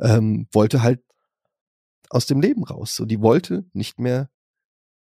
ähm, 0.00 0.48
wollte 0.52 0.82
halt 0.82 1.00
aus 2.08 2.26
dem 2.26 2.40
Leben 2.40 2.64
raus. 2.64 2.96
So, 2.96 3.04
die 3.04 3.20
wollte 3.20 3.64
nicht 3.72 3.98
mehr. 4.00 4.28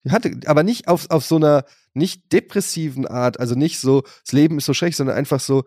Die 0.05 0.11
hatte, 0.11 0.31
aber 0.45 0.63
nicht 0.63 0.87
auf, 0.87 1.09
auf 1.09 1.25
so 1.25 1.37
einer 1.37 1.65
nicht 1.93 2.31
depressiven 2.31 3.07
Art, 3.07 3.39
also 3.39 3.55
nicht 3.55 3.79
so, 3.79 4.01
das 4.01 4.31
Leben 4.31 4.57
ist 4.57 4.65
so 4.65 4.73
schlecht, 4.73 4.97
sondern 4.97 5.15
einfach 5.15 5.39
so, 5.39 5.63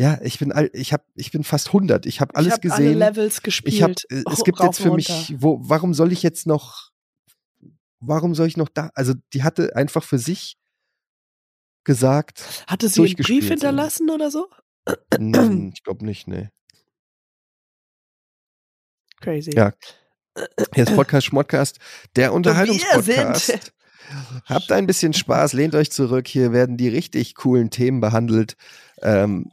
ja, 0.00 0.18
ich 0.22 0.38
bin 0.38 0.50
alt, 0.50 0.74
ich 0.74 0.94
hab, 0.94 1.04
ich 1.14 1.30
bin 1.30 1.44
fast 1.44 1.66
100, 1.66 2.06
ich 2.06 2.22
habe 2.22 2.34
alles 2.34 2.46
ich 2.46 2.52
hab 2.54 2.62
gesehen. 2.62 3.02
Alle 3.02 3.10
Levels 3.10 3.42
gespielt. 3.42 3.74
Ich 3.74 3.82
habe, 3.82 3.92
äh, 4.08 4.22
es 4.32 4.44
gibt 4.44 4.58
jetzt 4.60 4.80
für 4.80 4.94
mich, 4.94 5.34
wo, 5.36 5.58
warum 5.60 5.92
soll 5.92 6.10
ich 6.10 6.22
jetzt 6.22 6.46
noch, 6.46 6.90
warum 7.98 8.34
soll 8.34 8.46
ich 8.46 8.56
noch 8.56 8.70
da, 8.70 8.90
also 8.94 9.12
die 9.34 9.42
hatte 9.42 9.76
einfach 9.76 10.02
für 10.02 10.18
sich 10.18 10.56
gesagt, 11.84 12.64
Hatte 12.66 12.88
sie 12.88 13.04
einen 13.04 13.14
Brief 13.16 13.48
hinterlassen 13.48 14.08
oder 14.08 14.30
so? 14.30 14.48
hm, 15.18 15.70
ich 15.74 15.82
glaube 15.82 16.02
nicht, 16.06 16.26
nee. 16.26 16.48
Crazy. 19.20 19.50
Ja. 19.54 19.74
Hier 20.74 20.84
ist 20.84 20.94
Podcast 20.96 21.26
Schmodcast, 21.26 21.78
der 22.16 22.32
Unterhaltungspodcast. 22.32 23.74
Habt 24.46 24.72
ein 24.72 24.86
bisschen 24.86 25.12
Spaß, 25.12 25.52
lehnt 25.52 25.74
euch 25.74 25.92
zurück. 25.92 26.26
Hier 26.26 26.52
werden 26.52 26.78
die 26.78 26.88
richtig 26.88 27.34
coolen 27.34 27.68
Themen 27.68 28.00
behandelt. 28.00 28.56
Ähm, 29.02 29.50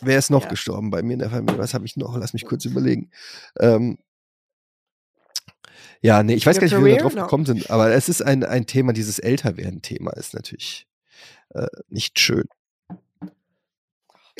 wer 0.00 0.18
ist 0.18 0.30
noch 0.30 0.42
Ja. 0.44 0.48
gestorben 0.48 0.90
bei 0.90 1.02
mir 1.02 1.14
in 1.14 1.18
der 1.20 1.30
Familie? 1.30 1.58
Was 1.58 1.74
habe 1.74 1.86
ich 1.86 1.96
noch? 1.96 2.16
Lass 2.16 2.32
mich 2.32 2.44
kurz 2.44 2.64
überlegen. 2.64 3.10
Ähm, 3.58 3.98
ja, 6.02 6.22
nee, 6.22 6.34
ich 6.34 6.46
weiß 6.46 6.56
Your 6.56 6.60
gar 6.60 6.66
nicht, 6.66 6.76
wie 6.78 6.84
wir 6.84 6.90
da 6.90 6.96
career? 6.96 7.02
drauf 7.02 7.14
No. 7.14 7.22
gekommen 7.22 7.46
sind, 7.46 7.70
aber 7.70 7.90
es 7.92 8.08
ist 8.08 8.22
ein, 8.22 8.44
ein 8.44 8.66
Thema, 8.66 8.92
dieses 8.92 9.18
Älterwerden-Thema 9.18 10.12
ist 10.12 10.34
natürlich 10.34 10.86
äh, 11.54 11.66
nicht 11.88 12.18
schön. 12.18 12.44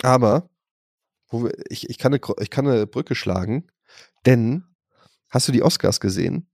Aber 0.03 0.49
wo 1.29 1.45
wir, 1.45 1.53
ich, 1.71 1.89
ich, 1.91 1.99
kann 1.99 2.13
eine, 2.13 2.21
ich 2.41 2.51
kann 2.51 2.67
eine 2.67 2.87
Brücke 2.87 3.15
schlagen, 3.15 3.67
denn 4.27 4.65
hast 5.31 5.49
du 5.49 5.53
die 5.53 5.63
Oscars 5.63 6.01
gesehen? 6.01 6.47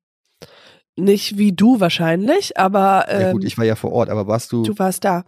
Nicht 0.96 1.38
wie 1.38 1.52
du 1.52 1.80
wahrscheinlich, 1.80 2.58
aber 2.58 3.06
ähm, 3.08 3.20
ja 3.20 3.32
gut, 3.32 3.44
ich 3.44 3.58
war 3.58 3.64
ja 3.64 3.76
vor 3.76 3.92
Ort, 3.92 4.08
aber 4.10 4.26
warst 4.26 4.52
du, 4.52 4.62
du 4.62 4.78
warst 4.78 5.04
da. 5.04 5.24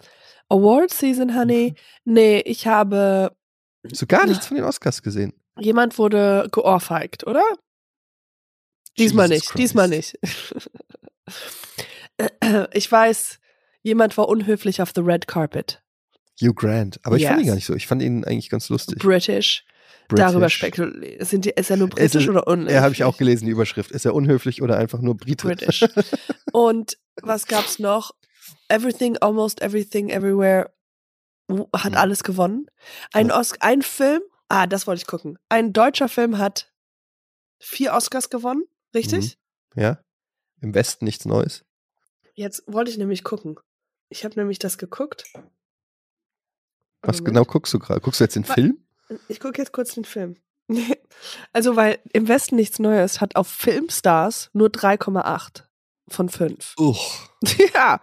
Award 0.49 0.93
Season, 0.93 1.35
Honey. 1.35 1.75
Nee, 2.05 2.41
ich 2.41 2.67
habe. 2.67 3.35
Du 3.85 4.07
gar 4.07 4.27
nichts 4.27 4.47
von 4.47 4.57
den 4.57 4.65
Oscars 4.65 5.03
gesehen? 5.03 5.33
Jemand 5.59 5.99
wurde 5.99 6.49
geohrfeigt, 6.51 7.27
oder? 7.27 7.45
Diesmal 8.99 9.29
Jesus 9.29 9.43
nicht, 9.43 9.51
Christ. 9.51 9.59
diesmal 9.59 9.89
nicht. 9.89 10.19
ich 12.75 12.91
weiß, 12.91 13.41
jemand 13.83 14.17
war 14.17 14.29
unhöflich 14.29 14.83
auf 14.83 14.93
the 14.95 15.01
red 15.01 15.27
carpet. 15.27 15.83
Hugh 16.41 16.55
Grant. 16.55 17.01
Aber 17.05 17.17
ich 17.17 17.27
fand 17.27 17.41
ihn 17.41 17.47
gar 17.47 17.55
nicht 17.55 17.67
so. 17.67 17.75
Ich 17.75 17.87
fand 17.87 18.03
ihn 18.03 18.25
eigentlich 18.25 18.51
ganz 18.51 18.69
lustig. 18.69 18.99
British. 18.99 19.65
British. 20.09 20.27
Darüber 20.27 20.51
spekuliert. 20.51 21.27
Sind 21.27 21.45
die, 21.45 21.51
ist 21.51 21.71
er 21.71 21.77
nur 21.77 21.89
britisch 21.89 22.23
ist- 22.23 22.29
oder 22.29 22.47
unhöflich? 22.47 22.75
Ja, 22.75 22.83
habe 22.83 22.93
ich 22.93 23.05
auch 23.05 23.17
gelesen, 23.17 23.47
die 23.47 23.53
Überschrift. 23.53 23.91
Ist 23.91 24.05
er 24.05 24.15
unhöflich 24.15 24.63
oder 24.63 24.77
einfach 24.77 25.01
nur 25.01 25.17
Brite? 25.17 25.47
British. 25.47 25.85
Und 26.53 26.99
was 27.23 27.47
gab's 27.47 27.79
noch? 27.79 28.13
Everything, 28.69 29.17
Almost 29.19 29.63
Everything, 29.63 30.11
Everywhere 30.11 30.74
hat 31.51 31.93
Hm. 31.93 31.95
alles 31.95 32.25
gewonnen. 32.25 32.67
Ein, 33.13 33.31
Os 33.31 33.53
ein 33.61 33.83
Film, 33.83 34.23
ah, 34.49 34.67
das 34.67 34.87
wollte 34.87 35.01
ich 35.03 35.07
gucken. 35.07 35.39
Ein 35.49 35.73
deutscher 35.73 36.09
Film 36.09 36.39
hat 36.39 36.73
vier 37.59 37.93
Oscars 37.95 38.31
gewonnen, 38.31 38.65
richtig? 38.95 39.39
Ja? 39.75 39.99
Im 40.61 40.75
Westen 40.75 41.05
nichts 41.05 41.25
Neues. 41.25 41.65
Jetzt 42.35 42.63
wollte 42.67 42.91
ich 42.91 42.99
nämlich 42.99 43.23
gucken. 43.25 43.59
Ich 44.09 44.25
habe 44.25 44.39
nämlich 44.39 44.59
das 44.59 44.79
geguckt. 44.79 45.25
Was 47.03 47.19
Moment. 47.19 47.27
genau 47.27 47.45
guckst 47.45 47.73
du 47.75 47.79
gerade? 47.79 48.01
Guckst 48.01 48.21
du 48.21 48.25
jetzt 48.25 48.37
den 48.37 48.45
Film? 48.45 48.79
Ich 49.29 49.41
gucke 49.41 49.61
jetzt 49.61 49.73
kurz 49.73 49.95
den 49.95 50.05
Film. 50.05 50.37
Also, 51.53 51.77
weil 51.77 51.99
im 52.13 52.27
Westen 52.27 52.57
nichts 52.57 52.79
Neues 52.79 53.21
hat 53.21 53.37
auf 53.37 53.47
Filmstars 53.49 54.51
nur 54.53 54.69
3,8 54.69 55.63
von 56.09 56.29
5. 56.29 56.75
Uch. 56.79 57.29
ja. 57.75 58.01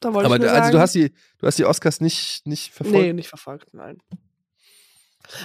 Da 0.00 0.12
wollte 0.12 0.26
Aber 0.26 0.36
ich 0.36 0.42
nur 0.42 0.50
also 0.50 0.62
sagen, 0.62 0.72
du 0.72 0.80
hast 0.80 0.94
die, 0.94 1.12
du 1.38 1.46
hast 1.46 1.58
die 1.58 1.64
Oscars 1.64 2.00
nicht, 2.00 2.46
nicht 2.46 2.72
verfolgt. 2.72 2.98
Nee, 2.98 3.12
nicht 3.12 3.28
verfolgt, 3.28 3.72
nein. 3.74 3.98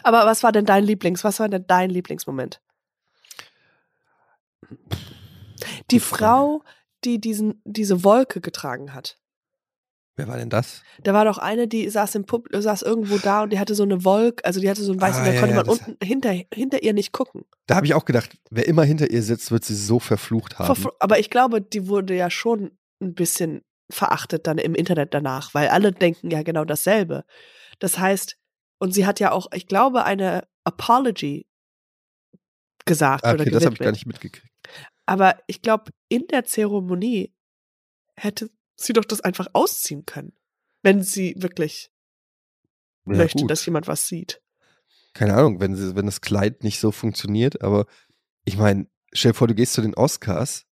Aber 0.04 0.26
was 0.26 0.44
war 0.44 0.52
denn 0.52 0.66
dein 0.66 0.84
Lieblings, 0.84 1.24
was 1.24 1.40
war 1.40 1.50
denn 1.50 1.66
dein 1.68 1.90
Lieblingsmoment? 1.90 2.62
Die. 5.90 6.00
Frau, 6.00 6.64
die 7.04 7.20
diesen, 7.20 7.62
diese 7.66 8.04
Wolke 8.04 8.42
getragen 8.42 8.94
hat. 8.94 9.18
Wer 10.18 10.28
war 10.28 10.38
denn 10.38 10.50
das? 10.50 10.84
Da 11.02 11.14
war 11.14 11.26
doch 11.26 11.38
eine, 11.38 11.68
die 11.68 11.90
saß 11.90 12.16
im 12.16 12.26
Pub, 12.26 12.48
saß 12.52 12.82
irgendwo 12.84 13.18
da 13.18 13.44
und 13.44 13.52
die 13.54 13.60
hatte 13.60 13.74
so 13.76 13.84
eine 13.84 14.04
Wolke, 14.04 14.44
also 14.46 14.60
die 14.60 14.70
hatte 14.70 14.84
so 14.84 14.92
ein 14.92 15.02
weißes, 15.02 15.22
Ah, 15.22 15.26
da 15.26 15.32
ja, 15.32 15.40
konnte 15.40 15.56
ja, 15.56 15.62
man 15.64 15.70
unten 15.70 15.98
hinter, 16.04 16.32
hinter 16.54 16.84
ihr 16.84 16.94
nicht 16.94 17.12
gucken. 17.14 17.46
Da 17.66 17.76
habe 17.76 17.86
ich 17.86 17.94
auch 17.94 18.06
gedacht, 18.06 18.38
wer 18.50 18.68
immer 18.68 18.84
hinter 18.84 19.10
ihr 19.10 19.24
sitzt, 19.24 19.52
wird 19.52 19.64
sie 19.64 19.76
so 19.76 20.00
verflucht 20.00 20.60
haben. 20.60 20.76
Verfl- 20.76 20.94
Aber 21.00 21.18
ich 21.18 21.30
glaube, 21.30 21.62
die 21.62 21.88
wurde 21.88 22.14
ja 22.16 22.30
schon 22.30 22.78
ein 23.02 23.16
bisschen 23.16 23.64
verachtet 23.92 24.48
dann 24.48 24.58
im 24.58 24.76
Internet 24.76 25.14
danach, 25.14 25.54
weil 25.54 25.70
alle 25.70 25.92
denken 25.92 26.32
ja 26.32 26.44
genau 26.44 26.66
dasselbe. 26.66 27.24
Das 27.80 28.00
heißt, 28.00 28.38
und 28.80 28.94
sie 28.94 29.06
hat 29.06 29.20
ja 29.20 29.32
auch, 29.32 29.48
ich 29.54 29.68
glaube, 29.68 30.06
eine 30.06 30.48
Apology 30.64 31.48
gesagt 32.86 33.26
Ah, 33.26 33.34
oder 33.34 33.42
okay, 33.42 33.52
das 33.52 33.66
habe 33.66 33.76
ich 33.76 33.80
gar 33.80 33.92
nicht 33.92 34.06
mitgekriegt. 34.06 34.48
Aber 35.06 35.38
ich 35.48 35.62
glaube, 35.62 35.92
in 36.10 36.28
der 36.28 36.46
Zeremonie 36.46 37.34
hätte 38.16 38.50
sie 38.76 38.94
doch 38.94 39.06
das 39.06 39.22
einfach 39.22 39.48
ausziehen 39.54 40.06
können, 40.06 40.34
wenn 40.84 41.04
sie 41.04 41.36
wirklich 41.38 41.92
Ja, 43.06 43.18
möchte, 43.18 43.40
gut. 43.40 43.52
dass 43.52 43.66
jemand 43.66 43.88
was 43.88 44.08
sieht. 44.08 44.42
Keine 45.14 45.36
Ahnung, 45.36 45.60
wenn, 45.60 45.76
sie, 45.76 45.96
wenn 45.96 46.06
das 46.06 46.22
Kleid 46.22 46.64
nicht 46.64 46.80
so 46.80 46.92
funktioniert, 46.92 47.62
aber 47.62 47.86
ich 48.46 48.58
meine, 48.58 48.88
stell 49.12 49.32
dir 49.32 49.38
vor, 49.38 49.48
du 49.48 49.56
gehst 49.56 49.74
zu 49.74 49.82
den 49.82 49.96
Oscars 49.96 50.66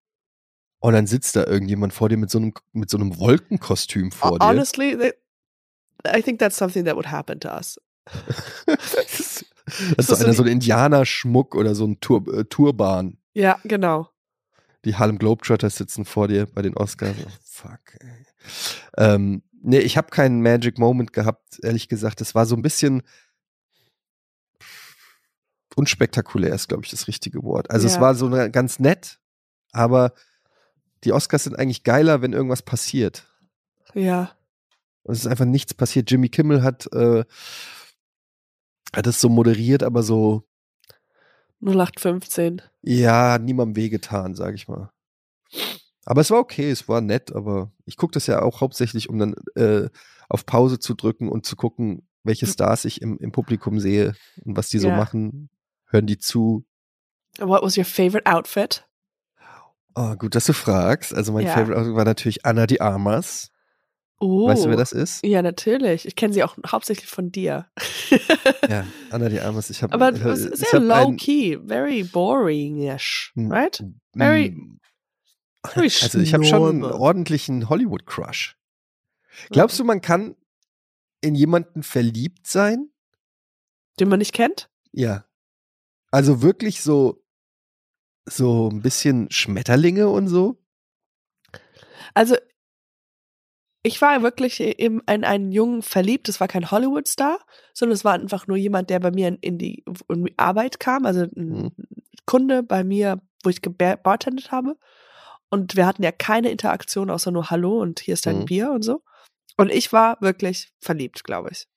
und 0.87 0.93
dann 0.93 1.05
sitzt 1.05 1.35
da 1.35 1.43
irgendjemand 1.45 1.91
vor 1.91 2.07
dir 2.07 2.15
mit 2.15 2.29
so 2.31 2.37
einem, 2.37 2.53
mit 2.71 2.89
so 2.89 2.97
einem 2.97 3.19
Wolkenkostüm 3.19 4.09
vor 4.09 4.39
dir. 4.39 4.45
Honestly, 4.47 5.11
I 6.07 6.21
think 6.21 6.39
that's 6.39 6.55
something 6.55 6.85
that 6.85 6.95
would 6.95 7.11
happen 7.11 7.41
to 7.41 7.49
us. 7.49 7.77
das 8.65 9.19
ist, 9.19 9.45
das 9.97 10.07
ist 10.09 10.17
so 10.19 10.23
einer 10.23 10.33
so 10.33 10.43
ein 10.43 10.47
Indianerschmuck 10.47 11.55
oder 11.55 11.75
so 11.75 11.85
ein 11.85 11.99
Tur 11.99 12.25
äh, 12.33 12.45
Turban. 12.45 13.17
Ja, 13.33 13.59
genau. 13.65 14.09
Die 14.85 14.95
Harlem 14.95 15.17
Globetrotters 15.17 15.75
sitzen 15.75 16.05
vor 16.05 16.29
dir 16.29 16.45
bei 16.45 16.61
den 16.61 16.77
Oscars. 16.77 17.17
Oh, 17.21 17.29
fuck, 17.43 17.81
ey. 17.99 18.25
Ähm, 18.95 19.43
nee, 19.61 19.79
ich 19.79 19.97
habe 19.97 20.07
keinen 20.07 20.41
Magic 20.41 20.77
Moment 20.79 21.11
gehabt, 21.11 21.59
ehrlich 21.63 21.89
gesagt. 21.89 22.21
Es 22.21 22.33
war 22.33 22.45
so 22.45 22.55
ein 22.55 22.61
bisschen 22.61 23.03
unspektakulär, 25.75 26.55
ist, 26.55 26.69
glaube 26.69 26.85
ich, 26.85 26.91
das 26.91 27.09
richtige 27.09 27.43
Wort. 27.43 27.69
Also 27.71 27.87
es 27.87 27.95
Ja. 27.95 28.01
war 28.01 28.15
so 28.15 28.27
eine, 28.27 28.49
ganz 28.51 28.79
nett, 28.79 29.19
aber 29.73 30.13
die 31.03 31.11
Oscars 31.13 31.43
sind 31.45 31.57
eigentlich 31.57 31.83
geiler, 31.83 32.21
wenn 32.21 32.33
irgendwas 32.33 32.61
passiert. 32.61 33.27
Ja. 33.93 34.31
Und 35.03 35.13
es 35.13 35.19
ist 35.19 35.27
einfach 35.27 35.45
nichts 35.45 35.73
passiert. 35.73 36.11
Jimmy 36.11 36.29
Kimmel 36.29 36.63
hat, 36.63 36.91
äh, 36.93 37.23
hat 38.95 39.07
es 39.07 39.21
so 39.21 39.29
moderiert, 39.29 39.83
aber 39.83 40.03
so, 40.03 40.43
0815. 41.61 42.61
ja, 42.83 43.37
niemandem 43.39 43.75
wehgetan, 43.75 44.35
sage 44.35 44.55
ich 44.55 44.67
mal. 44.67 44.91
Aber 46.05 46.21
es 46.21 46.29
war 46.31 46.39
okay, 46.39 46.69
es 46.69 46.87
war 46.87 47.01
nett, 47.01 47.33
aber 47.35 47.71
ich 47.85 47.97
gucke 47.97 48.13
das 48.13 48.27
ja 48.27 48.41
auch 48.41 48.61
hauptsächlich, 48.61 49.09
um 49.09 49.17
dann 49.19 49.35
äh, 49.55 49.89
auf 50.29 50.45
Pause 50.45 50.79
zu 50.79 50.93
drücken 50.93 51.29
und 51.29 51.45
zu 51.45 51.55
gucken, 51.55 52.07
welche 52.23 52.45
Stars 52.47 52.85
ich 52.85 53.01
im, 53.01 53.17
im 53.19 53.31
Publikum 53.31 53.79
sehe 53.79 54.13
und 54.45 54.55
was 54.55 54.69
die 54.69 54.79
so 54.79 54.89
Ja. 54.89 54.97
machen. 54.97 55.49
Hören 55.89 56.05
die 56.05 56.17
zu? 56.17 56.65
What 57.39 57.61
was 57.61 57.77
your 57.77 57.85
favorite 57.85 58.25
outfit? 58.25 58.85
Oh, 59.99 60.15
gut, 60.15 60.35
dass 60.35 60.45
du 60.45 60.53
fragst. 60.53 61.13
Also 61.13 61.33
mein 61.33 61.45
Ja. 61.47 61.53
Favorite 61.53 61.95
war 61.95 62.05
natürlich 62.05 62.45
Anna 62.45 62.67
de 62.67 62.79
Armas. 62.79 63.49
Oh. 64.19 64.47
Weißt 64.47 64.65
du, 64.65 64.69
wer 64.69 64.77
das 64.77 64.91
ist? 64.91 65.23
Ja, 65.25 65.41
natürlich. 65.41 66.05
Ich 66.05 66.15
kenne 66.15 66.33
sie 66.33 66.43
auch 66.43 66.55
hauptsächlich 66.67 67.07
von 67.09 67.31
dir. 67.31 67.67
Ja, 68.69 68.85
Anna 69.11 69.29
de 69.29 69.39
Armas. 69.39 69.69
Ich 69.71 69.81
habe 69.83 69.93
Aber 69.93 70.13
ich 70.13 70.21
ist 70.23 70.57
sehr 70.57 70.79
hab 70.79 70.83
low 70.87 71.07
ein- 71.09 71.17
key, 71.17 71.57
very 71.65 72.03
boring-ish, 72.03 73.31
Hm. 73.35 73.51
right? 73.51 73.83
very- 74.15 74.51
Mm, 74.51 74.79
Very 75.65 75.87
Also 76.01 76.19
ich 76.19 76.33
habe 76.33 76.45
schon 76.45 76.69
einen 76.69 76.83
ordentlichen 76.83 77.67
Hollywood-Crush. 77.69 78.55
Glaubst 79.49 79.79
du, 79.79 79.83
man 79.83 80.01
kann 80.01 80.35
in 81.21 81.33
jemanden 81.35 81.81
verliebt 81.83 82.47
sein? 82.47 82.89
Den 83.99 84.09
man 84.09 84.19
nicht 84.19 84.33
kennt? 84.33 84.69
Ja. 84.91 85.25
Also 86.11 86.41
wirklich 86.41 86.81
so, 86.81 87.23
so 88.27 88.69
ein 88.69 88.81
bisschen 88.81 89.29
Schmetterlinge 89.31 90.09
und 90.09 90.27
so? 90.27 90.57
Also, 92.13 92.35
ich 93.83 94.01
war 94.01 94.21
wirklich 94.21 94.59
in, 94.59 95.01
in 95.09 95.23
einen 95.23 95.51
Jungen 95.51 95.81
verliebt. 95.81 96.27
Es 96.29 96.39
war 96.39 96.47
kein 96.47 96.69
Hollywood-Star, 96.71 97.39
sondern 97.73 97.93
es 97.93 98.03
war 98.03 98.13
einfach 98.13 98.47
nur 98.47 98.57
jemand, 98.57 98.89
der 98.89 98.99
bei 98.99 99.11
mir 99.11 99.29
in, 99.29 99.35
in, 99.37 99.57
die, 99.57 99.85
in 100.09 100.25
die 100.25 100.37
Arbeit 100.37 100.79
kam. 100.79 101.05
Also 101.05 101.21
ein 101.21 101.71
Kunde 102.25 102.63
bei 102.63 102.83
mir, 102.83 103.21
wo 103.43 103.49
ich 103.49 103.61
gebartendet 103.61 104.51
habe. 104.51 104.75
Und 105.49 105.77
wir 105.77 105.85
hatten 105.85 106.03
ja 106.03 106.11
keine 106.11 106.49
Interaktion 106.49 107.09
außer 107.09 107.31
nur 107.31 107.49
Hallo 107.49 107.79
und 107.81 108.01
hier 108.01 108.15
ist 108.15 108.25
dein 108.25 108.39
Mhm. 108.39 108.45
Bier 108.45 108.71
und 108.71 108.81
so. 108.83 109.03
Und 109.55 109.71
ich 109.71 109.93
war 109.93 110.17
wirklich 110.19 110.73
verliebt, 110.81 111.23
glaube 111.23 111.49
ich. 111.51 111.67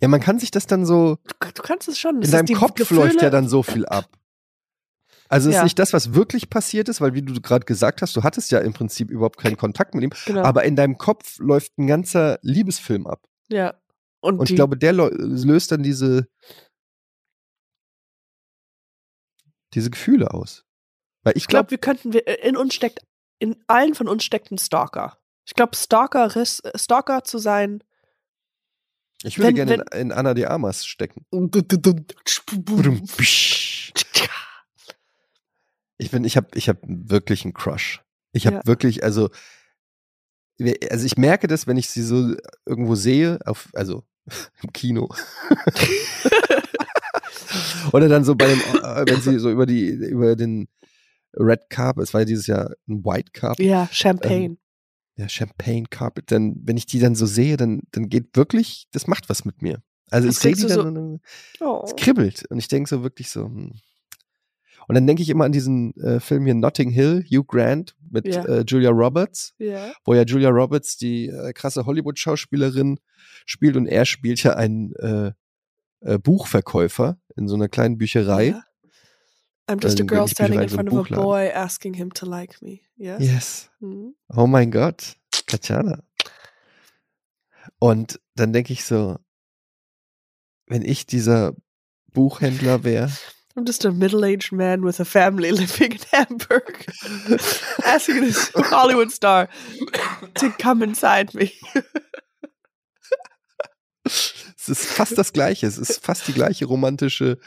Ja, 0.00 0.08
man 0.08 0.20
kann 0.20 0.38
sich 0.38 0.50
das 0.52 0.66
dann 0.66 0.86
so, 0.86 1.18
Du, 1.40 1.50
du 1.52 1.62
kannst 1.62 1.88
es 1.88 1.98
schon. 1.98 2.22
in 2.22 2.30
deinem 2.30 2.46
Kopf 2.54 2.74
Gefühle, 2.74 3.00
läuft 3.02 3.20
ja 3.20 3.30
dann 3.30 3.48
so 3.48 3.62
viel 3.64 3.84
ab. 3.86 4.08
Also 5.28 5.48
es 5.50 5.54
Ja. 5.54 5.60
ist 5.60 5.64
nicht 5.64 5.78
das, 5.78 5.92
was 5.92 6.14
wirklich 6.14 6.48
passiert 6.48 6.88
ist, 6.88 7.00
weil 7.00 7.12
wie 7.14 7.22
du 7.22 7.38
gerade 7.40 7.66
gesagt 7.66 8.00
hast, 8.02 8.16
du 8.16 8.22
hattest 8.22 8.50
ja 8.50 8.60
im 8.60 8.72
Prinzip 8.72 9.10
überhaupt 9.10 9.38
keinen 9.38 9.56
Kontakt 9.58 9.94
mit 9.94 10.02
ihm, 10.04 10.10
Genau. 10.26 10.42
aber 10.42 10.64
in 10.64 10.74
deinem 10.76 10.96
Kopf 10.98 11.38
läuft 11.38 11.76
ein 11.78 11.86
ganzer 11.86 12.38
Liebesfilm 12.42 13.06
ab. 13.06 13.26
ja. 13.48 13.74
Und, 14.20 14.40
Und 14.40 14.50
ich 14.50 14.56
glaube, 14.56 14.76
der 14.76 14.92
löst 14.92 15.70
dann 15.70 15.84
diese, 15.84 16.26
diese 19.74 19.90
Gefühle 19.90 20.32
aus. 20.34 20.64
Weil 21.22 21.34
ich 21.36 21.46
glaube, 21.46 21.68
glaube, 21.68 21.70
wir 21.70 21.78
könnten, 21.78 22.12
wir, 22.12 22.26
in 22.42 22.56
uns 22.56 22.74
steckt, 22.74 23.06
in 23.38 23.62
allen 23.68 23.94
von 23.94 24.08
uns 24.08 24.24
steckt 24.24 24.50
ein 24.50 24.58
Stalker. 24.58 25.18
Ich 25.46 25.54
glaube, 25.54 25.76
Stalker, 25.76 26.28
Stalker 26.74 27.22
zu 27.22 27.38
sein. 27.38 27.84
ich 29.22 29.38
würde 29.38 29.48
wenn- 29.56 29.66
gerne 29.68 29.84
in, 29.92 30.00
in 30.00 30.12
Anna 30.12 30.34
de 30.34 30.46
Armas 30.46 30.84
stecken. 30.84 31.24
Ich 35.98 36.10
bin, 36.10 36.24
ich 36.24 36.36
habe, 36.36 36.48
ich 36.54 36.68
habe 36.68 36.80
wirklich 36.84 37.44
einen 37.44 37.54
Crush. 37.54 38.02
Ich 38.32 38.46
habe 38.46 38.56
Ja. 38.56 38.66
wirklich, 38.66 39.02
also, 39.04 39.28
also 40.90 41.06
ich 41.06 41.16
merke 41.16 41.46
das, 41.48 41.66
wenn 41.66 41.76
ich 41.76 41.88
sie 41.90 42.02
so 42.02 42.34
irgendwo 42.66 42.94
sehe, 42.94 43.38
auf, 43.44 43.68
also 43.74 44.04
im 44.62 44.72
Kino. 44.72 45.08
Oder 47.92 48.08
dann 48.08 48.24
so 48.24 48.34
bei 48.34 48.46
dem, 48.46 48.58
äh, 48.60 49.04
wenn 49.10 49.20
sie 49.20 49.38
so 49.38 49.50
über 49.50 49.66
die, 49.66 49.88
über 49.88 50.36
den 50.36 50.68
Red 51.34 51.70
Carpet, 51.70 52.04
es 52.04 52.14
war 52.14 52.22
ja 52.22 52.26
dieses 52.26 52.46
Jahr 52.46 52.72
ein 52.88 53.04
White 53.04 53.32
Carpet, 53.32 53.64
Ja, 53.66 53.88
Champagne. 53.90 54.56
ja, 55.16 55.28
Champagne 55.28 55.84
Carpet, 55.88 56.30
dann, 56.30 56.56
wenn 56.64 56.76
ich 56.76 56.86
die 56.86 56.98
dann 57.00 57.14
so 57.14 57.26
sehe, 57.26 57.56
dann, 57.56 57.82
dann 57.92 58.08
geht 58.08 58.36
wirklich, 58.36 58.86
das 58.92 59.06
macht 59.06 59.28
was 59.28 59.44
mit 59.44 59.62
mir. 59.62 59.82
Also 60.10 60.26
Das 60.28 60.36
ich 60.36 60.42
sehe 60.42 60.54
die 60.54 60.66
dann, 60.74 60.86
und 60.86 60.94
dann 60.94 61.20
oh. 61.60 61.82
es 61.84 61.96
kribbelt 61.96 62.44
und 62.50 62.58
ich 62.58 62.68
denke 62.68 62.88
so 62.88 63.02
wirklich 63.02 63.30
so. 63.30 63.44
Hm. 63.46 63.74
Und 64.88 64.94
dann 64.94 65.06
denke 65.06 65.22
ich 65.22 65.28
immer 65.28 65.44
an 65.44 65.52
diesen 65.52 65.94
äh, 65.98 66.18
Film 66.18 66.44
hier 66.46 66.54
Notting 66.54 66.90
Hill, 66.90 67.22
Hugh 67.30 67.44
Grant 67.46 67.94
mit 68.10 68.26
Ja. 68.26 68.44
äh, 68.46 68.64
Julia 68.66 68.90
Roberts, 68.90 69.54
Ja. 69.58 69.92
wo 70.04 70.14
ja 70.14 70.22
Julia 70.22 70.48
Roberts 70.48 70.96
die 70.96 71.28
äh, 71.28 71.52
krasse 71.52 71.84
Hollywood-Schauspielerin 71.86 72.98
spielt 73.44 73.76
und 73.76 73.86
er 73.86 74.06
spielt 74.06 74.42
ja 74.42 74.54
einen 74.54 74.94
äh, 74.96 75.32
äh, 76.00 76.18
Buchverkäufer 76.18 77.18
in 77.36 77.48
so 77.48 77.54
einer 77.54 77.68
kleinen 77.68 77.98
Bücherei. 77.98 78.46
Ja. 78.48 78.64
I'm 79.68 79.82
just 79.82 80.00
a 80.00 80.04
girl 80.04 80.26
standing 80.26 80.60
in 80.62 80.68
so 80.70 80.78
ein 80.78 80.88
front 80.88 81.10
of 81.12 81.12
a 81.18 81.22
boy 81.22 81.50
asking 81.52 81.92
him 81.92 82.10
to 82.14 82.24
like 82.24 82.60
me. 82.62 82.80
Yes. 82.96 83.20
Yes. 83.22 83.70
Mhm. 83.80 84.14
Oh 84.34 84.46
mein 84.46 84.70
Gott, 84.70 85.16
Katjana. 85.46 86.02
Und 87.78 88.18
dann 88.34 88.52
denke 88.54 88.72
ich 88.72 88.84
so, 88.84 89.18
wenn 90.66 90.82
ich 90.82 91.04
dieser 91.06 91.54
Buchhändler 92.12 92.82
wäre, 92.84 93.10
I'm 93.58 93.64
just 93.66 93.84
a 93.84 93.90
middle-aged 93.90 94.52
man 94.52 94.84
with 94.84 95.00
a 95.00 95.04
family 95.04 95.50
living 95.62 95.92
in 95.92 95.98
Hamburg, 96.12 96.86
asking 97.84 98.20
this 98.20 98.52
Hollywood 98.54 99.10
star 99.10 99.48
to 100.34 100.50
come 100.62 100.82
inside 100.84 101.34
me. 101.34 101.50
es 104.04 104.68
ist 104.68 104.86
fast 104.86 105.18
das 105.18 105.32
Gleiche, 105.32 105.66
es 105.66 105.78
ist 105.78 106.04
fast 106.04 106.26
die 106.28 106.32
gleiche 106.32 106.66
romantische, 106.66 107.38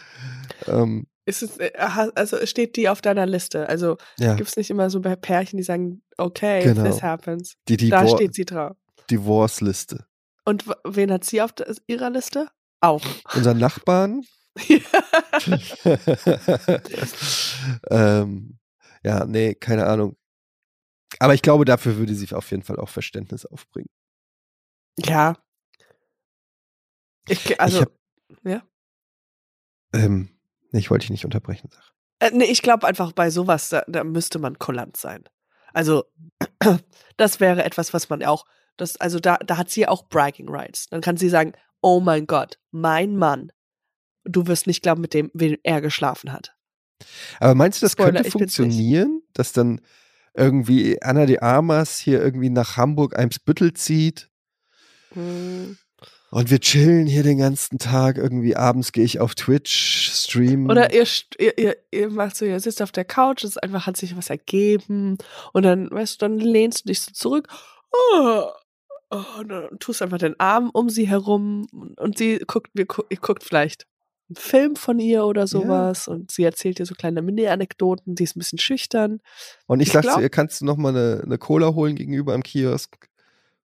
ähm, 0.67 1.07
Ist 1.25 1.43
es, 1.43 1.57
äh, 1.57 1.71
ha- 1.77 2.11
also 2.15 2.43
steht 2.45 2.75
die 2.75 2.89
auf 2.89 3.01
deiner 3.01 3.25
Liste? 3.25 3.69
Also 3.69 3.97
ja, 4.19 4.35
gibt 4.35 4.49
es 4.49 4.57
nicht 4.57 4.69
immer 4.69 4.89
so 4.89 4.99
bei 5.01 5.15
Pärchen, 5.15 5.57
die 5.57 5.63
sagen, 5.63 6.01
okay, 6.17 6.63
Genau. 6.63 6.83
this 6.83 7.01
happens. 7.01 7.55
die 7.67 7.77
Da 7.89 8.03
Divor 8.03 8.17
steht 8.17 8.33
sie 8.33 8.45
drauf. 8.45 8.75
Divorce-Liste. 9.09 10.05
Und 10.45 10.65
wen 10.83 11.11
hat 11.11 11.23
sie 11.23 11.41
auf 11.41 11.53
ihrer 11.87 12.09
Liste? 12.09 12.49
Auch. 12.81 13.01
Unseren 13.35 13.59
Nachbarn, 13.59 14.23
ähm, 17.89 18.59
ja, 19.03 19.25
nee, 19.25 19.55
keine 19.55 19.85
Ahnung. 19.85 20.17
Aber 21.19 21.33
ich 21.33 21.41
glaube, 21.41 21.65
dafür 21.65 21.97
würde 21.97 22.15
sie 22.15 22.33
auf 22.33 22.51
jeden 22.51 22.63
Fall 22.63 22.77
auch 22.77 22.89
Verständnis 22.89 23.45
aufbringen. 23.45 23.89
ja. 24.97 25.35
Ich, 27.27 27.61
also, 27.61 27.77
ich 27.77 27.83
hab, 27.83 27.91
ja. 28.43 28.63
Ähm, 29.93 30.29
nee, 30.71 30.79
ich 30.79 30.89
wollte 30.89 31.03
dich 31.03 31.11
nicht 31.11 31.25
unterbrechen, 31.25 31.69
sag. 31.71 31.93
Äh, 32.19 32.31
nee, 32.33 32.45
ich 32.45 32.61
glaube 32.61 32.87
einfach 32.87 33.11
bei 33.11 33.29
sowas, 33.29 33.69
da, 33.69 33.83
da 33.87 34.03
müsste 34.03 34.39
man 34.39 34.57
kulant 34.57 34.97
sein. 34.97 35.23
Also, 35.73 36.05
das 37.17 37.39
wäre 37.39 37.63
etwas, 37.63 37.93
was 37.93 38.09
man 38.09 38.23
auch, 38.23 38.45
das, 38.77 38.97
also 38.97 39.19
da, 39.19 39.37
da 39.37 39.57
hat 39.57 39.69
sie 39.69 39.87
auch 39.87 40.07
Bragging 40.09 40.49
Rights. 40.49 40.87
Dann 40.89 41.01
kann 41.01 41.17
sie 41.17 41.29
sagen, 41.29 41.53
oh 41.81 41.99
mein 41.99 42.27
Gott, 42.27 42.59
mein 42.71 43.17
Mann, 43.17 43.51
du 44.23 44.47
wirst 44.47 44.67
nicht 44.67 44.83
glauben, 44.83 45.01
mit 45.01 45.13
dem, 45.13 45.29
wen 45.33 45.57
er 45.63 45.81
geschlafen 45.81 46.31
hat. 46.31 46.55
Aber 47.39 47.55
meinst 47.55 47.81
du, 47.81 47.85
das 47.85 47.93
Spoiler, 47.93 48.13
könnte 48.21 48.31
funktionieren, 48.31 49.21
dass 49.33 49.53
dann 49.53 49.81
irgendwie 50.33 51.01
Anna 51.01 51.25
de 51.25 51.39
Armas 51.39 51.97
hier 51.97 52.21
irgendwie 52.21 52.49
nach 52.49 52.77
Hamburg 52.77 53.17
Eimsbüttel 53.17 53.73
zieht 53.73 54.29
Hm. 55.13 55.77
und 56.29 56.49
wir 56.49 56.59
chillen 56.61 57.05
hier 57.05 57.23
den 57.23 57.39
ganzen 57.39 57.79
Tag. 57.79 58.17
Irgendwie 58.17 58.55
abends 58.55 58.93
gehe 58.93 59.03
ich 59.03 59.19
auf 59.19 59.35
Twitch, 59.35 60.09
streamen. 60.13 60.69
Oder 60.71 60.93
ihr, 60.93 61.05
ihr, 61.57 61.75
ihr, 61.91 62.09
macht 62.09 62.37
so, 62.37 62.45
ihr 62.45 62.59
sitzt 62.61 62.81
auf 62.81 62.93
der 62.93 63.03
Couch, 63.03 63.43
es 63.43 63.57
einfach 63.57 63.87
hat 63.87 63.97
sich 63.97 64.15
was 64.15 64.29
ergeben 64.29 65.17
und 65.51 65.63
dann, 65.63 65.91
weißt 65.91 66.21
du, 66.21 66.25
dann 66.27 66.39
lehnst 66.39 66.85
du 66.85 66.87
dich 66.89 67.01
so 67.01 67.11
zurück 67.11 67.49
oh, 67.91 68.43
oh, 69.09 69.23
und 69.39 69.49
dann 69.49 69.79
tust 69.79 70.01
einfach 70.01 70.19
den 70.19 70.39
Arm 70.39 70.69
um 70.71 70.89
sie 70.89 71.07
herum 71.09 71.67
und- 71.97 72.17
sie 72.17 72.39
guckt, 72.47 72.69
wir, 72.73 72.85
ihr 73.09 73.17
guckt 73.17 73.43
vielleicht 73.43 73.85
einen 74.31 74.35
Film 74.37 74.75
von 74.75 74.99
ihr 74.99 75.25
oder 75.25 75.45
sowas 75.47 76.07
und 76.07 76.31
sie 76.31 76.43
erzählt 76.43 76.79
dir 76.79 76.85
so 76.85 76.95
kleine 76.95 77.21
Mini-Anekdoten, 77.21 78.15
die 78.15 78.23
ist 78.23 78.35
ein 78.35 78.39
bisschen 78.39 78.59
schüchtern. 78.59 79.19
Und 79.67 79.79
ich, 79.81 79.87
Ich 79.87 79.93
sag 79.93 80.05
zu 80.05 80.19
ihr, 80.21 80.29
kannst 80.29 80.61
du 80.61 80.65
noch 80.65 80.77
mal 80.77 80.89
eine, 80.89 81.21
eine 81.25 81.37
Cola 81.37 81.73
holen 81.73 81.95
gegenüber 81.95 82.33
am 82.33 82.43
Kiosk? 82.43 82.95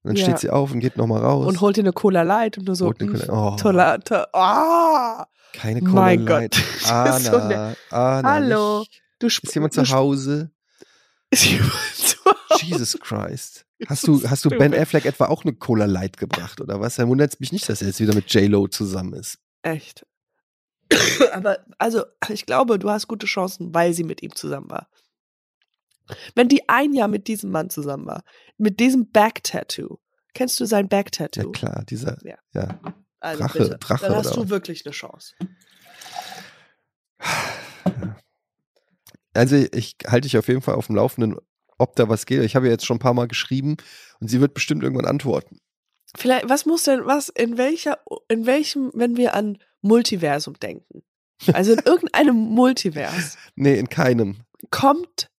Und 0.02 0.08
dann 0.10 0.16
Ja. 0.16 0.24
steht 0.24 0.38
sie 0.40 0.50
auf 0.50 0.72
und 0.72 0.80
geht 0.80 0.96
noch 0.96 1.06
mal 1.06 1.20
raus. 1.20 1.46
Und 1.46 1.60
holt 1.60 1.76
dir 1.76 1.80
eine 1.82 1.92
Cola 1.92 2.22
Light 2.22 2.58
und 2.58 2.66
du 2.66 2.74
so, 2.74 2.92
eine 2.98 3.10
Cola- 3.12 3.52
oh. 3.52 3.56
toller, 3.56 4.00
to 4.00 4.16
ah, 4.32 5.26
Keine 5.52 5.80
Cola 5.80 5.92
mein 5.92 6.26
Light. 6.26 6.56
Gott. 6.82 6.90
Anna, 6.90 7.20
so 7.20 7.38
ne- 7.38 7.76
Anna, 7.90 8.28
Hallo. 8.30 8.78
nicht. 8.80 9.02
du 9.18 9.26
Ist 9.28 9.54
jemand 9.54 9.72
zu 9.74 9.88
Hause? 9.90 10.50
Ist 11.30 11.44
jemand 11.46 11.72
zu 11.94 12.16
Hause? 12.24 12.64
Jesus 12.64 12.98
Christ. 13.00 13.64
Hast 13.88 14.06
du, 14.06 14.22
hast 14.28 14.44
du 14.44 14.50
Ben. 14.50 14.72
Affleck 14.74 15.04
etwa 15.04 15.26
auch 15.26 15.42
eine 15.44 15.52
Cola 15.52 15.84
Light 15.86 16.16
gebracht 16.16 16.60
oder 16.60 16.80
was? 16.80 16.96
Dann 16.96 17.08
wundert 17.08 17.34
es 17.34 17.40
mich 17.40 17.52
nicht, 17.52 17.68
dass 17.68 17.82
er 17.82 17.88
jetzt 17.88 18.00
wieder 18.00 18.14
mit 18.14 18.32
J-Lo 18.32 18.68
zusammen 18.68 19.14
ist. 19.14 19.38
Echt. 19.62 20.06
Aber, 21.32 21.58
also, 21.78 22.04
ich 22.28 22.46
glaube, 22.46 22.78
du 22.78 22.90
hast 22.90 23.08
gute 23.08 23.26
Chancen, 23.26 23.74
weil 23.74 23.92
sie 23.94 24.04
mit 24.04 24.22
ihm 24.22 24.34
zusammen 24.34 24.70
war. 24.70 24.88
Wenn 26.34 26.48
die 26.48 26.68
ein 26.68 26.92
Jahr 26.92 27.08
mit 27.08 27.28
diesem 27.28 27.50
Mann 27.50 27.70
zusammen 27.70 28.06
war, 28.06 28.22
mit 28.58 28.78
diesem 28.80 29.10
Back-Tattoo, 29.10 29.98
kennst 30.34 30.60
du 30.60 30.66
sein 30.66 30.84
Ja 30.84 30.88
Back-Tattoo? 30.88 31.50
klar, 31.52 31.84
dieser, 31.88 32.18
Ja. 32.24 32.36
ja. 32.52 32.80
Also 33.20 33.42
Drache- 33.42 33.58
bitte, 33.58 33.78
Drache 33.78 34.06
dann 34.06 34.16
hast 34.16 34.36
du 34.36 34.42
was? 34.42 34.48
wirklich 34.50 34.84
eine 34.84 34.92
Chance. 34.92 35.34
Also 39.32 39.56
ich 39.56 39.96
halte 40.06 40.26
dich 40.26 40.38
auf 40.38 40.48
jeden 40.48 40.60
Fall 40.60 40.74
auf 40.74 40.86
dem 40.86 40.96
Laufenden, 40.96 41.36
ob 41.78 41.96
da 41.96 42.08
was 42.08 42.26
geht. 42.26 42.42
Ich 42.42 42.54
habe 42.54 42.66
ihr 42.66 42.72
jetzt 42.72 42.86
schon 42.86 42.96
ein 42.96 43.00
paar 43.00 43.14
Mal 43.14 43.26
geschrieben 43.28 43.76
und 44.20 44.28
sie 44.28 44.40
wird 44.40 44.54
bestimmt 44.54 44.82
irgendwann 44.82 45.06
antworten. 45.06 45.58
Vielleicht, 46.16 46.48
was 46.48 46.66
muss 46.66 46.84
denn, 46.84 47.04
was, 47.06 47.30
in 47.30 47.56
welcher, 47.58 47.98
in 48.28 48.46
welchem, 48.46 48.92
wenn 48.94 49.16
wir 49.16 49.34
an 49.34 49.58
Multiversum 49.84 50.54
denken? 50.58 51.02
Also 51.52 51.72
in 51.72 51.80
irgendeinem 51.84 52.36
Multivers 52.54 53.36
Nee, 53.54 53.78
in 53.78 53.88
keinem. 53.88 54.38
kommt, 54.70 55.30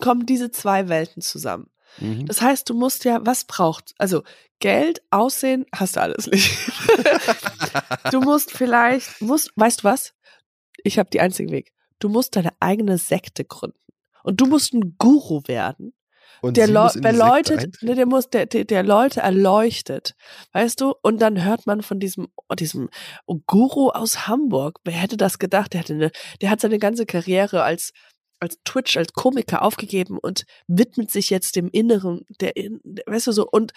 kommen 0.00 0.26
diese 0.26 0.50
zwei 0.50 0.88
Welten 0.88 1.22
zusammen. 1.22 1.70
Mhm. 1.98 2.26
Das 2.26 2.42
heißt, 2.42 2.68
du 2.68 2.74
musst 2.74 3.04
ja, 3.04 3.24
was 3.24 3.44
braucht? 3.44 3.94
Also 3.98 4.22
Geld, 4.58 5.02
Aussehen, 5.10 5.66
hast 5.74 5.96
du 5.96 6.00
alles 6.02 6.26
nicht. 6.26 6.50
du 8.12 8.20
musst 8.20 8.50
vielleicht, 8.50 9.20
musst, 9.22 9.50
weißt 9.56 9.80
du 9.80 9.84
was? 9.84 10.12
Ich 10.82 10.98
habe 10.98 11.10
die 11.10 11.20
einzigen 11.20 11.50
Weg. 11.50 11.72
Du 11.98 12.08
musst 12.08 12.36
deine 12.36 12.50
eigene 12.60 12.98
Sekte 12.98 13.44
gründen. 13.44 13.78
Und 14.22 14.40
du 14.40 14.46
musst 14.46 14.74
ein 14.74 14.96
Guru 14.98 15.42
werden, 15.46 15.94
Und 16.42 16.56
der 16.56 16.66
eintreten. 17.56 17.86
ne, 17.86 17.94
der 17.94 18.06
muss, 18.06 18.28
der, 18.28 18.46
der, 18.46 18.64
der 18.64 18.82
Leute 18.82 19.20
erleuchtet. 19.20 20.14
Weißt 20.52 20.80
du? 20.80 20.94
Und 21.02 21.20
dann 21.20 21.44
hört 21.44 21.66
man 21.66 21.82
von 21.82 21.98
diesem, 22.00 22.28
diesem 22.58 22.88
Guru 23.46 23.90
aus 23.90 24.26
Hamburg. 24.28 24.78
Wer 24.84 24.94
hätte 24.94 25.16
das 25.16 25.38
gedacht? 25.38 25.72
Der 25.72 25.80
hatte 25.80 25.94
eine, 25.94 26.10
der 26.40 26.50
hat 26.50 26.60
seine 26.60 26.78
ganze 26.78 27.06
Karriere 27.06 27.62
als, 27.62 27.92
als 28.40 28.58
Twitch, 28.64 28.96
als 28.96 29.12
Komiker 29.12 29.62
aufgegeben 29.62 30.18
und 30.18 30.44
widmet 30.68 31.10
sich 31.10 31.30
jetzt 31.30 31.56
dem 31.56 31.68
Inneren, 31.70 32.24
der, 32.40 32.56
in- 32.56 32.80
der 32.84 33.04
weißt 33.06 33.26
du 33.28 33.32
so, 33.32 33.48
und 33.48 33.72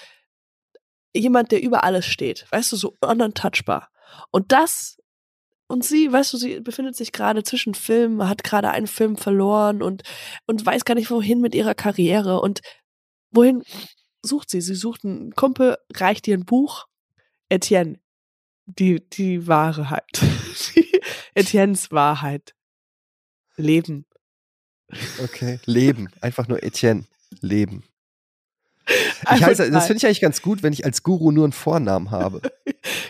jemand, 1.16 1.52
der 1.52 1.62
über 1.62 1.84
alles 1.84 2.06
steht, 2.06 2.46
weißt 2.52 2.72
du, 2.72 2.76
so 2.76 2.94
untouchbar. 3.02 3.90
Und 4.32 4.52
das, 4.52 4.98
und 5.70 5.84
sie, 5.84 6.12
weißt 6.12 6.34
du, 6.34 6.38
sie 6.38 6.60
befindet 6.62 6.96
sich 6.96 7.12
gerade 7.12 7.44
zwischen 7.44 7.76
Filmen, 7.76 8.28
hat 8.28 8.44
gerade 8.44 8.72
einen 8.72 8.88
Film 8.88 9.18
verloren 9.18 9.84
und, 9.84 10.02
und 10.48 10.66
weiß 10.66 10.84
gar 10.84 10.96
nicht, 10.96 11.12
wohin 11.12 11.42
mit 11.42 11.54
ihrer 11.54 11.76
Karriere 11.76 12.42
und 12.42 12.62
wohin 13.30 13.64
sucht 14.24 14.50
sie? 14.50 14.62
Sie 14.62 14.74
sucht 14.74 15.06
einen 15.06 15.32
Kumpel, 15.36 15.78
reicht 15.94 16.28
ihr 16.28 16.36
ein 16.36 16.46
Buch. 16.46 16.88
Etienne, 17.50 18.00
die, 18.66 19.08
die 19.10 19.46
Wahrheit. 19.46 20.22
Etiennes 21.36 21.92
Wahrheit. 21.92 22.56
Leben. 23.56 24.08
Okay, 25.24 25.60
Leben. 25.66 26.10
Einfach 26.20 26.48
nur 26.48 26.64
Etienne. 26.64 27.06
Leben. 27.42 27.84
Ich 29.22 29.28
Einfach 29.28 29.48
heiße, 29.48 29.70
das 29.72 29.88
finde 29.88 29.98
ich 29.98 30.06
eigentlich 30.06 30.22
ganz 30.22 30.42
gut, 30.42 30.64
wenn 30.64 30.74
ich 30.74 30.84
als 30.86 31.04
Guru 31.04 31.32
nur 31.32 31.44
einen 31.46 31.54
Vornamen 31.54 32.12
habe. 32.12 32.42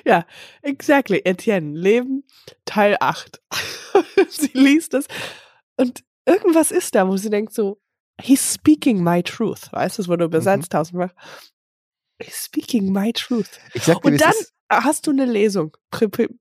Ja, 0.05 0.25
exactly. 0.63 1.21
Etienne, 1.25 1.77
Leben, 1.77 2.23
Teil 2.65 2.97
8. 2.99 3.39
sie 4.29 4.49
liest 4.53 4.95
es 4.95 5.05
und 5.77 6.03
irgendwas 6.25 6.71
ist 6.71 6.95
da, 6.95 7.07
wo 7.07 7.17
sie 7.17 7.29
denkt 7.29 7.53
so, 7.53 7.79
he's 8.19 8.55
speaking 8.55 9.03
my 9.03 9.21
truth. 9.21 9.71
Weißt 9.71 9.97
du, 9.97 10.01
es 10.01 10.07
wurde 10.07 10.25
übersetzt 10.25 10.71
tausendmal. 10.71 11.11
He's 12.21 12.45
speaking 12.45 12.91
my 12.91 13.13
truth. 13.13 13.59
Wie 13.73 13.91
Und 13.91 14.19
dann 14.19 14.33
hast 14.71 15.05
du 15.05 15.11
eine 15.11 15.25
Lesung. 15.25 15.77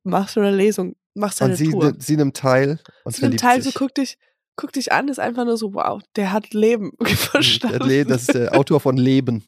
Machst 0.03 0.37
du 0.37 0.41
eine 0.41 0.55
Lesung, 0.57 0.97
machst 1.15 1.41
Und 1.43 1.49
eine 1.49 1.57
sie, 1.57 1.71
Tour. 1.71 1.85
ne- 1.93 1.97
sie 1.99 2.17
nimmt 2.17 2.37
teil 2.37 2.81
und 3.05 3.15
einem 3.15 3.21
verliebt 3.21 3.41
Teil 3.43 3.59
so 3.63 3.71
sich. 3.71 3.75
guck 3.75 3.95
dich, 3.95 4.19
guck 4.59 4.73
dich 4.73 4.93
an, 4.93 5.09
ist 5.09 5.21
einfach 5.21 5.45
nur 5.45 5.57
so, 5.57 5.73
wow, 5.73 6.03
der 6.17 6.33
hat 6.33 6.53
Leben 6.53 6.91
Der 7.01 7.17
verstanden. 7.17 8.09
Das 8.09 8.23
ist 8.23 8.35
der 8.35 8.55
Autor 8.59 8.81
von 8.81 8.97
Leben. 8.97 9.45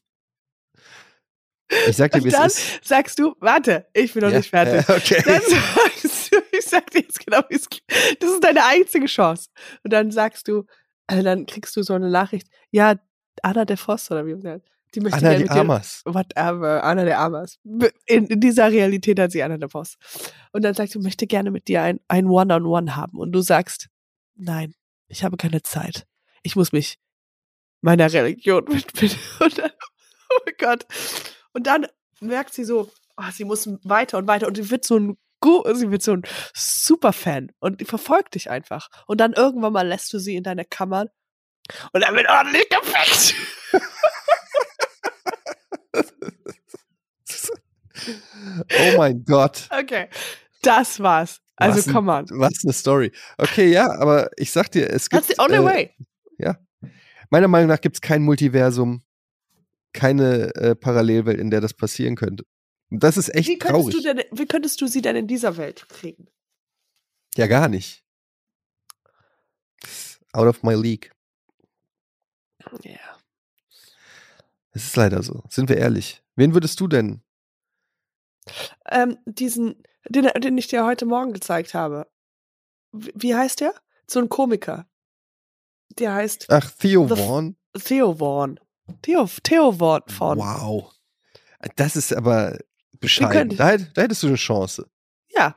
Ich 1.87 1.95
sag 1.97 2.11
dir, 2.11 2.17
Und 2.19 2.25
wie 2.25 2.29
dann 2.31 2.47
es 2.47 2.57
ist. 2.57 2.85
sagst 2.85 3.17
du, 3.19 3.33
warte, 3.39 3.87
ich 3.93 4.13
bin 4.13 4.23
noch 4.23 4.31
Ja, 4.31 4.37
nicht 4.37 4.49
fertig. 4.49 4.85
ja, 4.87 4.95
okay. 4.95 5.21
Dann 5.25 5.41
sagst 5.41 6.33
du, 6.33 6.37
ich 6.51 6.65
sag 6.65 6.89
dir 6.91 6.99
jetzt 7.01 7.25
genau, 7.25 7.41
wie 7.49 7.55
es 7.55 7.69
geht. 7.69 7.83
Das 8.19 8.29
ist 8.31 8.43
deine 8.43 8.65
einzige 8.65 9.05
Chance. 9.05 9.47
Und 9.83 9.93
dann 9.93 10.11
sagst 10.11 10.47
du, 10.47 10.65
äh, 11.07 11.23
dann 11.23 11.45
kriegst 11.45 11.75
du 11.77 11.83
so 11.83 11.93
eine 11.93 12.09
Nachricht, 12.09 12.47
ja, 12.71 12.95
Anna 13.41 13.63
der 13.65 13.77
Voss 13.77 14.11
oder 14.11 14.25
wie 14.25 14.31
man 14.33 14.41
sagt, 14.41 14.67
die 14.93 14.99
möchte 14.99 15.17
Anna 15.19 15.29
gerne 15.29 15.43
die 15.43 15.49
dir, 15.49 15.59
Amas. 15.61 16.01
whatever, 16.05 16.83
Anna 16.83 17.05
der 17.05 17.19
Amas. 17.19 17.57
In, 18.05 18.27
in 18.27 18.39
dieser 18.41 18.69
Realität 18.69 19.17
hat 19.19 19.31
sie 19.31 19.41
Anna 19.41 19.57
der 19.57 19.69
Voss. 19.69 19.95
Und 20.51 20.63
dann 20.65 20.73
sagt 20.73 20.91
sie, 20.91 20.99
möchte 20.99 21.25
gerne 21.27 21.51
mit 21.51 21.69
dir 21.69 21.81
ein, 21.83 22.01
ein 22.09 22.27
One-on-One 22.27 22.97
haben. 22.97 23.17
Und 23.17 23.31
du 23.31 23.41
sagst, 23.41 23.87
nein, 24.35 24.73
ich 25.11 25.23
habe 25.23 25.37
keine 25.37 25.61
Zeit. 25.61 26.07
Ich 26.41 26.55
muss 26.55 26.71
mich 26.71 26.97
meiner 27.81 28.11
Religion 28.11 28.67
widmen. 28.67 29.11
Und 29.39 29.57
dann, 29.57 29.71
oh 30.29 30.39
mein 30.45 30.55
Gott. 30.57 30.85
Und 31.53 31.67
dann 31.67 31.87
merkt 32.19 32.53
sie 32.53 32.63
so, 32.63 32.89
oh, 33.17 33.31
sie 33.31 33.45
muss 33.45 33.67
weiter 33.83 34.17
und 34.17 34.27
weiter 34.27 34.47
und 34.47 34.55
sie 34.55 34.69
wird 34.69 34.85
so 34.85 34.97
ein 34.97 35.17
sie 35.73 35.89
wird 35.89 36.03
so 36.03 36.13
ein 36.13 36.21
Superfan 36.53 37.51
und 37.59 37.81
die 37.81 37.85
verfolgt 37.85 38.35
dich 38.35 38.51
einfach. 38.51 38.89
Und 39.07 39.19
dann 39.19 39.33
irgendwann 39.33 39.73
mal 39.73 39.87
lässt 39.87 40.13
du 40.13 40.19
sie 40.19 40.35
in 40.35 40.43
deine 40.43 40.65
Kammer 40.65 41.07
und 41.93 42.01
dann 42.01 42.15
wird 42.15 42.29
ordentlich 42.29 42.69
gefickt. 42.69 43.35
Oh 48.73 48.97
mein 48.97 49.23
Gott. 49.25 49.69
Okay, 49.69 50.09
das 50.63 50.99
war's. 50.99 51.39
Also 51.55 51.77
Was 51.77 51.93
come 51.93 52.11
on. 52.11 52.25
Was 52.31 52.63
eine 52.63 52.73
Story. 52.73 53.11
Okay, 53.37 53.71
ja, 53.71 53.91
aber 53.99 54.29
ich 54.37 54.51
sag 54.51 54.71
dir, 54.71 54.89
es 54.89 55.09
gibt. 55.09 55.27
That's 55.27 55.35
the 55.35 55.41
only 55.41 55.57
äh, 55.57 55.63
way. 55.63 55.95
Meiner 57.31 57.47
Meinung 57.47 57.69
nach 57.69 57.79
gibt 57.79 57.95
es 57.95 58.01
kein 58.01 58.23
Multiversum, 58.23 59.03
keine 59.93 60.53
äh, 60.55 60.75
Parallelwelt, 60.75 61.39
in 61.39 61.49
der 61.49 61.61
das 61.61 61.73
passieren 61.73 62.15
könnte. 62.15 62.45
Und 62.89 63.01
das 63.01 63.15
ist 63.15 63.33
echt 63.33 63.47
Wie 63.47 63.57
traurig. 63.57 63.95
du 63.95 64.01
denn, 64.01 64.21
wie 64.31 64.45
könntest 64.45 64.81
du 64.81 64.87
sie 64.87 65.01
denn 65.01 65.15
in 65.15 65.27
dieser 65.27 65.55
Welt 65.55 65.87
kriegen? 65.87 66.27
Ja, 67.37 67.47
gar 67.47 67.69
nicht. 67.69 68.03
Out 70.33 70.47
of 70.47 70.61
my 70.61 70.75
league. 70.75 71.13
Ja. 72.83 72.99
Es 74.73 74.83
ist 74.83 74.95
leider 74.97 75.23
so. 75.23 75.43
Sind 75.49 75.69
wir 75.69 75.77
ehrlich. 75.77 76.21
Wen 76.35 76.53
würdest 76.53 76.81
du 76.81 76.89
denn? 76.89 77.21
Ähm, 78.89 79.17
diesen, 79.25 79.81
den, 80.09 80.29
den 80.41 80.57
ich 80.57 80.67
dir 80.67 80.85
heute 80.85 81.05
Morgen 81.05 81.33
gezeigt 81.33 81.73
habe. 81.73 82.07
Wie, 82.91 83.35
heißt 83.35 83.61
der? 83.61 83.73
So 84.07 84.19
ein 84.19 84.29
Komiker. 84.29 84.87
Der 85.99 86.13
heißt 86.13 86.47
Ach, 86.49 86.71
Theo 86.71 87.07
The 87.07 87.15
Vaughn. 87.15 87.57
Theo 87.83 88.15
Vaughn. 88.15 88.59
Theo, 89.01 89.27
Theo 89.43 89.71
Vaughn. 89.71 90.39
Wow. 90.39 90.93
Das 91.75 91.95
ist 91.95 92.13
aber 92.13 92.57
bescheiden. 92.99 93.55
Da, 93.55 93.77
da 93.77 94.01
hättest 94.01 94.23
du 94.23 94.27
eine 94.27 94.35
Chance. 94.35 94.89
Ja. 95.29 95.55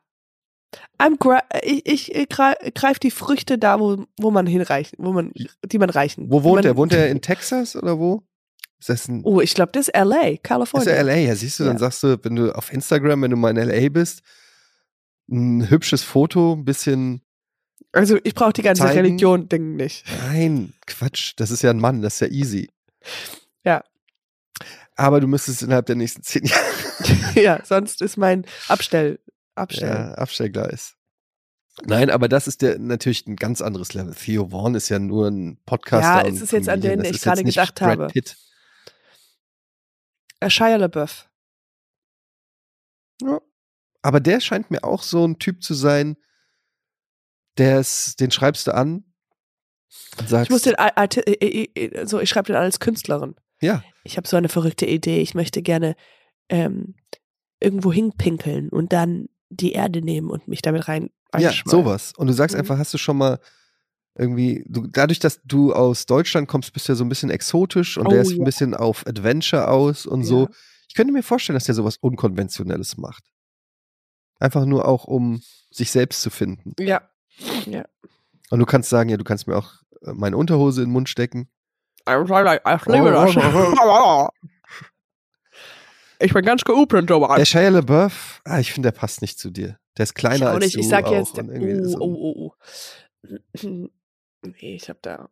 I'm 0.99 1.19
gra 1.19 1.43
ich, 1.63 1.87
ich, 1.87 2.15
ich 2.15 2.29
greife 2.29 3.01
die 3.01 3.11
Früchte 3.11 3.59
da, 3.59 3.79
wo, 3.79 4.05
wo 4.19 4.31
man 4.31 4.47
hinreichen, 4.47 4.99
wo 5.01 5.13
man, 5.13 5.33
die 5.65 5.79
man 5.79 5.91
reichen. 5.91 6.31
Wo 6.31 6.43
wohnt 6.43 6.57
man, 6.57 6.65
er? 6.65 6.77
Wohnt 6.77 6.93
er 6.95 7.09
in 7.09 7.21
Texas 7.21 7.77
oder 7.77 7.99
wo? 7.99 8.23
Ist 8.85 8.89
das 8.91 9.09
ein, 9.09 9.22
Oh, 9.24 9.41
ich 9.41 9.55
glaube, 9.55 9.72
das 9.72 9.89
ist 9.89 9.95
LA, 9.97 10.37
California. 10.43 10.91
ist 10.91 10.95
er 10.95 11.03
LA? 11.05 11.14
Ja, 11.16 11.35
siehst 11.35 11.59
du, 11.59 11.64
dann 11.64 11.74
Ja. 11.76 11.78
sagst 11.78 12.03
du, 12.03 12.18
wenn 12.22 12.37
du 12.37 12.55
auf 12.55 12.70
Instagram, 12.70 13.22
wenn 13.22 13.30
du 13.30 13.37
mal 13.39 13.57
in 13.57 13.57
LA 13.57 13.89
bist, 13.89 14.20
ein 15.30 15.70
hübsches 15.70 16.03
Foto, 16.03 16.53
ein 16.53 16.66
bisschen, 16.66 17.22
Also 17.93 18.18
ich 18.24 18.35
brauche 18.35 18.53
die 18.53 18.61
ganze 18.61 18.82
Zeigen. 18.82 18.99
Religion-Ding 19.01 19.76
nicht. 19.76 20.05
nein, 20.26 20.74
Quatsch, 20.87 21.32
das 21.37 21.51
ist 21.51 21.62
ja 21.62 21.70
ein 21.70 21.80
Mann, 21.80 22.03
das 22.03 22.14
ist 22.14 22.20
ja 22.20 22.26
easy. 22.26 22.68
Ja. 23.64 23.82
Aber 24.97 25.18
du 25.20 25.28
müsstest 25.28 25.62
innerhalb 25.62 25.87
der 25.87 25.97
nächsten 25.97 26.22
zehn 26.22 26.45
Jahre 26.45 26.62
ja, 27.35 27.61
sonst 27.64 28.03
ist 28.03 28.18
mein 28.18 28.45
Abstell, 28.68 29.18
Abstell. 29.55 29.89
ja, 29.89 30.12
Abstellgleis. 30.12 30.95
Nein, 31.87 32.11
aber 32.11 32.28
das 32.28 32.47
ist 32.47 32.61
der 32.62 32.78
natürlich 32.78 33.26
ein 33.26 33.35
ganz 33.37 33.61
anderes 33.62 33.95
Level. 33.95 34.14
Theo 34.14 34.51
Vaughn 34.51 34.74
ist 34.76 34.91
ja 34.91 34.99
nur 35.01 35.26
ein 35.28 35.59
Podcaster. 35.66 36.28
Ja, 36.28 36.32
es 36.35 36.41
ist 36.43 36.53
jetzt 36.53 36.68
an 36.68 36.80
den 36.82 36.99
Das 37.01 37.09
ich 37.09 37.14
ist 37.16 37.22
gerade 37.24 37.43
gedacht 37.43 37.74
Brad 37.74 37.91
habe. 37.91 38.07
Pitt. 38.09 38.37
Äh, 40.45 40.51
Shia 40.51 40.77
LaBeouf. 40.77 41.29
Ja. 43.23 43.41
Aber 44.03 44.21
der 44.21 44.41
scheint 44.41 44.71
mir 44.71 44.85
auch 44.85 45.03
so 45.03 45.27
ein 45.27 45.39
Typ 45.39 45.63
zu 45.63 45.75
sein, 45.75 46.17
der 47.57 47.81
ist, 47.81 48.21
den 48.21 48.31
schreibst 48.31 48.67
du 48.67 48.75
an 48.75 49.05
und 50.19 50.29
sagst, 50.29 50.47
Ich 50.47 50.51
muss 50.51 50.63
den, 50.63 50.75
äh, 50.75 51.65
äh, 51.75 52.07
so, 52.07 52.21
ich 52.21 52.29
schreibe 52.29 52.49
den 52.49 52.57
als 52.57 52.81
Künstlerin. 52.81 53.37
ja, 53.61 53.83
Ich 54.03 54.17
habe 54.17 54.27
so 54.29 54.37
eine 54.37 54.49
verrückte 54.49 54.87
Idee. 54.87 55.21
Ich 55.21 55.35
möchte 55.35 55.63
gerne 55.63 55.95
ähm, 56.49 56.97
irgendwo 57.61 57.93
hinpinkeln 57.93 58.69
und 58.69 58.93
dann 58.93 59.29
die 59.49 59.73
Erde 59.73 60.03
nehmen 60.03 60.31
und 60.31 60.49
mich 60.49 60.63
damit 60.63 60.89
rein. 60.89 61.11
ja, 61.39 61.53
sowas. 61.65 62.13
Und 62.17 62.27
du 62.27 62.33
sagst 62.33 62.55
Mhm. 62.55 62.61
einfach, 62.61 62.79
hast 62.79 62.93
du 62.93 62.99
schon 62.99 63.17
mal 63.17 63.39
irgendwie, 64.17 64.65
du, 64.69 64.87
dadurch, 64.87 65.19
dass 65.19 65.41
du 65.45 65.73
aus 65.73 66.07
Deutschland 66.07 66.49
kommst, 66.49 66.73
bist 66.73 66.89
du 66.89 66.93
ja 66.93 66.97
so 66.97 67.05
ein 67.05 67.09
bisschen 67.09 67.31
exotisch 67.31 67.99
und 67.99 68.07
Oh, 68.07 68.11
der 68.11 68.23
ist 68.23 68.33
ja. 68.33 68.39
ein 68.39 68.45
bisschen 68.45 68.75
auf 68.75 69.07
Adventure 69.07 69.69
aus 69.69 70.07
und 70.07 70.25
so. 70.25 70.43
Ja. 70.45 70.49
Ich 70.89 70.95
könnte 70.95 71.12
mir 71.12 71.23
vorstellen, 71.23 71.55
dass 71.55 71.65
der 71.65 71.75
sowas 71.75 71.97
Unkonventionelles 71.97 72.97
macht. 72.97 73.25
Einfach 74.39 74.65
nur 74.67 74.87
auch, 74.87 75.05
um 75.05 75.43
sich 75.71 75.91
selbst 75.91 76.23
zu 76.23 76.31
finden. 76.31 76.75
Ja. 76.79 77.03
ja. 77.67 77.85
Und 78.51 78.59
du 78.61 78.67
kannst 78.67 78.91
sagen, 78.91 79.11
ja, 79.11 79.17
du 79.17 79.25
kannst 79.25 79.47
mir 79.49 79.57
auch 79.57 79.73
äh, 80.03 80.12
meine 80.12 80.37
Unterhose 80.37 80.83
in 80.83 80.89
den 80.89 80.93
Mund 80.93 81.09
stecken. 81.09 81.49
Ich 86.21 86.33
bin 86.33 86.45
ganz 86.45 86.62
geübt 86.62 87.09
sowas. 87.09 87.37
Der 87.37 87.45
Shia 87.45 87.69
LaBeouf, 87.71 88.41
ah, 88.45 88.61
ich 88.61 88.73
finde, 88.73 88.93
der 88.93 88.99
passt 88.99 89.21
nicht 89.21 89.39
zu 89.39 89.51
dir. 89.51 89.79
Der 89.99 90.05
ist 90.05 90.15
kleiner 90.15 90.47
Ich 90.47 90.53
als 90.55 90.65
nicht. 90.65 90.77
du 90.77 90.81
Ich 90.81 90.89
sag 90.89 91.05
auch 91.07 91.12
jetzt, 91.12 91.37
irgendwie 91.37 91.81
oh, 91.81 91.89
so- 91.89 91.99
oh, 92.01 92.15
oh, 92.15 92.53
oh. 93.65 93.89
Nee, 94.45 94.75
ich 94.77 94.89
hab 94.89 95.01
da. 95.03 95.29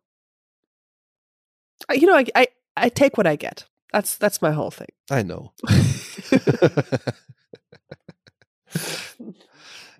You 1.91 2.07
know, 2.07 2.17
I, 2.17 2.25
I, 2.35 2.47
I 2.77 2.89
take 2.89 3.17
what 3.17 3.27
I 3.27 3.37
get. 3.37 3.69
That's, 3.91 4.17
that's 4.17 4.41
my 4.41 4.55
whole 4.55 4.71
thing. 4.71 4.87
I 5.11 5.23
know. 5.23 5.51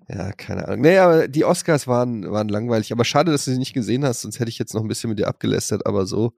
ja, 0.10 0.32
keine 0.34 0.68
Ahnung. 0.68 0.82
Nee, 0.82 0.98
aber 0.98 1.28
die 1.28 1.46
Oscars 1.46 1.88
waren, 1.88 2.30
waren 2.32 2.50
langweilig. 2.50 2.92
Aber 2.92 3.06
schade, 3.06 3.32
dass 3.32 3.46
du 3.46 3.52
sie 3.52 3.60
nicht 3.60 3.74
gesehen 3.74 4.04
hast, 4.06 4.22
sonst 4.22 4.40
hätte 4.40 4.50
ich 4.50 4.60
jetzt 4.60 4.74
noch 4.74 4.82
ein 4.82 4.88
bisschen 4.88 5.10
mit 5.10 5.20
dir 5.20 5.28
abgelästert, 5.28 5.86
aber 5.86 6.06
so. 6.06 6.34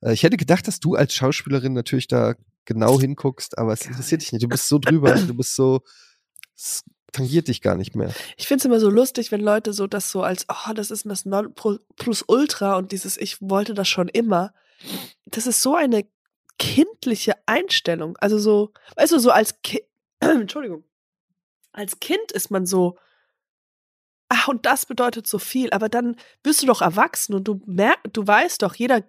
Äh, 0.00 0.12
Ich 0.12 0.22
hätte 0.22 0.36
gedacht, 0.36 0.66
dass 0.66 0.80
du 0.80 0.94
als 0.94 1.14
Schauspielerin 1.14 1.72
natürlich 1.74 2.08
da 2.08 2.34
genau 2.64 3.00
hinguckst, 3.00 3.58
aber 3.58 3.72
es 3.72 3.86
interessiert 3.86 4.22
dich 4.22 4.32
nicht. 4.32 4.42
Du 4.42 4.48
bist 4.48 4.68
so 4.68 4.78
drüber, 4.78 5.14
du 5.14 5.34
bist 5.34 5.54
so, 5.54 5.80
tangiert 7.12 7.48
dich 7.48 7.62
gar 7.62 7.74
nicht 7.74 7.94
mehr. 7.94 8.12
Ich 8.36 8.46
finde 8.46 8.60
es 8.60 8.64
immer 8.64 8.80
so 8.80 8.90
lustig, 8.90 9.32
wenn 9.32 9.40
Leute 9.40 9.72
so 9.72 9.86
das 9.86 10.10
so 10.10 10.22
als, 10.22 10.46
oh, 10.48 10.72
das 10.74 10.90
ist 10.90 11.06
das 11.06 11.24
Non 11.24 11.54
plus 11.54 12.24
ultra 12.26 12.76
und 12.76 12.92
dieses, 12.92 13.16
ich 13.16 13.40
wollte 13.40 13.74
das 13.74 13.88
schon 13.88 14.08
immer. 14.08 14.52
Das 15.26 15.46
ist 15.46 15.62
so 15.62 15.74
eine 15.74 16.06
kindliche 16.58 17.34
Einstellung. 17.46 18.16
Also 18.18 18.38
so, 18.38 18.72
weißt 18.96 19.12
du, 19.12 19.18
so 19.18 19.30
als 19.30 19.60
Kind, 19.62 19.84
Entschuldigung, 20.20 20.84
als 21.72 22.00
Kind 22.00 22.32
ist 22.32 22.50
man 22.50 22.66
so, 22.66 22.98
ach, 24.28 24.48
und 24.48 24.66
das 24.66 24.86
bedeutet 24.86 25.26
so 25.26 25.38
viel, 25.38 25.70
aber 25.70 25.88
dann 25.88 26.16
bist 26.42 26.62
du 26.62 26.66
doch 26.66 26.82
erwachsen 26.82 27.34
und 27.34 27.44
du 27.44 27.60
merkst, 27.66 28.04
du 28.12 28.26
weißt 28.26 28.62
doch, 28.62 28.74
jeder 28.74 29.04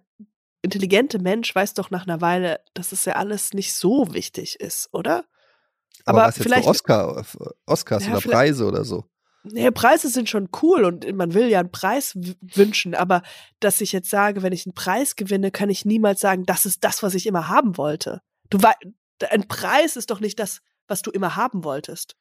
intelligente 0.61 1.19
Mensch 1.19 1.53
weiß 1.53 1.73
doch 1.73 1.89
nach 1.89 2.05
einer 2.05 2.21
Weile, 2.21 2.59
dass 2.73 2.91
es 2.91 3.05
ja 3.05 3.13
alles 3.13 3.53
nicht 3.53 3.73
so 3.73 4.13
wichtig 4.13 4.59
ist, 4.59 4.89
oder? 4.93 5.25
Aber, 6.05 6.19
Aber 6.21 6.27
was 6.29 6.37
jetzt 6.37 6.43
vielleicht- 6.43 6.63
so 6.65 6.69
Oscar, 6.69 7.25
Oscars 7.65 8.05
Ja, 8.05 8.11
oder 8.17 8.21
Preise 8.21 8.65
oder 8.65 8.83
so. 8.83 9.05
Nee, 9.43 9.71
Preise 9.71 10.09
sind 10.09 10.29
schon 10.29 10.49
cool 10.61 10.83
und 10.83 11.09
man 11.15 11.33
will 11.33 11.47
ja 11.47 11.59
einen 11.61 11.71
Preis 11.71 12.13
wünschen, 12.41 12.93
aber 12.93 13.21
dass 13.61 13.79
ich 13.79 13.93
jetzt 13.93 14.09
sage, 14.09 14.43
wenn 14.43 14.51
ich 14.51 14.65
einen 14.65 14.73
Preis 14.73 15.15
gewinne, 15.15 15.49
kann 15.49 15.69
ich 15.69 15.85
niemals 15.85 16.19
sagen, 16.19 16.43
das 16.45 16.65
ist 16.65 16.83
das, 16.83 17.03
was 17.03 17.13
ich 17.15 17.25
immer 17.25 17.47
haben 17.47 17.77
wollte. 17.77 18.21
Du 18.49 18.59
ein 19.29 19.47
Preis 19.47 19.95
ist 19.95 20.11
doch 20.11 20.19
nicht 20.19 20.39
das, 20.39 20.59
was 20.87 21.01
du 21.01 21.11
immer 21.11 21.35
haben 21.37 21.63
wolltest. 21.63 22.15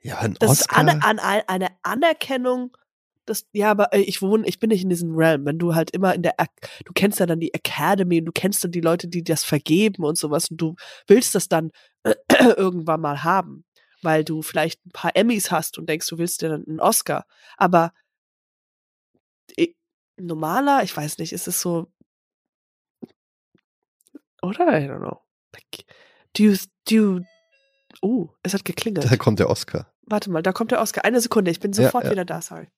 Ja, 0.00 0.18
ein 0.18 0.34
Das 0.40 0.50
Oscar. 0.50 0.82
ist 0.82 0.88
an, 0.88 1.18
an, 1.18 1.18
eine 1.46 1.68
Anerkennung. 1.82 2.76
Das, 3.26 3.44
ja, 3.52 3.70
aber 3.70 3.92
äh, 3.92 4.00
ich 4.00 4.22
wohne, 4.22 4.46
ich 4.46 4.58
bin 4.58 4.68
nicht 4.70 4.82
in 4.82 4.88
diesem 4.88 5.14
Realm. 5.14 5.44
Wenn 5.44 5.58
du 5.58 5.74
halt 5.74 5.90
immer 5.90 6.14
in 6.14 6.22
der, 6.22 6.34
du 6.84 6.92
kennst 6.94 7.20
ja 7.20 7.26
dann 7.26 7.40
die 7.40 7.52
Academy 7.52 8.20
und 8.20 8.24
du 8.26 8.32
kennst 8.32 8.64
dann 8.64 8.70
die 8.72 8.80
Leute, 8.80 9.06
die 9.08 9.22
das 9.22 9.44
vergeben 9.44 10.04
und 10.04 10.16
sowas 10.16 10.50
und 10.50 10.56
du 10.60 10.76
willst 11.06 11.34
das 11.34 11.48
dann 11.48 11.70
irgendwann 12.56 13.00
mal 13.00 13.24
haben, 13.24 13.64
weil 14.02 14.24
du 14.24 14.42
vielleicht 14.42 14.84
ein 14.86 14.90
paar 14.92 15.14
Emmys 15.16 15.50
hast 15.50 15.78
und 15.78 15.88
denkst, 15.88 16.06
du 16.08 16.18
willst 16.18 16.42
dir 16.42 16.48
dann 16.50 16.64
einen 16.66 16.80
Oscar. 16.80 17.26
Aber 17.56 17.92
normaler, 20.16 20.82
ich 20.82 20.96
weiß 20.96 21.18
nicht, 21.18 21.32
ist 21.32 21.46
es 21.48 21.60
so, 21.60 21.92
oder? 24.42 24.66
I 24.78 24.88
don't 24.88 24.98
know. 24.98 25.20
Do 26.34 26.42
you, 26.44 26.56
do 26.88 26.94
you, 26.94 27.20
oh, 28.02 28.28
es 28.42 28.54
hat 28.54 28.64
geklingelt. 28.64 29.10
da 29.10 29.16
kommt 29.16 29.38
der 29.38 29.48
Oscar. 29.50 29.92
Warte 30.02 30.30
mal, 30.30 30.42
da 30.42 30.52
kommt 30.52 30.70
der 30.70 30.80
Oscar. 30.80 31.04
Eine 31.04 31.20
Sekunde, 31.20 31.50
ich 31.50 31.60
bin 31.60 31.72
Ja, 31.72 31.84
sofort 31.84 32.04
ja. 32.04 32.10
wieder 32.10 32.24
da, 32.24 32.40
sorry. 32.40 32.68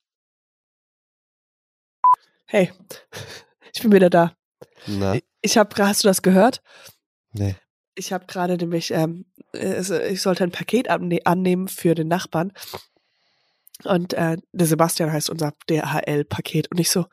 Hey, 2.47 2.73
ich 3.75 3.83
bin 3.83 3.93
wieder 3.93 4.11
da. 4.11 4.37
Na, 4.87 5.19
Ich 5.43 5.57
habe, 5.59 5.75
hast 5.85 6.05
du 6.05 6.09
das 6.09 6.23
gehört? 6.23 6.63
nee. 7.33 7.57
Ich 7.95 8.13
habe 8.13 8.27
gerade 8.27 8.57
nämlich, 8.57 8.91
ähm, 8.93 9.27
es- 9.53 9.91
ich 9.91 10.23
sollte 10.23 10.45
ein 10.45 10.53
Paket 10.53 10.89
anne 10.89 11.19
annehmen 11.25 11.69
für 11.69 11.95
den 11.95 12.09
Nachbarn. 12.09 12.53
Und 13.85 14.13
äh, 14.15 14.37
der 14.53 14.67
Sebastian 14.67 15.11
heißt 15.13 15.31
unser 15.31 15.53
DHL-Paket. 15.69 16.71
Und 16.71 16.79
ich 16.79 16.91
so, 16.91 17.07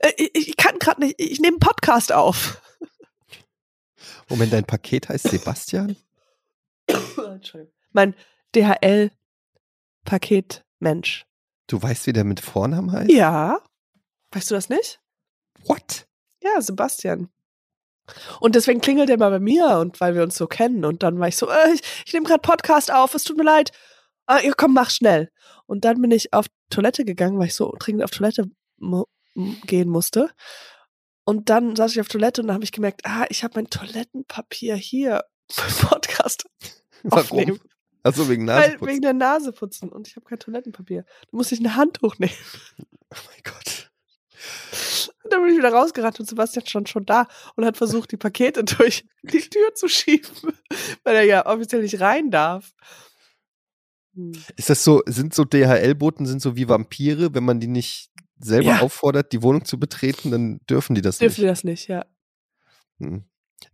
äh, 0.00 0.12
ich, 0.16 0.48
ich 0.48 0.56
kann 0.56 0.78
gerade 0.78 1.00
nicht, 1.02 1.14
ich 1.20 1.38
nehme 1.40 1.54
einen 1.54 1.60
Podcast 1.60 2.12
auf. 2.12 2.60
Moment, 4.28 4.52
dein 4.52 4.64
Paket 4.64 5.08
heißt 5.08 5.28
Sebastian? 5.28 5.96
Entschuldigung. 6.88 7.72
Mein 7.92 8.14
DHL-Paket-Mensch. 10.04 11.26
Du 11.66 11.80
weißt, 11.82 12.06
wie 12.06 12.12
der 12.12 12.24
mit 12.24 12.40
Vornamen 12.40 12.92
heißt? 12.92 13.10
Ja. 13.10 13.62
Weißt 14.32 14.50
du 14.50 14.54
das 14.54 14.68
nicht? 14.68 15.00
What? 15.64 16.06
Ja, 16.42 16.60
Sebastian. 16.60 17.28
Und 18.40 18.54
deswegen 18.54 18.80
klingelt 18.80 19.10
er 19.10 19.18
mal 19.18 19.30
bei 19.30 19.40
mir 19.40 19.78
und 19.78 20.00
weil 20.00 20.14
wir 20.14 20.22
uns 20.22 20.36
so 20.36 20.46
kennen. 20.46 20.84
Und 20.84 21.02
dann 21.02 21.18
war 21.18 21.28
ich 21.28 21.36
so, 21.36 21.48
äh, 21.48 21.72
ich, 21.74 21.80
ich 22.06 22.12
nehme 22.12 22.26
gerade 22.26 22.40
Podcast 22.40 22.92
auf, 22.92 23.14
es 23.14 23.24
tut 23.24 23.36
mir 23.36 23.44
leid. 23.44 23.70
Ah, 24.26 24.40
ja, 24.42 24.52
komm, 24.56 24.74
mach 24.74 24.90
schnell. 24.90 25.30
Und 25.66 25.84
dann 25.84 26.00
bin 26.00 26.10
ich 26.10 26.32
auf 26.32 26.46
Toilette 26.70 27.04
gegangen, 27.04 27.38
weil 27.38 27.46
ich 27.46 27.54
so 27.54 27.74
dringend 27.78 28.04
auf 28.04 28.10
Toilette 28.10 28.50
mu 28.76 29.04
gehen 29.66 29.88
musste. 29.88 30.30
Und 31.24 31.50
dann 31.50 31.76
saß 31.76 31.92
ich 31.92 32.00
auf 32.00 32.08
Toilette 32.08 32.40
und 32.40 32.48
dann 32.48 32.54
habe 32.54 32.64
ich 32.64 32.72
gemerkt, 32.72 33.02
ah, 33.04 33.26
ich 33.28 33.44
habe 33.44 33.52
mein 33.56 33.70
Toilettenpapier 33.70 34.74
hier 34.76 35.24
für 35.50 35.86
Podcast 35.86 36.44
aufnehmen. 37.10 37.58
Warum? 37.58 37.70
Achso, 38.02 38.28
wegen 38.28 38.46
Weil, 38.46 38.60
Naseputzen. 38.60 38.88
wegen 38.88 39.02
der 39.02 39.12
Nase 39.12 39.52
putzen. 39.52 39.88
Und 39.90 40.08
ich 40.08 40.16
habe 40.16 40.24
kein 40.24 40.38
Toilettenpapier. 40.38 41.04
Da 41.04 41.36
musste 41.36 41.54
ich 41.54 41.60
ein 41.60 41.76
Handtuch 41.76 42.18
nehmen. 42.18 42.32
oh 43.10 43.16
mein 43.26 43.42
Gott. 43.44 43.90
Und 45.28 45.32
dann 45.34 45.42
bin 45.42 45.52
ich 45.52 45.58
wieder 45.58 45.72
rausgerannt 45.72 46.18
und 46.20 46.26
Sebastian 46.26 46.64
stand 46.66 46.88
schon 46.88 47.04
da 47.04 47.28
und 47.54 47.66
hat 47.66 47.76
versucht, 47.76 48.12
die 48.12 48.16
Pakete 48.16 48.64
durch 48.64 49.04
die 49.22 49.40
Tür 49.40 49.74
zu 49.74 49.86
schieben, 49.88 50.30
weil 51.04 51.16
er 51.16 51.24
ja 51.24 51.46
offiziell 51.46 51.82
nicht 51.82 52.00
rein 52.00 52.30
darf. 52.30 52.72
Hm. 54.14 54.32
Ist 54.56 54.70
das 54.70 54.82
so, 54.84 55.02
sind 55.06 55.34
so 55.34 55.44
DHL-Boten 55.44 56.24
sind 56.24 56.40
so 56.40 56.56
wie 56.56 56.66
Vampire, 56.68 57.34
wenn 57.34 57.44
man 57.44 57.60
die 57.60 57.66
nicht 57.66 58.10
selber 58.38 58.70
Ja. 58.70 58.80
auffordert, 58.80 59.32
die 59.32 59.42
Wohnung 59.42 59.66
zu 59.66 59.78
betreten, 59.78 60.30
dann 60.30 60.60
dürfen 60.70 60.94
die 60.94 61.02
das 61.02 61.18
Dürfen 61.18 61.32
nicht. 61.32 61.42
wir 61.42 61.48
das 61.48 61.64
nicht, 61.64 61.88
ja. 61.88 62.06
Hm. 63.00 63.24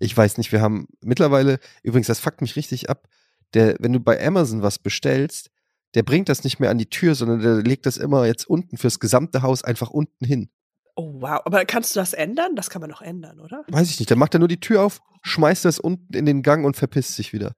Ich 0.01 0.17
weiß 0.17 0.39
nicht, 0.39 0.51
wir 0.51 0.61
haben 0.61 0.89
mittlerweile, 1.03 1.61
übrigens, 1.85 2.09
das 2.09 2.19
fuckt 2.19 2.41
mich 2.41 2.57
richtig 2.57 2.91
ab, 2.91 3.07
der, 3.53 3.77
wenn 3.79 3.93
du 3.93 4.01
bei 4.01 4.21
Amazon 4.27 4.63
was 4.63 4.81
bestellst, 4.81 5.51
der 5.95 6.03
bringt 6.03 6.29
das 6.29 6.43
nicht 6.43 6.59
mehr 6.59 6.71
an 6.71 6.79
die 6.79 6.89
Tür, 6.91 7.15
sondern 7.15 7.41
der 7.41 7.63
legt 7.63 7.87
das 7.87 7.97
immer 7.99 8.27
jetzt 8.27 8.49
unten 8.49 8.77
fürs 8.77 8.99
gesamte 8.99 9.43
Haus 9.43 9.63
einfach 9.63 9.91
unten 9.91 10.25
hin. 10.25 10.51
Oh, 10.97 11.21
wow. 11.21 11.41
Aber 11.45 11.65
kannst 11.65 11.95
du 11.95 12.01
das 12.01 12.13
ändern? 12.13 12.55
Das 12.57 12.71
kann 12.71 12.81
man 12.81 12.91
doch 12.91 13.03
ändern, 13.03 13.41
oder? 13.41 13.65
Weiß 13.69 13.91
ich 13.91 13.99
nicht, 13.99 14.11
dann 14.11 14.19
macht 14.19 14.35
er 14.35 14.39
nur 14.39 14.49
die 14.49 14.61
Tür 14.61 14.83
auf, 14.83 15.01
schmeißt 15.23 15.65
das 15.65 15.79
unten 15.81 16.15
in 16.15 16.27
den 16.27 16.43
Gang 16.43 16.65
und 16.65 16.77
verpisst 16.77 17.17
sich 17.17 17.33
wieder. 17.33 17.55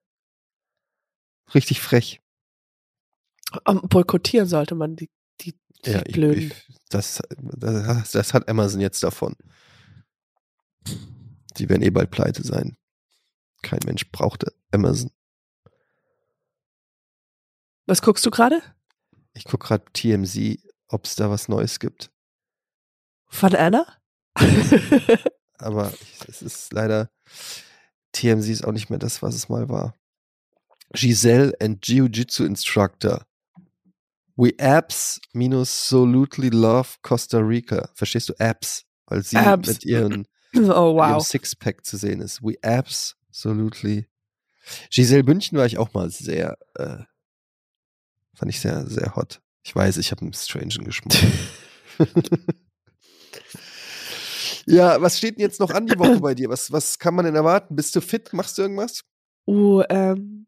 Richtig 1.55 1.81
frech. 1.81 2.21
Um, 3.65 3.81
boykottieren 3.83 4.49
sollte 4.49 4.75
man 4.75 4.97
die, 4.97 5.11
die, 5.41 5.55
die 5.85 5.91
Ja, 5.91 6.03
ich, 6.07 6.15
Blöden. 6.15 6.51
ich, 6.51 6.77
das, 6.89 7.23
das, 7.39 8.11
das 8.11 8.35
hat 8.35 8.49
Amazon 8.49 8.81
jetzt 8.81 9.03
davon. 9.03 9.37
Die 11.59 11.69
werden 11.69 11.83
eh 11.83 11.91
bald 11.91 12.11
pleite 12.11 12.43
sein. 12.43 12.77
Kein 13.63 13.81
Mensch 13.85 14.11
braucht 14.11 14.45
Amazon. 14.73 15.11
Was 17.87 18.03
guckst 18.03 18.25
du 18.27 18.31
gerade? 18.31 18.63
Ich 19.35 19.45
gucke 19.45 19.67
gerade 19.67 19.85
TMZ, 19.93 20.59
ob 20.89 21.05
es 21.05 21.15
da 21.15 21.31
was 21.31 21.49
Neues 21.49 21.79
gibt. 21.79 22.11
Von 23.29 23.55
Anna? 23.55 23.87
Aber 25.59 25.93
ich, 25.93 26.29
es 26.29 26.43
ist 26.43 26.73
leider, 26.73 27.11
TMZ 28.13 28.49
ist 28.49 28.65
auch 28.65 28.73
nicht 28.73 28.91
mehr 28.91 28.99
das, 28.99 29.23
was 29.23 29.35
es 29.35 29.49
mal 29.49 29.69
war. 29.69 29.95
Giselle 30.95 31.53
and 31.61 31.85
Jiu-Jitsu 31.85 32.45
Instructor. 32.45 33.27
We 34.37 34.53
apps 34.59 35.21
minus 35.33 35.89
solutely 35.89 36.51
love 36.51 36.97
Costa 37.03 37.39
Rica. 37.39 37.89
Verstehst 37.95 38.29
du? 38.29 38.35
Apps. 38.39 38.85
Weil 39.07 39.23
sie 39.23 39.37
Abs. 39.37 39.69
mit 39.69 39.85
ihren, 39.85 40.27
oh, 40.55 40.59
ihrem 40.59 40.97
wow. 40.97 41.27
Sixpack 41.27 41.85
zu 41.85 41.97
sehen 41.97 42.21
ist. 42.21 42.43
We 42.43 42.57
absolutely. 42.63 44.09
Giselle 44.91 45.25
Bündchen 45.25 45.57
war 45.57 45.67
ich 45.67 45.79
auch 45.79 45.95
mal 45.95 46.11
sehr, 46.11 46.59
äh, 46.75 46.99
fand 48.35 48.51
ich 48.51 48.61
sehr, 48.61 48.87
sehr 48.87 49.15
hot. 49.17 49.41
Ich 49.63 49.75
weiß, 49.75 49.97
ich 49.97 50.11
habe 50.11 50.23
einen 50.23 50.35
strangen 50.35 50.85
Geschmack. 50.85 51.17
ja, 54.67 55.01
was 55.01 55.19
steht 55.19 55.37
denn 55.37 55.43
jetzt 55.43 55.61
noch 55.61 55.71
an 55.71 55.87
die 55.87 55.99
Woche 55.99 56.21
bei 56.21 56.35
dir? 56.35 56.49
Was, 56.49 56.73
was 56.73 56.99
kann 56.99 57.15
man 57.15 57.25
denn 57.25 57.37
erwarten? 57.37 57.77
Bist 57.77 57.95
du 57.95 58.01
fit? 58.01 58.33
Machst 58.33 58.59
du 58.59 58.63
irgendwas? 58.63 59.05
Uh, 59.47 59.83
ähm. 59.89 60.47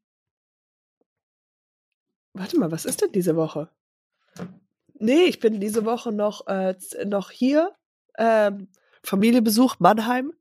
Warte 2.33 2.59
mal, 2.59 2.71
was 2.71 2.85
ist 2.85 3.01
denn 3.01 3.13
diese 3.13 3.37
Woche? 3.37 3.71
Nee, 4.95 5.25
ich 5.25 5.39
bin 5.39 5.61
diese 5.61 5.85
Woche 5.85 6.11
noch, 6.11 6.47
äh, 6.49 6.75
noch 7.07 7.31
hier. 7.31 7.77
Ähm, 8.19 8.69
Familienbesuch 9.05 9.77
Mannheim. 9.79 10.33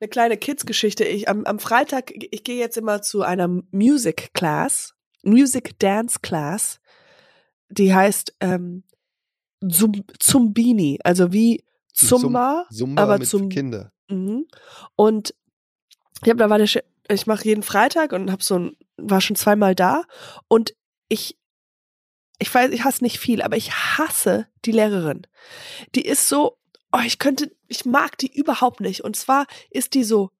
Eine 0.00 0.08
kleine 0.08 0.36
Kids-Geschichte. 0.38 1.04
Ich, 1.04 1.28
am, 1.28 1.44
am 1.44 1.58
Freitag, 1.58 2.12
ich 2.14 2.44
gehe 2.44 2.58
jetzt 2.58 2.78
immer 2.78 3.02
zu 3.02 3.22
einer 3.22 3.48
Music 3.70 4.32
Class, 4.32 4.94
Music 5.22 5.78
Dance 5.78 6.20
Class. 6.22 6.80
Die 7.68 7.94
heißt 7.94 8.36
ähm, 8.40 8.84
Zum, 9.70 10.04
Zumbini, 10.18 10.98
also 11.04 11.32
wie 11.32 11.64
Zumba, 12.06 12.66
Zumba 12.70 13.02
aber 13.02 13.18
mit 13.18 13.28
zum 13.28 13.48
Kinder. 13.48 13.92
Mhm. 14.08 14.46
Und 14.96 15.34
ich 16.22 16.28
habe 16.28 16.38
da 16.38 16.50
war 16.50 16.58
der, 16.58 16.68
Sch- 16.68 16.84
ich 17.10 17.26
mache 17.26 17.44
jeden 17.44 17.62
Freitag 17.62 18.12
und 18.12 18.30
habe 18.30 18.42
so 18.42 18.58
ein, 18.58 18.76
war 18.96 19.20
schon 19.20 19.36
zweimal 19.36 19.74
da 19.74 20.02
und 20.48 20.74
ich 21.08 21.38
ich 22.40 22.54
weiß, 22.54 22.70
ich 22.70 22.84
hasse 22.84 23.02
nicht 23.02 23.18
viel, 23.18 23.42
aber 23.42 23.56
ich 23.56 23.72
hasse 23.72 24.46
die 24.64 24.70
Lehrerin. 24.70 25.26
Die 25.96 26.02
ist 26.06 26.28
so, 26.28 26.56
oh, 26.92 27.00
ich 27.04 27.18
könnte, 27.18 27.50
ich 27.66 27.84
mag 27.84 28.16
die 28.18 28.32
überhaupt 28.32 28.78
nicht. 28.78 29.02
Und 29.02 29.16
zwar 29.16 29.46
ist 29.70 29.94
die 29.94 30.04
so, 30.04 30.30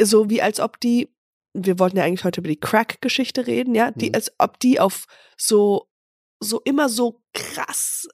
so 0.00 0.30
wie 0.30 0.40
als 0.40 0.60
ob 0.60 0.78
die, 0.78 1.12
wir 1.52 1.80
wollten 1.80 1.96
ja 1.96 2.04
eigentlich 2.04 2.22
heute 2.22 2.40
über 2.40 2.48
die 2.48 2.60
Crack-Geschichte 2.60 3.48
reden, 3.48 3.74
ja, 3.74 3.90
die, 3.90 4.10
Mhm. 4.10 4.14
als 4.14 4.32
ob 4.38 4.60
die 4.60 4.78
auf 4.78 5.06
so, 5.36 5.88
so 6.38 6.60
immer 6.64 6.88
so 6.88 7.20
krass 7.34 8.06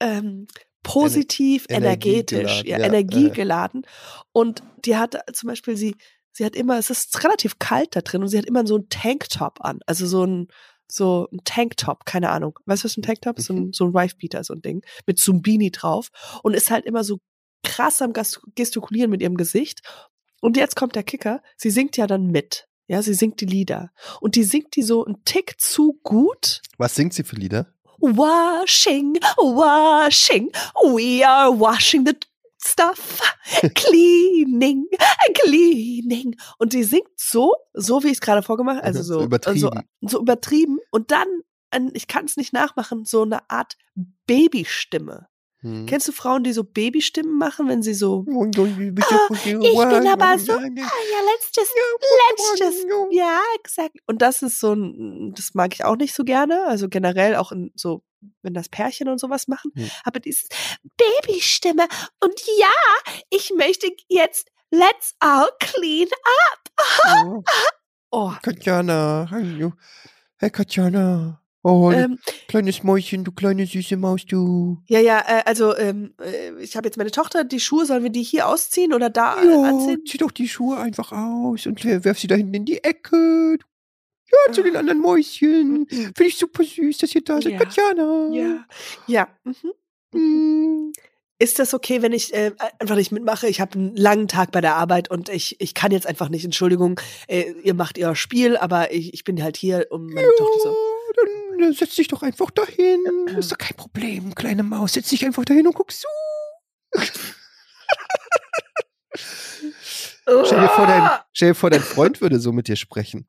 ähm, 0.00 0.46
positiv, 0.82 1.66
energetisch, 1.68 2.62
energiegeladen, 2.62 2.66
ja, 2.66 2.78
ja, 2.78 2.84
energiegeladen. 2.84 3.86
Und 4.32 4.62
die 4.84 4.96
hat 4.96 5.18
zum 5.32 5.48
Beispiel, 5.48 5.76
sie, 5.76 5.96
sie 6.32 6.44
hat 6.44 6.56
immer, 6.56 6.78
es 6.78 6.90
ist 6.90 7.22
relativ 7.24 7.58
kalt 7.58 7.96
da 7.96 8.00
drin 8.00 8.22
und 8.22 8.28
sie 8.28 8.38
hat 8.38 8.46
immer 8.46 8.66
so 8.66 8.76
einen 8.76 8.88
Tanktop 8.88 9.60
an. 9.60 9.80
Also 9.86 10.06
so 10.06 10.24
ein, 10.24 10.48
so 10.90 11.28
ein 11.32 11.40
Tanktop, 11.44 12.06
keine 12.06 12.30
Ahnung. 12.30 12.58
Weißt 12.64 12.82
du, 12.82 12.86
was 12.86 12.96
ein 12.96 13.02
Tanktop 13.02 13.38
ist? 13.38 13.46
So 13.46 13.54
ein, 13.54 13.72
so 13.72 13.84
ein 13.84 13.94
Wifebeater, 13.94 14.42
so 14.44 14.54
ein 14.54 14.62
Ding. 14.62 14.82
Mit 15.06 15.18
Zumbini 15.18 15.70
drauf. 15.70 16.08
Und 16.42 16.54
ist 16.54 16.70
halt 16.70 16.86
immer 16.86 17.04
so 17.04 17.18
krass 17.62 18.00
am 18.00 18.12
gestikulieren 18.54 19.10
mit 19.10 19.20
ihrem 19.20 19.36
Gesicht. 19.36 19.80
Und 20.40 20.56
jetzt 20.56 20.76
kommt 20.76 20.94
der 20.94 21.02
Kicker. 21.02 21.42
Sie 21.56 21.70
singt 21.70 21.96
ja 21.96 22.06
dann 22.06 22.28
mit. 22.28 22.68
Ja, 22.86 23.02
sie 23.02 23.12
singt 23.12 23.40
die 23.42 23.46
Lieder. 23.46 23.90
Und 24.20 24.34
die 24.34 24.44
singt 24.44 24.74
die 24.76 24.82
so 24.82 25.04
einen 25.04 25.22
Tick 25.24 25.60
zu 25.60 26.00
gut. 26.02 26.62
Was 26.78 26.94
singt 26.94 27.12
sie 27.12 27.22
für 27.22 27.36
Lieder? 27.36 27.74
Washing, 28.00 29.14
washing, 29.36 30.50
we 30.94 31.24
are 31.24 31.50
washing 31.58 32.04
the 32.06 32.16
stuff, 32.64 33.20
cleaning, 33.74 34.86
cleaning. 35.42 36.36
Und 36.58 36.72
sie 36.72 36.84
singt 36.84 37.08
so, 37.16 37.54
so 37.74 38.02
wie 38.02 38.08
ich 38.08 38.14
es 38.14 38.20
gerade 38.20 38.42
vorgemacht, 38.42 38.82
also 38.82 39.02
So 39.02 39.18
so 39.20 39.24
übertrieben. 39.24 39.60
so, 39.60 39.70
so 40.08 40.20
übertrieben. 40.20 40.78
Und 40.90 41.10
dann, 41.10 41.26
ein- 41.70 41.90
ich 41.94 42.06
kann 42.08 42.24
es 42.24 42.36
nicht 42.36 42.52
nachmachen, 42.52 43.04
so 43.04 43.22
eine 43.22 43.48
Art 43.50 43.76
Babystimme. 44.26 45.28
Hm. 45.60 45.86
Kennst 45.86 46.06
du 46.06 46.12
Frauen, 46.12 46.44
die 46.44 46.52
so 46.52 46.62
Babystimmen 46.62 47.36
machen, 47.36 47.68
wenn 47.68 47.82
sie 47.82 47.94
so, 47.94 48.24
ich 48.28 49.46
ich 49.46 49.52
bin 49.52 50.06
aber 50.06 50.38
so- 50.38 50.52
ah 50.52 50.60
ja, 50.60 51.20
let's 51.24 51.50
just, 51.56 51.72
let's 52.00 52.60
just 52.60 52.86
ja, 53.10 53.40
exakt. 53.58 53.96
Und 54.06 54.22
das 54.22 54.42
ist 54.42 54.60
so 54.60 54.72
ein, 54.74 55.32
das 55.34 55.54
mag 55.54 55.74
ich 55.74 55.84
auch 55.84 55.96
nicht 55.96 56.14
so 56.14 56.22
gerne. 56.24 56.64
Also 56.66 56.88
generell 56.88 57.34
auch 57.34 57.50
in 57.50 57.72
so, 57.74 58.02
wenn 58.42 58.54
das 58.54 58.68
Pärchen 58.68 59.08
und 59.08 59.18
sowas 59.18 59.48
machen. 59.48 59.72
Hm. 59.74 59.90
Aber 60.04 60.20
dieses 60.20 60.48
Babystimme. 60.96 61.88
Und 62.22 62.40
ja, 62.58 62.70
ich 63.30 63.52
möchte 63.56 63.88
jetzt 64.08 64.48
let's 64.70 65.14
all 65.18 65.48
clean 65.60 66.08
up. 66.52 67.44
Oh, 68.10 68.32
Katjana, 68.40 69.28
hallo. 69.30 69.74
Hey 70.38 70.48
Katjana. 70.48 71.42
Oh, 71.68 71.90
ähm, 71.92 72.18
kleines 72.48 72.82
Mäuschen, 72.82 73.24
du 73.24 73.32
kleine 73.32 73.66
süße 73.66 73.96
Maus, 73.96 74.24
du. 74.26 74.78
ja, 74.86 75.00
ja, 75.00 75.18
äh, 75.26 75.42
also 75.44 75.76
ähm, 75.76 76.14
äh, 76.22 76.52
ich 76.62 76.76
habe 76.76 76.86
jetzt 76.88 76.96
meine 76.96 77.10
Tochter, 77.10 77.44
die 77.44 77.60
Schuhe, 77.60 77.84
sollen 77.84 78.02
wir 78.02 78.10
die 78.10 78.22
hier 78.22 78.48
ausziehen 78.48 78.92
oder 78.94 79.10
da 79.10 79.42
Ja, 79.42 79.62
anziehen? 79.64 80.02
zieh 80.06 80.18
doch 80.18 80.30
die 80.30 80.48
Schuhe 80.48 80.78
einfach 80.78 81.12
aus 81.12 81.66
und 81.66 81.84
wer- 81.84 82.04
werf 82.04 82.18
sie 82.18 82.26
da 82.26 82.36
hinten 82.36 82.54
in 82.54 82.64
die 82.64 82.82
Ecke. 82.82 83.58
Ja, 84.46 84.52
zu 84.52 84.62
den 84.62 84.76
anderen 84.76 85.00
Mäuschen. 85.00 85.80
Mhm. 85.80 85.86
Finde 85.88 86.24
ich 86.26 86.36
super 86.36 86.62
süß, 86.62 86.98
dass 86.98 87.14
ihr 87.14 87.22
da 87.24 87.40
seid. 87.40 87.52
Ja. 87.52 87.58
Katjana. 87.58 88.28
Ja, 88.32 88.64
ja. 89.06 89.28
Mhm. 89.44 89.54
Hm. 90.14 90.92
Ist 91.40 91.58
das 91.60 91.72
okay, 91.72 92.02
wenn 92.02 92.12
ich 92.12 92.34
äh, 92.34 92.50
einfach 92.80 92.96
nicht 92.96 93.12
mitmache? 93.12 93.46
Ich 93.46 93.60
habe 93.60 93.74
einen 93.78 93.94
langen 93.96 94.26
Tag 94.26 94.50
bei 94.50 94.60
der 94.60 94.74
Arbeit 94.74 95.08
und 95.10 95.28
ich, 95.28 95.56
ich 95.60 95.72
kann 95.72 95.92
jetzt 95.92 96.06
einfach 96.06 96.28
nicht. 96.30 96.44
Entschuldigung, 96.44 97.00
äh, 97.28 97.52
ihr 97.62 97.74
macht 97.74 97.96
ihr 97.96 98.14
Spiel, 98.16 98.56
aber 98.56 98.92
ich, 98.92 99.14
ich 99.14 99.22
bin 99.24 99.40
halt 99.42 99.56
hier, 99.56 99.86
um 99.90 100.06
meine 100.08 100.26
Tochter 100.36 100.60
zu. 100.62 100.74
Dann 101.58 101.72
setz 101.72 101.96
dich 101.96 102.08
doch 102.08 102.22
einfach 102.22 102.50
dahin. 102.50 103.04
Ist 103.36 103.52
doch 103.52 103.58
kein 103.58 103.76
Problem, 103.76 104.34
kleine 104.34 104.62
Maus. 104.62 104.92
Setz 104.92 105.08
dich 105.08 105.24
einfach 105.24 105.44
dahin 105.44 105.66
und 105.66 105.74
guck 105.74 105.90
zu. 105.90 106.06
Stell 110.44 110.60
dir, 110.60 110.68
vor, 110.68 110.86
dein, 110.86 111.18
stell 111.32 111.48
dir 111.50 111.54
vor, 111.54 111.70
dein 111.70 111.80
Freund 111.80 112.20
würde 112.20 112.38
so 112.38 112.52
mit 112.52 112.68
dir 112.68 112.76
sprechen. 112.76 113.26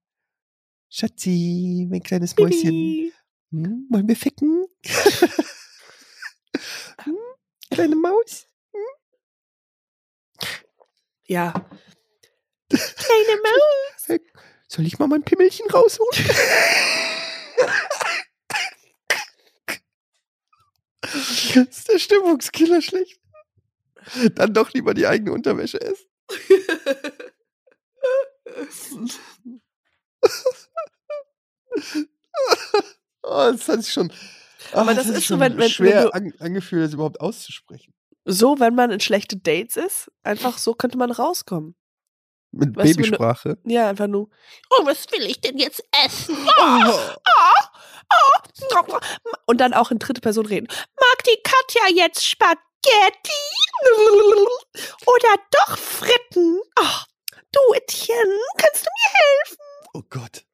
Schatzi, 0.89 1.87
mein 1.89 2.03
kleines 2.03 2.37
Mäuschen. 2.37 3.11
Hm, 3.51 3.87
wollen 3.89 4.07
wir 4.07 4.15
ficken? 4.15 4.65
hm, 7.03 7.17
kleine 7.71 7.95
Maus. 7.95 8.45
Ja. 11.25 11.53
Kleine 12.69 13.41
Maus. 13.43 14.19
Soll 14.67 14.85
ich 14.85 14.99
mal 14.99 15.07
mein 15.07 15.23
Pimmelchen 15.23 15.69
rausholen? 15.69 16.25
ist 21.69 21.87
der 21.89 21.99
Stimmungskiller 21.99 22.81
schlecht? 22.81 23.19
Dann 24.35 24.53
doch 24.53 24.71
lieber 24.73 24.93
die 24.93 25.07
eigene 25.07 25.31
Unterwäsche 25.33 25.79
essen. 25.81 26.05
oh, 33.23 33.51
das 33.51 33.67
hat 33.67 33.83
sich 33.83 33.93
schon. 33.93 34.11
Aber 34.73 34.91
ah, 34.91 34.93
das 34.93 35.07
hat 35.07 35.15
ist 35.15 35.27
so, 35.27 35.33
schon 35.33 35.39
wenn- 35.39 35.53
wenn- 35.53 35.59
wenn 35.61 35.69
schwer 35.69 36.03
du- 36.05 36.13
an, 36.13 36.33
angefühlt, 36.39 36.83
das 36.85 36.93
überhaupt 36.93 37.21
auszusprechen. 37.21 37.93
So, 38.25 38.59
wenn 38.59 38.75
man 38.75 38.91
in 38.91 38.99
schlechte 38.99 39.37
Dates 39.37 39.77
ist, 39.77 40.11
einfach 40.23 40.57
so 40.57 40.73
könnte 40.73 40.97
man 40.97 41.11
rauskommen. 41.11 41.75
Mit 42.51 42.75
Weißt 42.75 42.93
du, 42.93 42.97
wenn 42.97 43.03
du- 43.03 43.09
Babysprache. 43.11 43.57
Ja, 43.65 43.89
einfach 43.89 44.07
nur. 44.07 44.29
Oh, 44.71 44.85
was 44.85 45.05
will 45.11 45.21
ich 45.25 45.39
denn 45.39 45.57
jetzt 45.57 45.83
essen? 46.05 46.35
Oh. 46.59 46.99
Und 49.45 49.59
dann 49.59 49.73
auch 49.73 49.91
in 49.91 49.99
dritte 49.99 50.21
Person 50.21 50.45
reden. 50.45 50.67
Mag 50.67 51.23
die 51.25 51.37
Katja 51.43 52.03
jetzt 52.03 52.25
Spaghetti? 52.25 52.59
Oder 55.05 55.35
doch 55.51 55.77
Fritten? 55.77 56.59
Ach, 56.75 57.07
du 57.51 57.59
Etienne, 57.75 58.39
kannst 58.57 58.85
du 58.85 58.89
mir 58.89 59.57
Oh 59.93 60.03
Gott. 60.09 60.45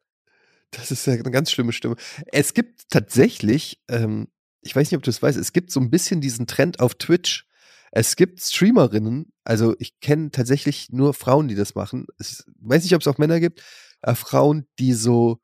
Das 0.71 0.91
ist 0.91 1.05
ja 1.07 1.13
eine 1.13 1.31
ganz 1.31 1.51
schlimme 1.51 1.73
Stimme. 1.73 1.95
Es 2.27 2.53
gibt 2.53 2.89
tatsächlich, 2.89 3.81
ähm, 3.87 4.27
ich 4.61 4.75
weiß 4.75 4.91
nicht, 4.91 4.97
ob 4.97 5.03
du 5.03 5.09
es 5.09 5.21
weißt, 5.21 5.37
es 5.37 5.53
gibt 5.53 5.71
so 5.71 5.79
ein 5.79 5.89
bisschen 5.89 6.21
diesen 6.21 6.47
Trend 6.47 6.79
auf 6.79 6.95
Twitch. 6.95 7.47
Es 7.91 8.17
gibt 8.17 8.41
Streamerinnen, 8.41 9.31
also 9.45 9.75
ich 9.79 9.99
kenne 10.01 10.31
tatsächlich 10.31 10.89
nur 10.89 11.13
Frauen, 11.13 11.47
die 11.47 11.55
das 11.55 11.75
machen. 11.75 12.07
Ich 12.19 12.43
weiß 12.59 12.83
nicht, 12.83 12.93
ob 12.93 13.01
es 13.01 13.07
auch 13.07 13.17
Männer 13.17 13.39
gibt, 13.39 13.63
äh, 14.01 14.15
Frauen, 14.15 14.67
die 14.79 14.93
so 14.93 15.39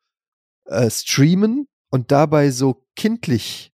äh, 0.66 0.90
streamen 0.90 1.68
und 1.92 2.12
dabei 2.12 2.50
so 2.50 2.84
kindlich, 2.96 3.72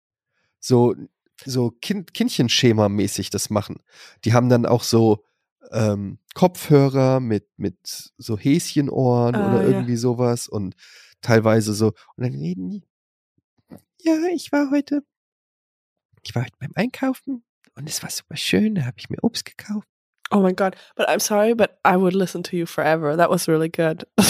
so, 0.60 0.96
so 1.44 1.72
kind, 1.72 2.14
Kindchenschema-mäßig 2.14 3.30
das 3.32 3.50
machen. 3.50 3.82
Die 4.24 4.34
haben 4.34 4.48
dann 4.48 4.66
auch 4.66 4.84
so 4.84 5.26
ähm, 5.72 6.20
Kopfhörer 6.36 7.20
mit, 7.20 7.48
mit 7.58 8.14
so 8.18 8.38
Häschenohren 8.38 9.36
Ah, 9.36 9.50
oder 9.50 9.64
ja. 9.64 9.70
irgendwie 9.70 9.98
sowas 9.98 10.48
und 10.48 10.76
teilweise 11.22 11.74
so, 11.74 11.88
und 12.16 12.24
dann 12.24 12.36
reden 12.36 12.70
die, 12.70 12.84
ja, 14.02 14.16
ich 14.34 14.52
war 14.52 14.70
heute, 14.72 15.04
ich 16.22 16.36
war 16.36 16.44
heute 16.44 16.58
beim 16.60 16.72
Einkaufen 16.76 17.44
und 17.76 17.90
es 17.90 18.04
war 18.04 18.10
super 18.10 18.38
schön, 18.38 18.76
da 18.76 18.86
habe 18.86 18.98
ich 19.00 19.10
mir 19.10 19.24
Obst 19.24 19.46
gekauft. 19.46 19.88
Oh 20.34 20.42
my 20.42 20.54
god. 20.54 20.76
But 20.96 21.08
I'm 21.10 21.20
sorry, 21.20 21.54
but 21.54 21.78
I 21.86 21.96
would 21.96 22.16
listen 22.16 22.42
to 22.44 22.58
you 22.58 22.66
forever. 22.66 23.16
That 23.16 23.30
was 23.30 23.48
really 23.48 23.70
good. 23.70 24.06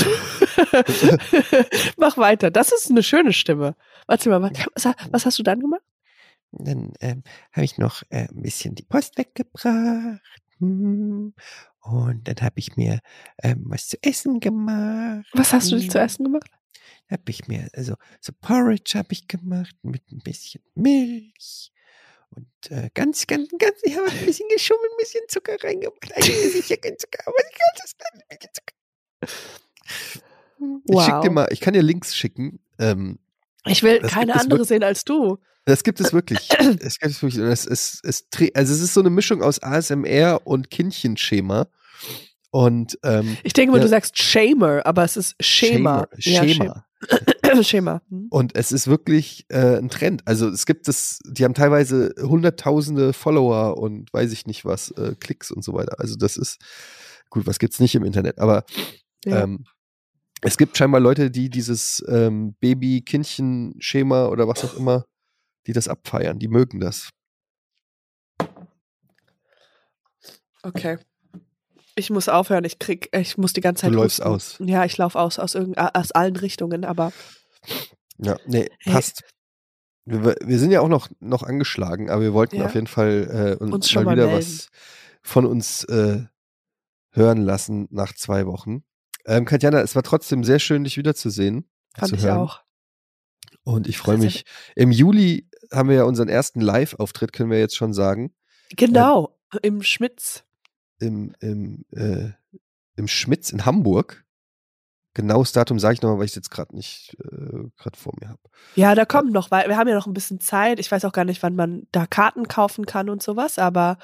Mach 1.97 2.18
weiter. 2.18 2.51
Das 2.51 2.72
ist 2.72 2.89
eine 2.89 3.04
schöne 3.04 3.34
Stimme. 3.34 3.76
Warte 4.08 4.30
mal, 4.30 4.41
was, 4.76 4.86
was 5.12 5.26
hast 5.26 5.39
du 5.39 5.43
dann 5.43 5.60
gemacht? 5.60 5.82
Dann 6.51 6.93
ähm, 6.99 7.24
habe 7.51 7.66
ich 7.66 7.78
noch 7.78 8.04
äh, 8.10 8.28
ein 8.30 8.41
bisschen 8.41 8.76
die 8.76 8.84
Post 8.84 9.18
weggebracht. 9.18 10.22
Hm. 10.60 11.34
Und 11.82 12.28
dann 12.28 12.36
habe 12.41 12.60
ich 12.60 12.76
mir 12.78 12.99
ähm, 13.41 13.64
was 13.68 13.88
zu 13.88 13.97
essen 14.04 14.39
gemacht. 14.39 15.26
Was 15.34 15.54
hast 15.54 15.72
du 15.72 15.78
Hm. 15.78 15.89
zu 15.89 15.99
essen 15.99 16.26
gemacht? 16.26 16.49
Habe 17.10 17.24
ich 17.28 17.47
mir, 17.47 17.68
also 17.74 17.95
so 18.22 18.32
Porridge 18.39 18.97
habe 18.97 19.10
ich 19.12 19.28
gemacht 19.28 19.76
mit 19.84 20.10
ein 20.12 20.20
bisschen 20.20 20.62
Milch. 20.76 21.72
Und 22.36 22.72
äh, 22.72 22.90
ganz, 22.94 23.28
ganz, 23.28 23.50
ganz, 23.58 23.76
ich 23.84 23.96
habe 23.98 24.10
ein 24.10 24.18
bisschen 24.26 24.48
geschummelt, 24.50 24.92
ein 24.92 24.98
bisschen 24.98 25.22
Zucker 25.28 25.56
reingemacht. 25.64 26.12
Eigentlich 26.16 26.36
ist 26.36 26.54
sicher 26.54 26.78
kein 26.78 26.98
Zucker, 26.98 27.24
aber 27.26 27.36
ich 27.50 27.58
kann 27.58 27.70
das 27.82 27.96
ein 28.14 28.38
bisschen 28.38 28.54
Zucker. 28.54 29.34
Ich 30.86 31.02
schick 31.02 31.22
dir 31.22 31.28
Wow. 31.30 31.34
mal, 31.34 31.48
ich 31.52 31.60
kann 31.60 31.74
dir 31.74 31.82
Links 31.84 32.16
schicken. 32.16 32.60
Ähm, 32.80 33.20
Ich 33.66 33.84
will 33.84 34.00
keine 34.02 34.36
andere 34.40 34.66
sehen 34.66 34.84
als 34.84 35.04
du. 35.04 35.38
Das 35.66 35.84
gibt 35.84 36.00
es 36.02 36.12
wirklich. 36.14 36.50
es 36.82 37.00
gibt 37.00 37.12
es 37.12 37.22
wirklich. 37.22 37.42
Und 37.42 37.48
es, 37.48 37.66
es, 37.66 38.00
es, 38.04 38.26
also 38.54 38.74
es 38.74 38.82
ist 38.82 38.94
so 38.94 39.00
eine 39.00 39.10
Mischung 39.10 39.42
aus 39.42 39.62
ASMR 39.62 40.42
und 40.46 40.70
Kindchenschema. 40.70 41.68
Und 42.52 43.00
ähm, 43.04 43.38
Ich 43.44 43.54
denke 43.54 43.72
mal, 43.72 43.78
Ja. 43.78 43.84
du 43.84 43.90
sagst 43.90 44.18
Shamer, 44.22 44.86
aber 44.86 45.04
es 45.04 45.18
ist 45.18 45.36
Schema. 45.40 46.08
Schema. 46.20 46.44
Ja, 46.44 46.48
Schema. 46.54 46.86
Schema. 47.43 47.64
Schema. 47.64 48.01
Hm. 48.10 48.28
Und 48.30 48.56
es 48.56 48.72
ist 48.72 48.88
wirklich 48.88 49.45
äh, 49.49 49.78
ein 49.78 49.89
Trend. 49.89 50.22
Also 50.26 50.49
es 50.49 50.66
gibt 50.66 50.88
es, 50.88 51.20
die 51.26 51.43
haben 51.43 51.54
teilweise 51.54 52.14
hunderttausende 52.20 53.14
Follower 53.14 53.78
und 53.78 54.12
weiß 54.14 54.32
ich 54.32 54.45
nicht 54.47 54.66
was, 54.66 54.91
äh, 54.91 55.16
Klicks 55.20 55.51
und 55.51 55.64
so 55.64 55.74
weiter. 55.74 55.99
Also 55.99 56.16
das 56.16 56.38
ist, 56.38 56.60
gut, 57.30 57.45
was 57.45 57.60
gibt's 57.60 57.80
nicht 57.80 57.95
im 57.95 58.04
Internet, 58.04 58.39
aber 58.39 58.64
Ja. 59.26 59.43
ähm, 59.43 59.66
es 60.41 60.58
gibt 60.58 60.76
scheinbar 60.78 60.99
Leute, 60.99 61.32
die 61.32 61.49
dieses 61.49 62.04
ähm, 62.10 62.56
Baby-Kindchen-Schema 62.60 64.28
oder 64.28 64.47
was 64.47 64.64
auch 64.66 64.76
immer, 64.76 65.06
die 65.68 65.74
das 65.74 65.88
abfeiern, 65.88 66.38
die 66.39 66.49
mögen 66.49 66.80
das. 66.82 67.10
Okay. 70.64 70.97
Ich 71.96 72.10
muss 72.10 72.28
aufhören. 72.30 72.64
Ich 72.66 72.80
krieg, 72.80 73.10
ich 73.16 73.38
muss 73.38 73.54
die 73.54 73.62
ganze 73.62 73.86
Du 73.86 73.91
Zeit. 73.91 73.96
läufst 73.96 74.20
husten. 74.26 74.64
aus. 74.64 74.70
Ja, 74.70 74.86
ich 74.86 74.98
laufe 74.98 75.20
aus 75.20 75.38
aus, 75.39 75.56
aus 75.56 76.12
allen 76.12 76.36
Richtungen, 76.36 76.86
aber 76.86 77.12
Ja, 78.18 78.38
nee, 78.46 78.70
Hey. 78.80 78.94
passt. 78.94 79.24
Wir, 80.06 80.36
wir 80.41 80.60
sind 80.60 80.72
ja 80.72 80.82
auch 80.82 80.89
noch, 80.89 81.10
noch 81.20 81.44
angeschlagen, 81.44 82.10
aber 82.10 82.22
wir 82.22 82.34
wollten 82.34 82.58
Ja. 82.58 82.66
auf 82.66 82.74
jeden 82.76 82.88
Fall 82.88 83.56
äh, 83.60 83.64
uns, 83.64 83.74
Uns 83.74 83.89
schon 83.89 84.04
mal 84.04 84.12
mal 84.16 84.18
wieder 84.18 84.28
melden. 84.32 84.46
was 84.48 84.68
von 85.22 85.46
uns 85.46 85.84
äh, 85.86 86.24
hören 87.12 87.41
lassen 87.44 87.88
nach 87.91 88.14
zwei 88.14 88.46
Wochen. 88.46 88.84
Ähm, 89.26 89.46
Katjana, 89.46 89.80
es 89.82 89.96
war 89.96 90.04
trotzdem 90.04 90.44
sehr 90.44 90.60
schön, 90.60 90.84
dich 90.84 90.98
wiederzusehen. 90.98 91.70
fand 91.96 92.10
zu 92.10 92.16
ich 92.18 92.24
hören. 92.24 92.39
auch. 92.39 92.62
Und 93.64 93.88
ich 93.88 93.98
freue 93.98 94.18
mich. 94.18 94.44
Im 94.76 94.91
Juli 94.91 95.48
haben 95.72 95.88
wir 95.88 95.96
ja 95.96 96.04
unseren 96.04 96.28
ersten 96.28 96.60
Live-Auftritt, 96.60 97.32
können 97.32 97.50
wir 97.50 97.60
jetzt 97.60 97.78
schon 97.78 97.94
sagen. 97.94 98.34
Genau. 98.76 99.38
Im 99.62 99.84
Schmitz. 99.84 100.44
Im, 101.00 101.36
im, 101.39 101.86
äh, 101.91 102.32
im 102.96 103.08
Schmitz 103.08 103.52
in 103.52 103.66
Hamburg. 103.66 104.24
Genaues 105.16 105.52
Datum 105.52 105.78
sage 105.78 105.96
ich 105.96 106.02
nochmal, 106.02 106.18
weil 106.18 106.26
ich 106.26 106.32
es 106.32 106.36
jetzt 106.36 106.50
gerade 106.50 106.76
nicht 106.76 107.16
äh, 107.20 107.70
gerade 107.78 107.98
vor 107.98 108.14
mir 108.20 108.30
habe. 108.30 108.39
Ja, 108.76 108.96
da 108.96 109.06
kommt 109.06 109.32
noch, 109.32 109.52
weil 109.52 109.68
wir 109.68 109.78
haben 109.78 109.88
ja 109.88 109.96
noch 109.96 110.08
ein 110.08 110.14
bisschen 110.14 110.39
Zeit. 110.39 110.80
Ich 110.80 110.91
weiß 110.91 111.06
auch 111.06 111.12
gar 111.12 111.26
nicht, 111.26 111.44
wann 111.44 111.56
man 111.56 111.88
da 111.91 112.08
Karten 112.08 112.48
kaufen 112.48 112.86
kann 112.86 113.10
und 113.10 113.22
sowas, 113.22 113.60
aber 113.60 113.98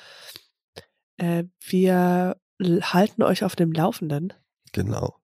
äh, 1.17 1.45
wir 1.61 2.37
halten 2.59 3.23
euch 3.23 3.43
auf 3.43 3.55
dem 3.55 3.71
Laufenden. 3.71 4.33
Genau. 4.71 5.19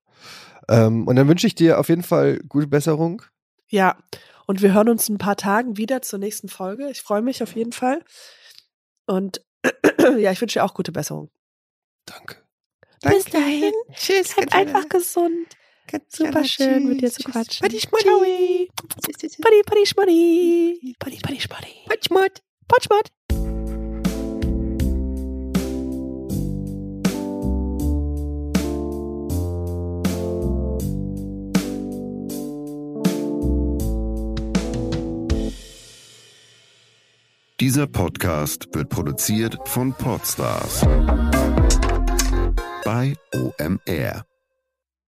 Ähm, 0.68 1.07
und 1.07 1.16
dann 1.16 1.28
wünsche 1.28 1.47
ich 1.47 1.55
dir 1.55 1.80
auf 1.80 1.89
jeden 1.89 2.03
Fall 2.03 2.39
gute 2.47 2.68
Besserung. 2.68 3.22
Ja, 3.68 3.97
und 4.47 4.61
wir 4.61 4.74
hören 4.74 4.89
uns 4.89 5.09
in 5.09 5.16
ein 5.16 5.20
paar 5.20 5.38
Tagen 5.38 5.78
wieder 5.78 6.01
zur 6.01 6.20
nächsten 6.20 6.49
Folge. 6.49 6.89
Ich 6.89 7.01
freue 7.01 7.22
mich 7.22 7.43
auf 7.43 7.55
jeden 7.55 7.72
Fall. 7.72 8.03
Und 9.05 9.41
ja, 10.18 10.32
ich 10.32 10.41
wünsche 10.41 10.59
dir 10.59 10.66
auch 10.66 10.74
gute 10.74 10.91
Besserung. 10.91 11.30
Danke. 12.06 12.38
Bis 13.01 13.26
dahin. 13.26 13.74
Tschüss. 13.93 14.34
Bleib 14.36 14.53
einfach 14.53 14.89
gesund. 14.89 15.47
Super 16.10 16.43
schön, 16.43 16.88
mit 16.88 17.01
dir 17.01 17.12
zu 17.12 17.24
quatschen. 17.24 17.70
Ciao. 17.70 18.20
Buddy, 18.20 19.62
buddy, 19.66 19.86
schmuddy. 19.86 20.95
Buddy, 20.99 21.20
buddy, 21.22 21.39
schmuddy. 21.39 21.76
Patschmott. 21.88 22.41
Potschmott. 22.68 23.12
Dieser 37.62 37.88
Podcast 37.88 38.68
wird 38.74 38.89
produziert 38.89 39.58
von 39.66 39.93
Podstars 39.93 40.86
bei 42.86 43.15
OMR. 43.33 44.34